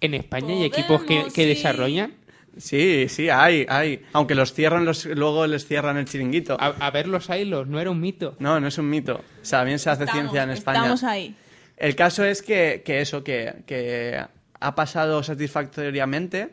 En 0.02 0.14
España 0.14 0.54
hay 0.54 0.64
equipos 0.64 1.04
que, 1.04 1.24
que 1.26 1.44
sí. 1.44 1.46
desarrollan. 1.46 2.14
Sí, 2.58 3.08
sí, 3.10 3.30
hay, 3.30 3.66
hay. 3.70 4.04
Aunque 4.14 4.34
los 4.34 4.52
cierran, 4.54 4.84
los, 4.84 5.06
luego 5.06 5.46
les 5.46 5.68
cierran 5.68 5.98
el 5.98 6.06
chiringuito. 6.06 6.58
A, 6.60 6.68
a 6.80 6.92
ver 6.92 7.08
los 7.08 7.30
hilos, 7.30 7.68
no 7.68 7.80
era 7.80 7.92
un 7.92 8.00
mito. 8.02 8.36
No, 8.40 8.60
no 8.60 8.68
es 8.68 8.78
un 8.80 8.90
mito. 8.90 9.16
O 9.42 9.46
sea, 9.46 9.64
bien 9.64 9.78
se 9.80 9.90
hace 9.92 10.06
Estamos- 10.06 10.22
ciencia 10.24 10.44
en 10.44 10.50
España. 10.52 10.80
Estamos 10.80 11.04
ahí. 11.04 11.36
El 11.78 11.96
caso 11.96 12.24
es 12.26 12.42
que, 12.42 12.82
que 12.84 13.02
eso, 13.02 13.24
que, 13.24 13.64
que 13.68 14.20
ha 14.60 14.76
pasado 14.76 15.22
satisfactoriamente 15.22 16.50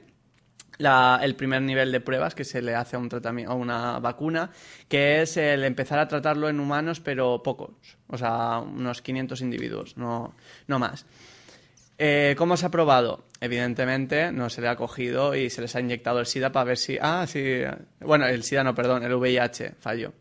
la- 0.79 1.21
el 1.23 1.37
primer 1.37 1.63
nivel 1.63 1.91
de 1.93 2.01
pruebas 2.01 2.35
que 2.35 2.45
se 2.45 2.61
le 2.61 2.75
hace 2.75 2.97
a, 2.97 2.99
un 2.99 3.09
tratamiento, 3.09 3.53
a 3.53 3.55
una 3.55 3.99
vacuna, 4.01 4.51
que 4.89 5.23
es 5.23 5.37
el 5.39 5.65
empezar 5.65 5.99
a 5.99 6.09
tratarlo 6.09 6.49
en 6.51 6.61
humanos, 6.61 7.01
pero 7.01 7.43
pocos. 7.43 7.71
O 8.09 8.19
sea, 8.19 8.59
unos 8.59 9.01
500 9.01 9.41
individuos, 9.41 9.97
no, 9.97 10.35
no 10.67 10.79
más. 10.79 11.07
Eh, 11.99 12.35
¿Cómo 12.37 12.57
se 12.57 12.67
ha 12.67 12.71
probado? 12.71 13.25
Evidentemente 13.41 14.33
no 14.33 14.51
se 14.51 14.61
le 14.61 14.69
ha 14.69 14.77
cogido 14.77 15.35
y 15.37 15.49
se 15.51 15.61
les 15.63 15.77
ha 15.77 15.81
inyectado 15.81 16.19
el 16.21 16.27
SIDA 16.27 16.51
para 16.51 16.65
ver 16.65 16.77
si... 16.79 16.99
Ah, 17.01 17.25
sí. 17.29 17.61
Bueno, 18.01 18.27
el 18.27 18.43
SIDA 18.43 18.65
no, 18.65 18.75
perdón, 18.75 19.05
el 19.05 19.15
VIH, 19.15 19.75
falló. 19.79 20.13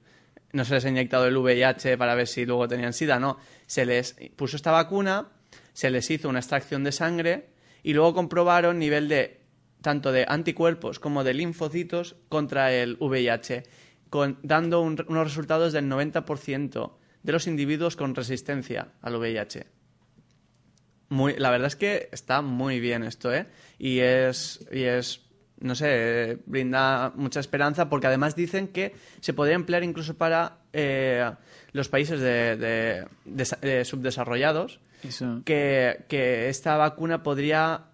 No 0.52 0.66
se 0.66 0.76
les 0.76 0.86
ha 0.86 0.90
inyectado 0.90 1.26
el 1.26 1.36
VIH 1.36 1.98
para 1.98 2.14
ver 2.14 2.28
si 2.28 2.46
luego 2.46 2.68
tenían 2.68 2.94
SIDA, 2.94 3.20
no. 3.20 3.38
Se 3.66 3.86
les 3.86 4.16
puso 4.36 4.56
esta 4.56 4.72
vacuna, 4.72 5.30
se 5.74 5.90
les 5.90 6.10
hizo 6.12 6.30
una 6.30 6.40
extracción 6.40 6.84
de 6.84 6.92
sangre 6.92 7.48
y 7.82 7.94
luego 7.94 8.14
comprobaron 8.14 8.78
nivel 8.78 9.08
de 9.10 9.42
tanto 9.82 10.12
de 10.12 10.26
anticuerpos 10.28 11.00
como 11.00 11.24
de 11.24 11.34
linfocitos 11.34 12.16
contra 12.30 12.72
el 12.72 12.98
VIH, 13.00 13.64
dando 14.44 14.82
un- 14.82 15.04
unos 15.10 15.24
resultados 15.28 15.74
del 15.74 15.90
90% 15.90 17.00
de 17.24 17.32
los 17.32 17.48
individuos 17.48 17.96
con 17.96 18.14
resistencia 18.14 18.90
al 19.02 19.16
VIH. 19.16 19.66
Muy, 21.10 21.36
la 21.38 21.49
verdad 21.51 21.68
es 21.68 21.76
que 21.76 22.10
está 22.12 22.41
muy 22.41 22.80
bien 22.80 23.04
esto, 23.04 23.34
¿eh? 23.34 23.45
Y 23.78 23.99
es, 23.99 24.66
y 24.72 24.84
es 24.84 25.22
no 25.60 25.76
sé, 25.76 26.39
brinda 26.45 27.14
mucha 27.16 27.39
esperanza 27.39 27.88
porque 27.89 28.08
además 28.08 28.36
dicen 28.36 28.68
que 28.70 28.93
se 29.22 29.34
podría 29.34 29.56
emplear 29.56 29.84
incluso 29.84 30.16
para 30.18 30.58
eh, 30.74 31.32
los 31.72 31.88
países 31.88 32.20
de, 32.20 32.58
de- 32.58 33.06
desa- 33.26 33.86
subdesarrollados, 33.86 34.80
Eso. 35.04 35.41
que, 35.45 36.04
que 36.10 36.49
esta 36.49 36.76
vacuna 36.76 37.24
podría 37.24 37.86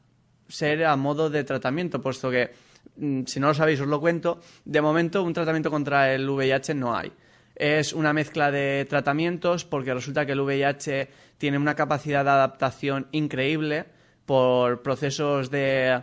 ser 0.47 0.83
a 0.85 0.95
modo 0.95 1.29
de 1.29 1.43
tratamiento, 1.43 2.01
puesto 2.01 2.31
que, 2.31 2.49
mm, 2.97 3.25
si 3.25 3.39
no 3.39 3.47
lo 3.49 3.53
sabéis, 3.53 3.79
os 3.81 3.87
lo 3.87 3.99
cuento, 3.99 4.41
de 4.65 4.81
momento 4.81 5.21
un 5.21 5.33
tratamiento 5.33 5.69
contra 5.69 6.11
el 6.13 6.27
VIH 6.27 6.73
no 6.73 6.95
hay. 6.97 7.11
Es 7.59 7.93
una 7.93 8.13
mezcla 8.13 8.49
de 8.51 8.85
tratamientos 8.89 9.65
porque 9.65 9.93
resulta 9.93 10.25
que 10.25 10.31
el 10.31 10.39
VIH 10.39 11.09
tiene 11.37 11.57
una 11.57 11.75
capacidad 11.75 12.23
de 12.23 12.31
adaptación 12.31 13.07
increíble 13.11 13.85
por 14.25 14.81
procesos 14.81 15.51
de... 15.51 16.01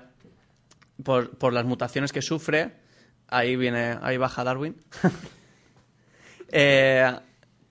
por, 1.02 1.36
por 1.38 1.52
las 1.52 1.64
mutaciones 1.64 2.12
que 2.12 2.22
sufre. 2.22 2.72
Ahí 3.28 3.56
viene, 3.56 3.96
ahí 4.02 4.16
baja 4.18 4.44
Darwin. 4.44 4.76
Eh, 6.52 7.12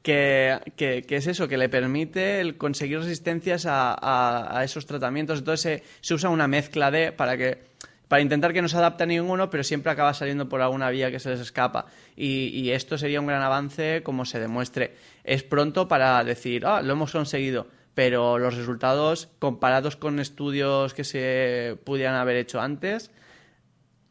que, 0.02 0.60
que- 0.76 1.06
es 1.16 1.28
eso, 1.28 1.48
que 1.48 1.58
le 1.58 1.70
permite 1.70 2.56
conseguir 2.58 3.00
resistencias 3.00 3.66
a, 3.66 3.94
a- 3.94 4.60
a 4.60 4.64
esos 4.66 4.86
tratamientos. 4.86 5.40
Entonces 5.40 5.62
se, 5.62 5.84
se 6.02 6.14
usa 6.14 6.30
una 6.30 6.48
mezcla 6.48 6.92
de 6.92 7.12
para 7.14 7.38
que 7.38 7.64
para 8.08 8.22
intentar 8.22 8.54
que 8.54 8.62
no 8.62 8.68
se 8.68 8.78
adapte 8.78 9.04
a 9.04 9.08
ninguno, 9.08 9.50
pero 9.50 9.64
siempre 9.64 9.92
acaba 9.92 10.14
saliendo 10.14 10.48
por 10.48 10.62
alguna 10.62 10.90
vía 10.90 11.12
que 11.12 11.20
se 11.20 11.30
les 11.30 11.40
escapa. 11.40 11.88
Y, 12.16 12.70
esto 12.70 12.98
sería 12.98 13.20
un 13.20 13.28
gran 13.28 13.42
avance 13.42 14.02
como 14.04 14.26
se 14.26 14.40
demuestre. 14.40 14.96
Es 15.24 15.44
pronto 15.44 15.88
para 15.88 16.24
decir, 16.24 16.66
ah, 16.66 16.82
lo 16.82 16.94
hemos 16.94 17.12
conseguido, 17.12 17.68
pero 17.94 18.38
los 18.38 18.56
resultados 18.56 19.30
comparados 19.40 19.96
con 19.96 20.20
estudios 20.20 20.94
que 20.94 21.04
se 21.04 21.78
pudieran 21.84 22.16
haber 22.16 22.36
hecho 22.36 22.62
antes, 22.62 23.12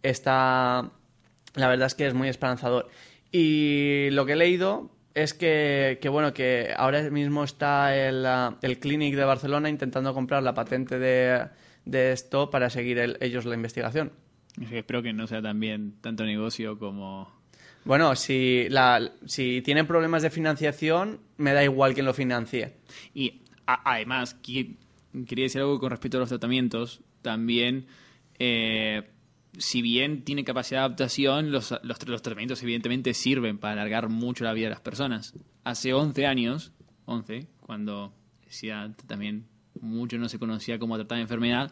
está 0.02 0.90
la 1.54 1.68
verdad 1.68 1.86
es 1.86 1.94
que 1.94 2.06
es 2.06 2.14
muy 2.14 2.28
esperanzador. 2.28 2.88
Y 3.30 4.08
lo 4.10 4.26
que 4.26 4.32
he 4.32 4.36
leído 4.36 4.90
es 5.14 5.34
que, 5.34 5.98
bueno, 6.10 6.32
que 6.32 6.74
ahora 6.76 7.02
mismo 7.10 7.44
está 7.44 7.96
el, 7.96 8.26
el 8.62 8.78
Clinic 8.80 9.14
de 9.14 9.24
Barcelona 9.24 9.68
intentando 9.68 10.12
comprar 10.12 10.42
la 10.42 10.54
patente 10.54 10.98
de, 10.98 11.46
de 11.84 12.12
esto 12.12 12.50
para 12.50 12.70
seguir 12.70 12.98
el- 12.98 13.16
ellos 13.20 13.44
la 13.44 13.54
investigación. 13.54 14.12
Espero 14.70 15.02
que 15.02 15.12
no 15.12 15.26
sea 15.26 15.42
también 15.42 15.94
tanto 16.00 16.24
negocio 16.24 16.78
como... 16.78 17.32
Bueno, 17.84 18.14
si, 18.16 18.66
la, 18.70 19.12
si 19.26 19.60
tienen 19.62 19.86
problemas 19.86 20.22
de 20.22 20.30
financiación, 20.30 21.20
me 21.36 21.52
da 21.52 21.62
igual 21.64 21.92
quién 21.92 22.06
lo 22.06 22.14
financie. 22.14 22.76
Y 23.14 23.42
a- 23.66 23.92
además, 23.94 24.34
quería 24.42 25.44
decir 25.44 25.60
algo 25.60 25.78
con 25.78 25.90
respecto 25.90 26.16
a 26.16 26.20
los 26.20 26.28
tratamientos. 26.30 27.00
También, 27.20 27.86
eh, 28.38 29.02
si 29.58 29.82
bien 29.82 30.24
tiene 30.24 30.44
capacidad 30.44 30.80
de 30.80 30.84
adaptación, 30.86 31.50
los, 31.52 31.72
los, 31.82 32.08
los 32.08 32.22
tratamientos 32.22 32.62
evidentemente 32.62 33.12
sirven 33.12 33.58
para 33.58 33.74
alargar 33.74 34.08
mucho 34.08 34.44
la 34.44 34.52
vida 34.54 34.66
de 34.66 34.70
las 34.70 34.80
personas. 34.80 35.34
Hace 35.64 35.92
11 35.92 36.26
años, 36.26 36.72
11, 37.06 37.48
cuando 37.60 38.14
decía 38.46 38.94
también 39.06 39.46
mucho 39.84 40.18
no 40.18 40.28
se 40.28 40.38
conocía 40.38 40.78
cómo 40.78 40.96
tratar 40.96 41.18
la 41.18 41.22
enfermedad, 41.22 41.70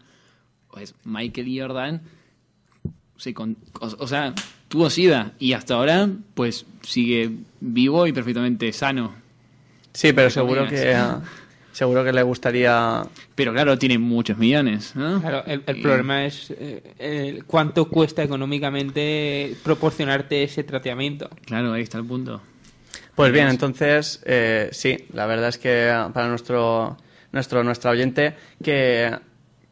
pues 0.70 0.94
Michael 1.04 1.60
Jordan 1.60 2.02
se 3.16 3.34
con- 3.34 3.56
o, 3.80 3.86
o 3.98 4.06
sea, 4.06 4.34
tuvo 4.68 4.90
SIDA 4.90 5.32
y 5.38 5.52
hasta 5.52 5.74
ahora 5.74 6.08
pues 6.34 6.66
sigue 6.82 7.30
vivo 7.60 8.06
y 8.06 8.12
perfectamente 8.12 8.72
sano. 8.72 9.12
Sí, 9.92 10.12
pero 10.12 10.30
seguro 10.30 10.66
que, 10.68 10.96
seguro 11.72 12.02
que 12.02 12.12
le 12.12 12.22
gustaría... 12.22 13.02
Pero 13.34 13.52
claro, 13.52 13.78
tiene 13.78 13.98
muchos 13.98 14.38
millones, 14.38 14.96
¿no? 14.96 15.20
Claro, 15.20 15.44
el, 15.46 15.62
el 15.66 15.76
Y- 15.76 15.82
problema 15.82 16.24
es 16.24 16.50
eh, 16.50 16.94
el 16.98 17.44
cuánto 17.44 17.88
cuesta 17.88 18.22
económicamente 18.22 19.54
proporcionarte 19.62 20.42
ese 20.42 20.64
tratamiento. 20.64 21.28
Claro, 21.44 21.72
ahí 21.74 21.82
está 21.82 21.98
el 21.98 22.06
punto. 22.06 22.40
Pues 23.14 23.30
bien, 23.32 23.48
entonces, 23.48 24.22
eh, 24.24 24.70
sí, 24.72 24.96
la 25.12 25.26
verdad 25.26 25.50
es 25.50 25.58
que 25.58 25.92
para 26.14 26.28
nuestro, 26.28 26.96
nuestro 27.32 27.64
nuestra 27.64 27.90
oyente, 27.90 28.34
que, 28.62 29.18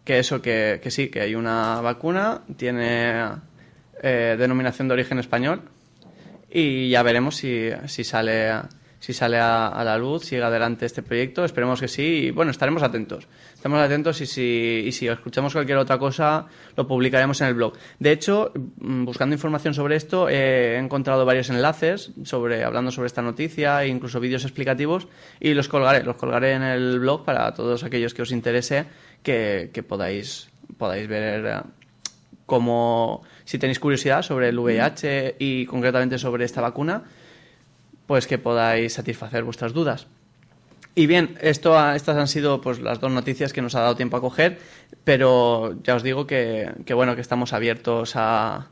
que 0.05 0.19
eso, 0.19 0.43
que, 0.43 0.81
que 0.83 0.91
sí, 0.91 1.09
que 1.09 1.21
hay 1.21 1.35
una 1.35 1.81
vacuna, 1.81 2.43
tiene 2.57 3.27
eh, 4.03 4.37
denominación 4.39 4.89
de 4.89 4.95
origen 4.95 5.19
español 5.19 5.63
y 6.51 6.91
ya 6.91 7.03
veremos 7.03 7.37
si, 7.37 7.71
si 7.87 8.03
sale, 8.03 8.51
si 9.01 9.15
sale 9.15 9.39
a, 9.41 9.83
la 9.83 9.97
luz, 9.97 10.27
sigue 10.27 10.43
adelante 10.43 10.85
este 10.85 11.03
proyecto, 11.03 11.43
esperemos 11.45 11.81
que 11.81 11.89
sí 11.89 12.27
y 12.27 12.31
bueno, 12.31 12.51
estaremos 12.51 12.83
atentos. 12.83 13.27
Estaremos 13.55 13.81
atentos 13.81 14.21
y 14.21 14.27
si, 14.27 14.85
y 14.87 14.93
si 14.93 15.09
escuchamos 15.09 15.55
cualquier 15.55 15.79
otra 15.79 15.99
cosa, 15.99 16.47
lo 16.77 16.87
publicaremos 16.87 17.41
en 17.41 17.49
el 17.49 17.55
blog. 17.55 17.73
De 17.99 18.13
hecho, 18.13 18.53
mm, 18.55 19.07
buscando 19.07 19.35
información 19.35 19.73
sobre 19.73 19.97
esto, 19.97 20.29
he 20.29 20.77
encontrado 20.77 21.25
varios 21.25 21.49
enlaces 21.49 22.13
sobre, 22.25 22.63
hablando 22.63 22.91
sobre 22.91 23.07
esta 23.07 23.23
noticia 23.23 23.83
e 23.83 23.89
incluso 23.89 24.21
vídeos 24.21 24.45
explicativos 24.45 25.09
y 25.41 25.55
los 25.55 25.69
colgaré, 25.69 26.05
los 26.05 26.17
colgaré 26.17 26.53
en 26.53 26.63
el 26.63 27.01
blog 27.01 27.25
para 27.25 27.55
todos 27.55 27.83
aquellos 27.85 28.13
que 28.13 28.21
os 28.21 28.33
interese 28.33 28.85
que, 29.23 29.71
que 29.73 29.83
podáis, 29.83 30.51
podáis 30.77 31.09
ver 31.09 31.47
eh, 31.47 31.61
como 32.45 33.23
si 33.45 33.59
tenéis 33.59 33.79
curiosidad 33.79 34.23
sobre 34.23 34.49
el 34.49 34.59
VIH 34.59 35.37
y 35.39 35.65
concretamente 35.67 36.19
sobre 36.19 36.45
esta 36.45 36.61
vacuna, 36.61 37.05
pues 38.11 38.27
que 38.27 38.39
podáis 38.39 38.95
satisfacer 38.95 39.45
vuestras 39.45 39.73
dudas. 39.73 40.09
Y 40.97 41.07
bien, 41.07 41.39
esto, 41.43 41.79
estas 41.95 42.17
han 42.17 42.27
sido 42.27 42.61
pues 42.61 42.81
las 42.81 42.99
dos 42.99 43.13
noticias 43.13 43.53
que 43.53 43.63
nos 43.63 43.77
ha 43.77 43.83
dado 43.83 43.95
tiempo 43.95 44.17
a 44.17 44.21
coger, 44.21 44.59
pero 45.05 45.81
ya 45.85 45.95
os 45.95 46.03
digo 46.03 46.27
que, 46.27 46.73
que 46.85 46.93
bueno 46.93 47.15
que 47.15 47.21
estamos 47.21 47.53
abiertos 47.53 48.15
a 48.17 48.67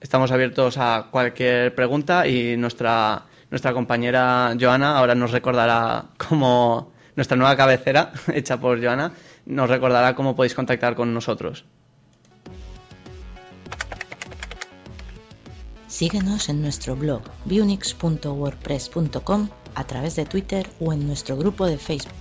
estamos 0.00 0.32
abiertos 0.32 0.78
a 0.78 1.08
cualquier 1.10 1.74
pregunta 1.74 2.26
y 2.26 2.56
nuestra 2.56 3.26
nuestra 3.50 3.74
compañera 3.74 4.56
Joana 4.58 4.96
ahora 4.96 5.14
nos 5.14 5.32
recordará 5.32 6.06
cómo 6.16 6.90
nuestra 7.16 7.36
nueva 7.36 7.58
cabecera 7.58 8.12
hecha 8.32 8.58
por 8.58 8.82
Joana 8.82 9.12
nos 9.44 9.68
recordará 9.68 10.14
cómo 10.14 10.34
podéis 10.34 10.54
contactar 10.54 10.94
con 10.94 11.12
nosotros. 11.12 11.66
Síguenos 15.94 16.48
en 16.48 16.60
nuestro 16.60 16.96
blog 16.96 17.22
biunix.wordpress.com 17.44 19.48
a 19.76 19.86
través 19.86 20.16
de 20.16 20.26
Twitter 20.26 20.68
o 20.80 20.92
en 20.92 21.06
nuestro 21.06 21.36
grupo 21.36 21.66
de 21.66 21.78
Facebook. 21.78 22.16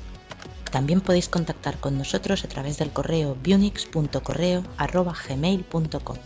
También 0.72 1.02
podéis 1.02 1.28
contactar 1.28 1.80
con 1.80 1.98
nosotros 1.98 2.44
a 2.44 2.48
través 2.48 2.78
del 2.78 2.92
correo 2.92 3.36
biunix.correo@gmail.com. 3.42 6.18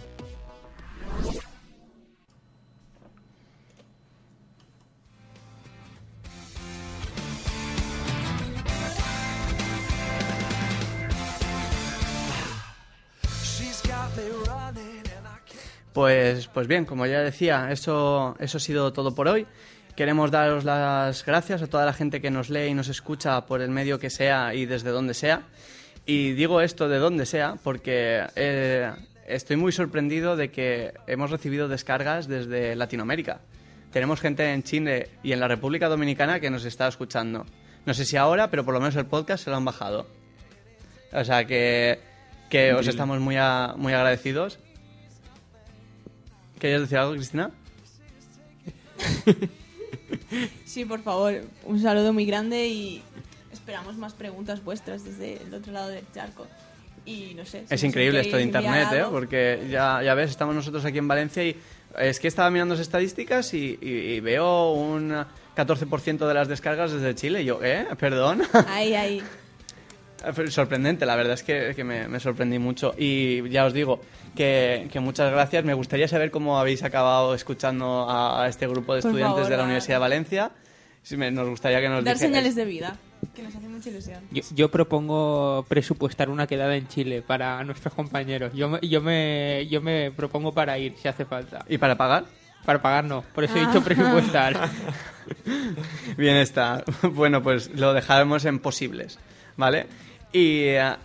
Pues, 16.02 16.46
pues 16.50 16.68
bien, 16.68 16.86
como 16.86 17.08
ya 17.08 17.22
decía, 17.22 17.70
eso, 17.72 18.36
eso 18.40 18.58
ha 18.58 18.62
sido 18.62 18.94
todo 18.94 19.16
por 19.16 19.28
hoy. 19.28 19.48
Queremos 19.96 20.30
daros 20.30 20.64
las 20.64 21.26
gracias 21.26 21.64
a 21.64 21.68
toda 21.68 21.88
la 21.88 21.94
gente 21.94 22.22
que 22.22 22.30
nos 22.30 22.52
lee 22.52 22.68
y 22.68 22.76
nos 22.76 22.88
escucha 22.88 23.48
por 23.48 23.62
el 23.64 23.72
medio 23.72 23.98
que 23.98 24.12
sea 24.12 24.54
y 24.54 24.68
desde 24.68 24.92
donde 24.92 25.16
sea. 25.16 25.48
Y 26.06 26.34
digo 26.34 26.62
esto 26.62 26.88
de 26.88 27.00
donde 27.00 27.26
sea 27.26 27.56
porque 27.64 28.22
eh, 28.36 28.92
estoy 29.26 29.56
muy 29.56 29.72
sorprendido 29.72 30.36
de 30.36 30.52
que 30.52 30.94
hemos 31.08 31.32
recibido 31.32 31.68
descargas 31.68 32.28
desde 32.28 32.76
Latinoamérica. 32.76 33.40
Tenemos 33.92 34.22
gente 34.22 34.54
en 34.54 34.62
Chile 34.62 35.10
y 35.24 35.32
en 35.32 35.40
la 35.40 35.48
República 35.48 35.88
Dominicana 35.90 36.40
que 36.40 36.52
nos 36.52 36.64
está 36.66 36.88
escuchando. 36.88 37.44
No 37.88 37.96
sé 37.96 38.06
si 38.06 38.18
ahora, 38.18 38.52
pero 38.52 38.64
por 38.64 38.76
lo 38.76 38.80
menos 38.82 38.96
el 38.98 39.08
podcast 39.08 39.46
se 39.46 39.50
lo 39.50 39.56
han 39.56 39.66
bajado. 39.66 40.06
O 41.12 41.24
sea 41.24 41.46
que, 41.48 41.98
que 42.52 42.72
os 42.76 42.86
estamos 42.88 43.20
muy, 43.20 43.38
a- 43.38 43.74
muy 43.76 43.94
agradecidos. 43.94 44.60
¿Querías 46.60 46.82
decir 46.82 46.98
algo, 46.98 47.14
Cristina? 47.14 47.52
Sí, 50.66 50.84
por 50.86 51.02
favor, 51.02 51.42
un 51.66 51.82
saludo 51.82 52.12
muy 52.14 52.26
grande 52.26 52.68
y 52.68 53.02
esperamos 53.52 53.96
más 53.98 54.14
preguntas 54.14 54.64
vuestras 54.64 55.04
desde 55.04 55.42
el 55.42 55.54
otro 55.54 55.72
lado 55.74 55.90
del 55.90 56.04
charco. 56.14 56.48
Y 57.06 57.34
no 57.36 57.46
sé. 57.46 57.66
si 57.68 57.74
Es 57.76 57.84
increíble 57.84 58.20
esto 58.20 58.38
de 58.38 58.44
internet, 58.44 58.88
¿eh? 58.94 59.06
Porque 59.10 59.68
ya, 59.70 60.02
ya 60.04 60.14
ves, 60.14 60.30
estamos 60.30 60.54
nosotros 60.56 60.84
aquí 60.86 60.98
en 60.98 61.08
Valencia 61.08 61.44
y 61.44 61.56
es 61.98 62.20
que 62.20 62.28
estaba 62.28 62.50
mirando 62.50 62.76
las 62.76 62.82
estadísticas 62.82 63.54
y, 63.54 63.78
y- 63.82 63.88
y 64.16 64.20
veo 64.20 64.72
un 64.74 65.14
14% 65.56 66.28
de 66.28 66.34
las 66.34 66.48
descargas 66.48 66.92
desde 66.92 67.16
Chile. 67.16 67.42
Y 67.44 67.46
yo, 67.46 67.60
¿eh? 67.64 67.88
Perdón. 67.98 68.42
Ahí, 68.68 68.94
ahí. 68.94 69.24
Sorprendente, 70.50 71.06
la 71.06 71.16
verdad 71.16 71.34
es 71.34 71.44
que, 71.44 71.74
que 71.76 71.84
me, 71.84 72.08
me 72.08 72.20
sorprendí 72.20 72.60
mucho. 72.60 72.94
Y 72.98 73.48
ya 73.50 73.66
os 73.66 73.74
digo 73.74 74.02
que, 74.36 74.88
que 74.92 75.00
muchas 75.00 75.32
gracias. 75.32 75.64
Me 75.64 75.74
gustaría 75.74 76.08
saber 76.08 76.32
cómo 76.32 76.60
habéis 76.60 76.84
acabado 76.84 77.34
escuchando 77.36 78.10
a, 78.10 78.44
a 78.44 78.48
este 78.48 78.68
grupo 78.68 78.96
de 78.96 79.02
Por 79.02 79.10
estudiantes 79.12 79.36
favor, 79.44 79.50
de 79.52 79.58
la 79.58 79.64
Universidad 79.64 79.96
de 79.96 80.00
Valencia. 80.02 80.52
Sí, 81.04 81.16
me- 81.18 81.32
nos 81.32 81.48
gustaría 81.50 81.80
que 81.80 81.88
nos 81.90 82.04
Dar 82.04 82.16
dijerais- 82.16 82.20
señales 82.20 82.56
de 82.56 82.66
vida. 82.66 82.98
que 83.34 83.42
nos 83.44 83.56
hace 83.56 83.68
mucha 83.70 83.90
ilusión. 83.90 84.22
Yo, 84.32 84.44
yo 84.54 84.70
propongo 84.70 85.66
presupuestar 85.70 86.30
una 86.30 86.48
quedada 86.48 86.76
en 86.76 86.88
Chile 86.88 87.22
para 87.22 87.64
nuestros 87.64 87.94
compañeros. 87.94 88.52
Yo 88.54 88.68
me, 88.70 88.80
yo 88.82 89.02
me, 89.02 89.68
yo 89.70 89.82
me 89.82 90.12
propongo 90.12 90.54
para 90.54 90.78
ir, 90.78 90.96
si 91.02 91.08
hace 91.08 91.24
falta. 91.26 91.64
¿Y 91.70 91.78
para 91.78 91.96
pagar? 91.96 92.26
Para 92.66 92.82
pagar 92.82 93.06
no, 93.06 93.22
por 93.34 93.46
eso 93.46 93.56
he 93.56 93.62
Ah. 93.62 93.68
dicho 93.68 93.82
presupuestar. 93.84 94.70
Bien 96.18 96.36
está. 96.38 96.84
Bueno, 97.04 97.42
pues 97.42 97.70
lo 97.76 97.94
dejaremos 97.94 98.44
en 98.46 98.60
posibles, 98.60 99.18
¿vale? 99.56 99.88
Y, 100.34 100.64
eh, 100.70 100.96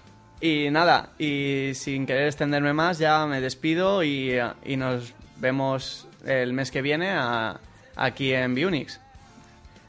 y 0.41 0.71
nada, 0.71 1.11
y 1.19 1.71
sin 1.75 2.05
querer 2.07 2.27
extenderme 2.27 2.73
más, 2.73 2.99
ya 2.99 3.27
me 3.27 3.41
despido 3.41 4.03
y, 4.03 4.33
eh, 4.33 4.45
y 4.65 4.77
nos 4.77 5.15
vemos 5.37 6.07
el 6.27 6.53
mes 6.53 6.71
que 6.71 6.83
viene 6.83 7.11
a- 7.11 7.59
aquí 7.97 8.33
en 8.33 8.55
Bunix. 8.55 9.01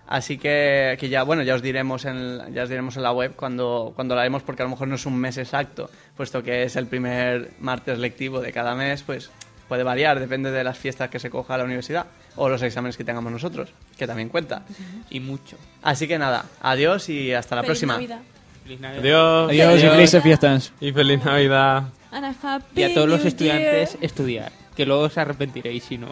Así 0.08 0.38
que, 0.38 0.98
que 1.00 1.10
ya, 1.10 1.24
bueno, 1.24 1.42
ya 1.44 1.56
os 1.56 1.62
diremos 1.62 2.06
en, 2.06 2.54
ya 2.54 2.64
os 2.64 2.70
diremos 2.70 2.98
en 2.98 3.04
la 3.04 3.14
web 3.14 3.34
cuando, 3.36 3.94
cuando 3.96 4.14
la 4.16 4.22
haremos, 4.22 4.44
porque 4.44 4.62
a 4.62 4.66
lo 4.66 4.70
mejor 4.72 4.88
no 4.88 4.96
es 4.96 5.06
un 5.06 5.18
mes 5.18 5.38
exacto, 5.38 5.90
puesto 6.16 6.44
que 6.44 6.64
es 6.64 6.76
el 6.76 6.88
primer 6.88 7.52
martes 7.60 7.98
lectivo 7.98 8.42
de 8.42 8.52
cada 8.52 8.76
mes, 8.76 9.02
pues 9.02 9.32
puede 9.68 9.82
variar, 9.84 10.20
depende 10.20 10.52
de 10.52 10.64
las 10.64 10.78
fiestas 10.78 11.10
que 11.10 11.20
se 11.20 11.30
coja 11.30 11.58
la 11.58 11.64
universidad 11.64 12.06
o 12.36 12.50
los 12.50 12.62
exámenes 12.62 12.98
que 12.98 13.04
tengamos 13.06 13.32
nosotros, 13.32 13.70
que 13.98 14.06
también 14.06 14.28
cuenta. 14.30 14.64
y 15.10 15.20
mucho. 15.22 15.58
Así 15.82 16.08
que 16.08 16.20
nada, 16.20 16.46
adiós 16.62 17.08
y 17.10 17.34
hasta 17.34 17.56
la 17.56 17.62
Feliz 17.64 17.70
próxima. 17.70 17.94
Navidad. 17.94 18.20
Feliz 18.64 18.80
Navidad. 18.80 19.00
Adiós. 19.04 19.50
Adiós 19.50 19.84
y 19.84 19.88
felices 19.88 20.24
fiestas. 20.24 20.74
Y 20.80 20.92
feliz 20.92 21.24
Navidad. 21.24 21.84
And 22.12 22.26
a 22.26 22.36
happy 22.42 22.82
Y 22.82 22.84
a 22.84 22.94
todos 22.94 23.10
los 23.10 23.26
estudiantes, 23.26 23.94
year. 23.94 24.04
estudiar. 24.06 24.52
Que 24.76 24.86
luego 24.86 25.04
os 25.04 25.18
arrepentiréis 25.18 25.84
si 25.84 25.98
no. 25.98 26.08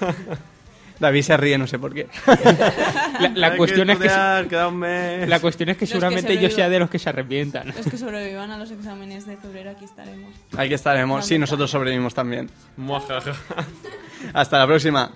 David 1.00 1.22
se 1.22 1.36
ríe, 1.36 1.58
no 1.58 1.66
sé 1.66 1.78
por 1.78 1.92
qué. 1.92 2.06
La, 3.34 3.56
cuestión 3.56 3.90
es 3.90 3.98
que, 3.98 4.04
queda 4.48 4.68
un 4.68 4.76
mes. 4.78 5.28
la 5.28 5.40
cuestión 5.40 5.68
es 5.70 5.76
que 5.76 5.84
Los 5.84 5.90
seguramente 5.90 6.34
se 6.34 6.40
yo 6.40 6.50
sea 6.50 6.68
de 6.68 6.78
los 6.78 6.88
que 6.88 7.00
se 7.00 7.08
arrepientan. 7.08 7.66
Los 7.66 7.86
que 7.86 7.98
sobrevivan 7.98 8.52
a 8.52 8.56
los 8.58 8.70
exámenes 8.70 9.26
de 9.26 9.36
febrero, 9.36 9.70
aquí 9.70 9.84
estaremos. 9.84 10.32
Aquí 10.56 10.72
estaremos. 10.74 11.26
Sí, 11.26 11.36
nosotros 11.36 11.68
sobrevivimos 11.70 12.14
también. 12.14 12.48
Muajaja. 12.76 13.32
Hasta 14.32 14.58
la 14.58 14.66
próxima. 14.66 15.10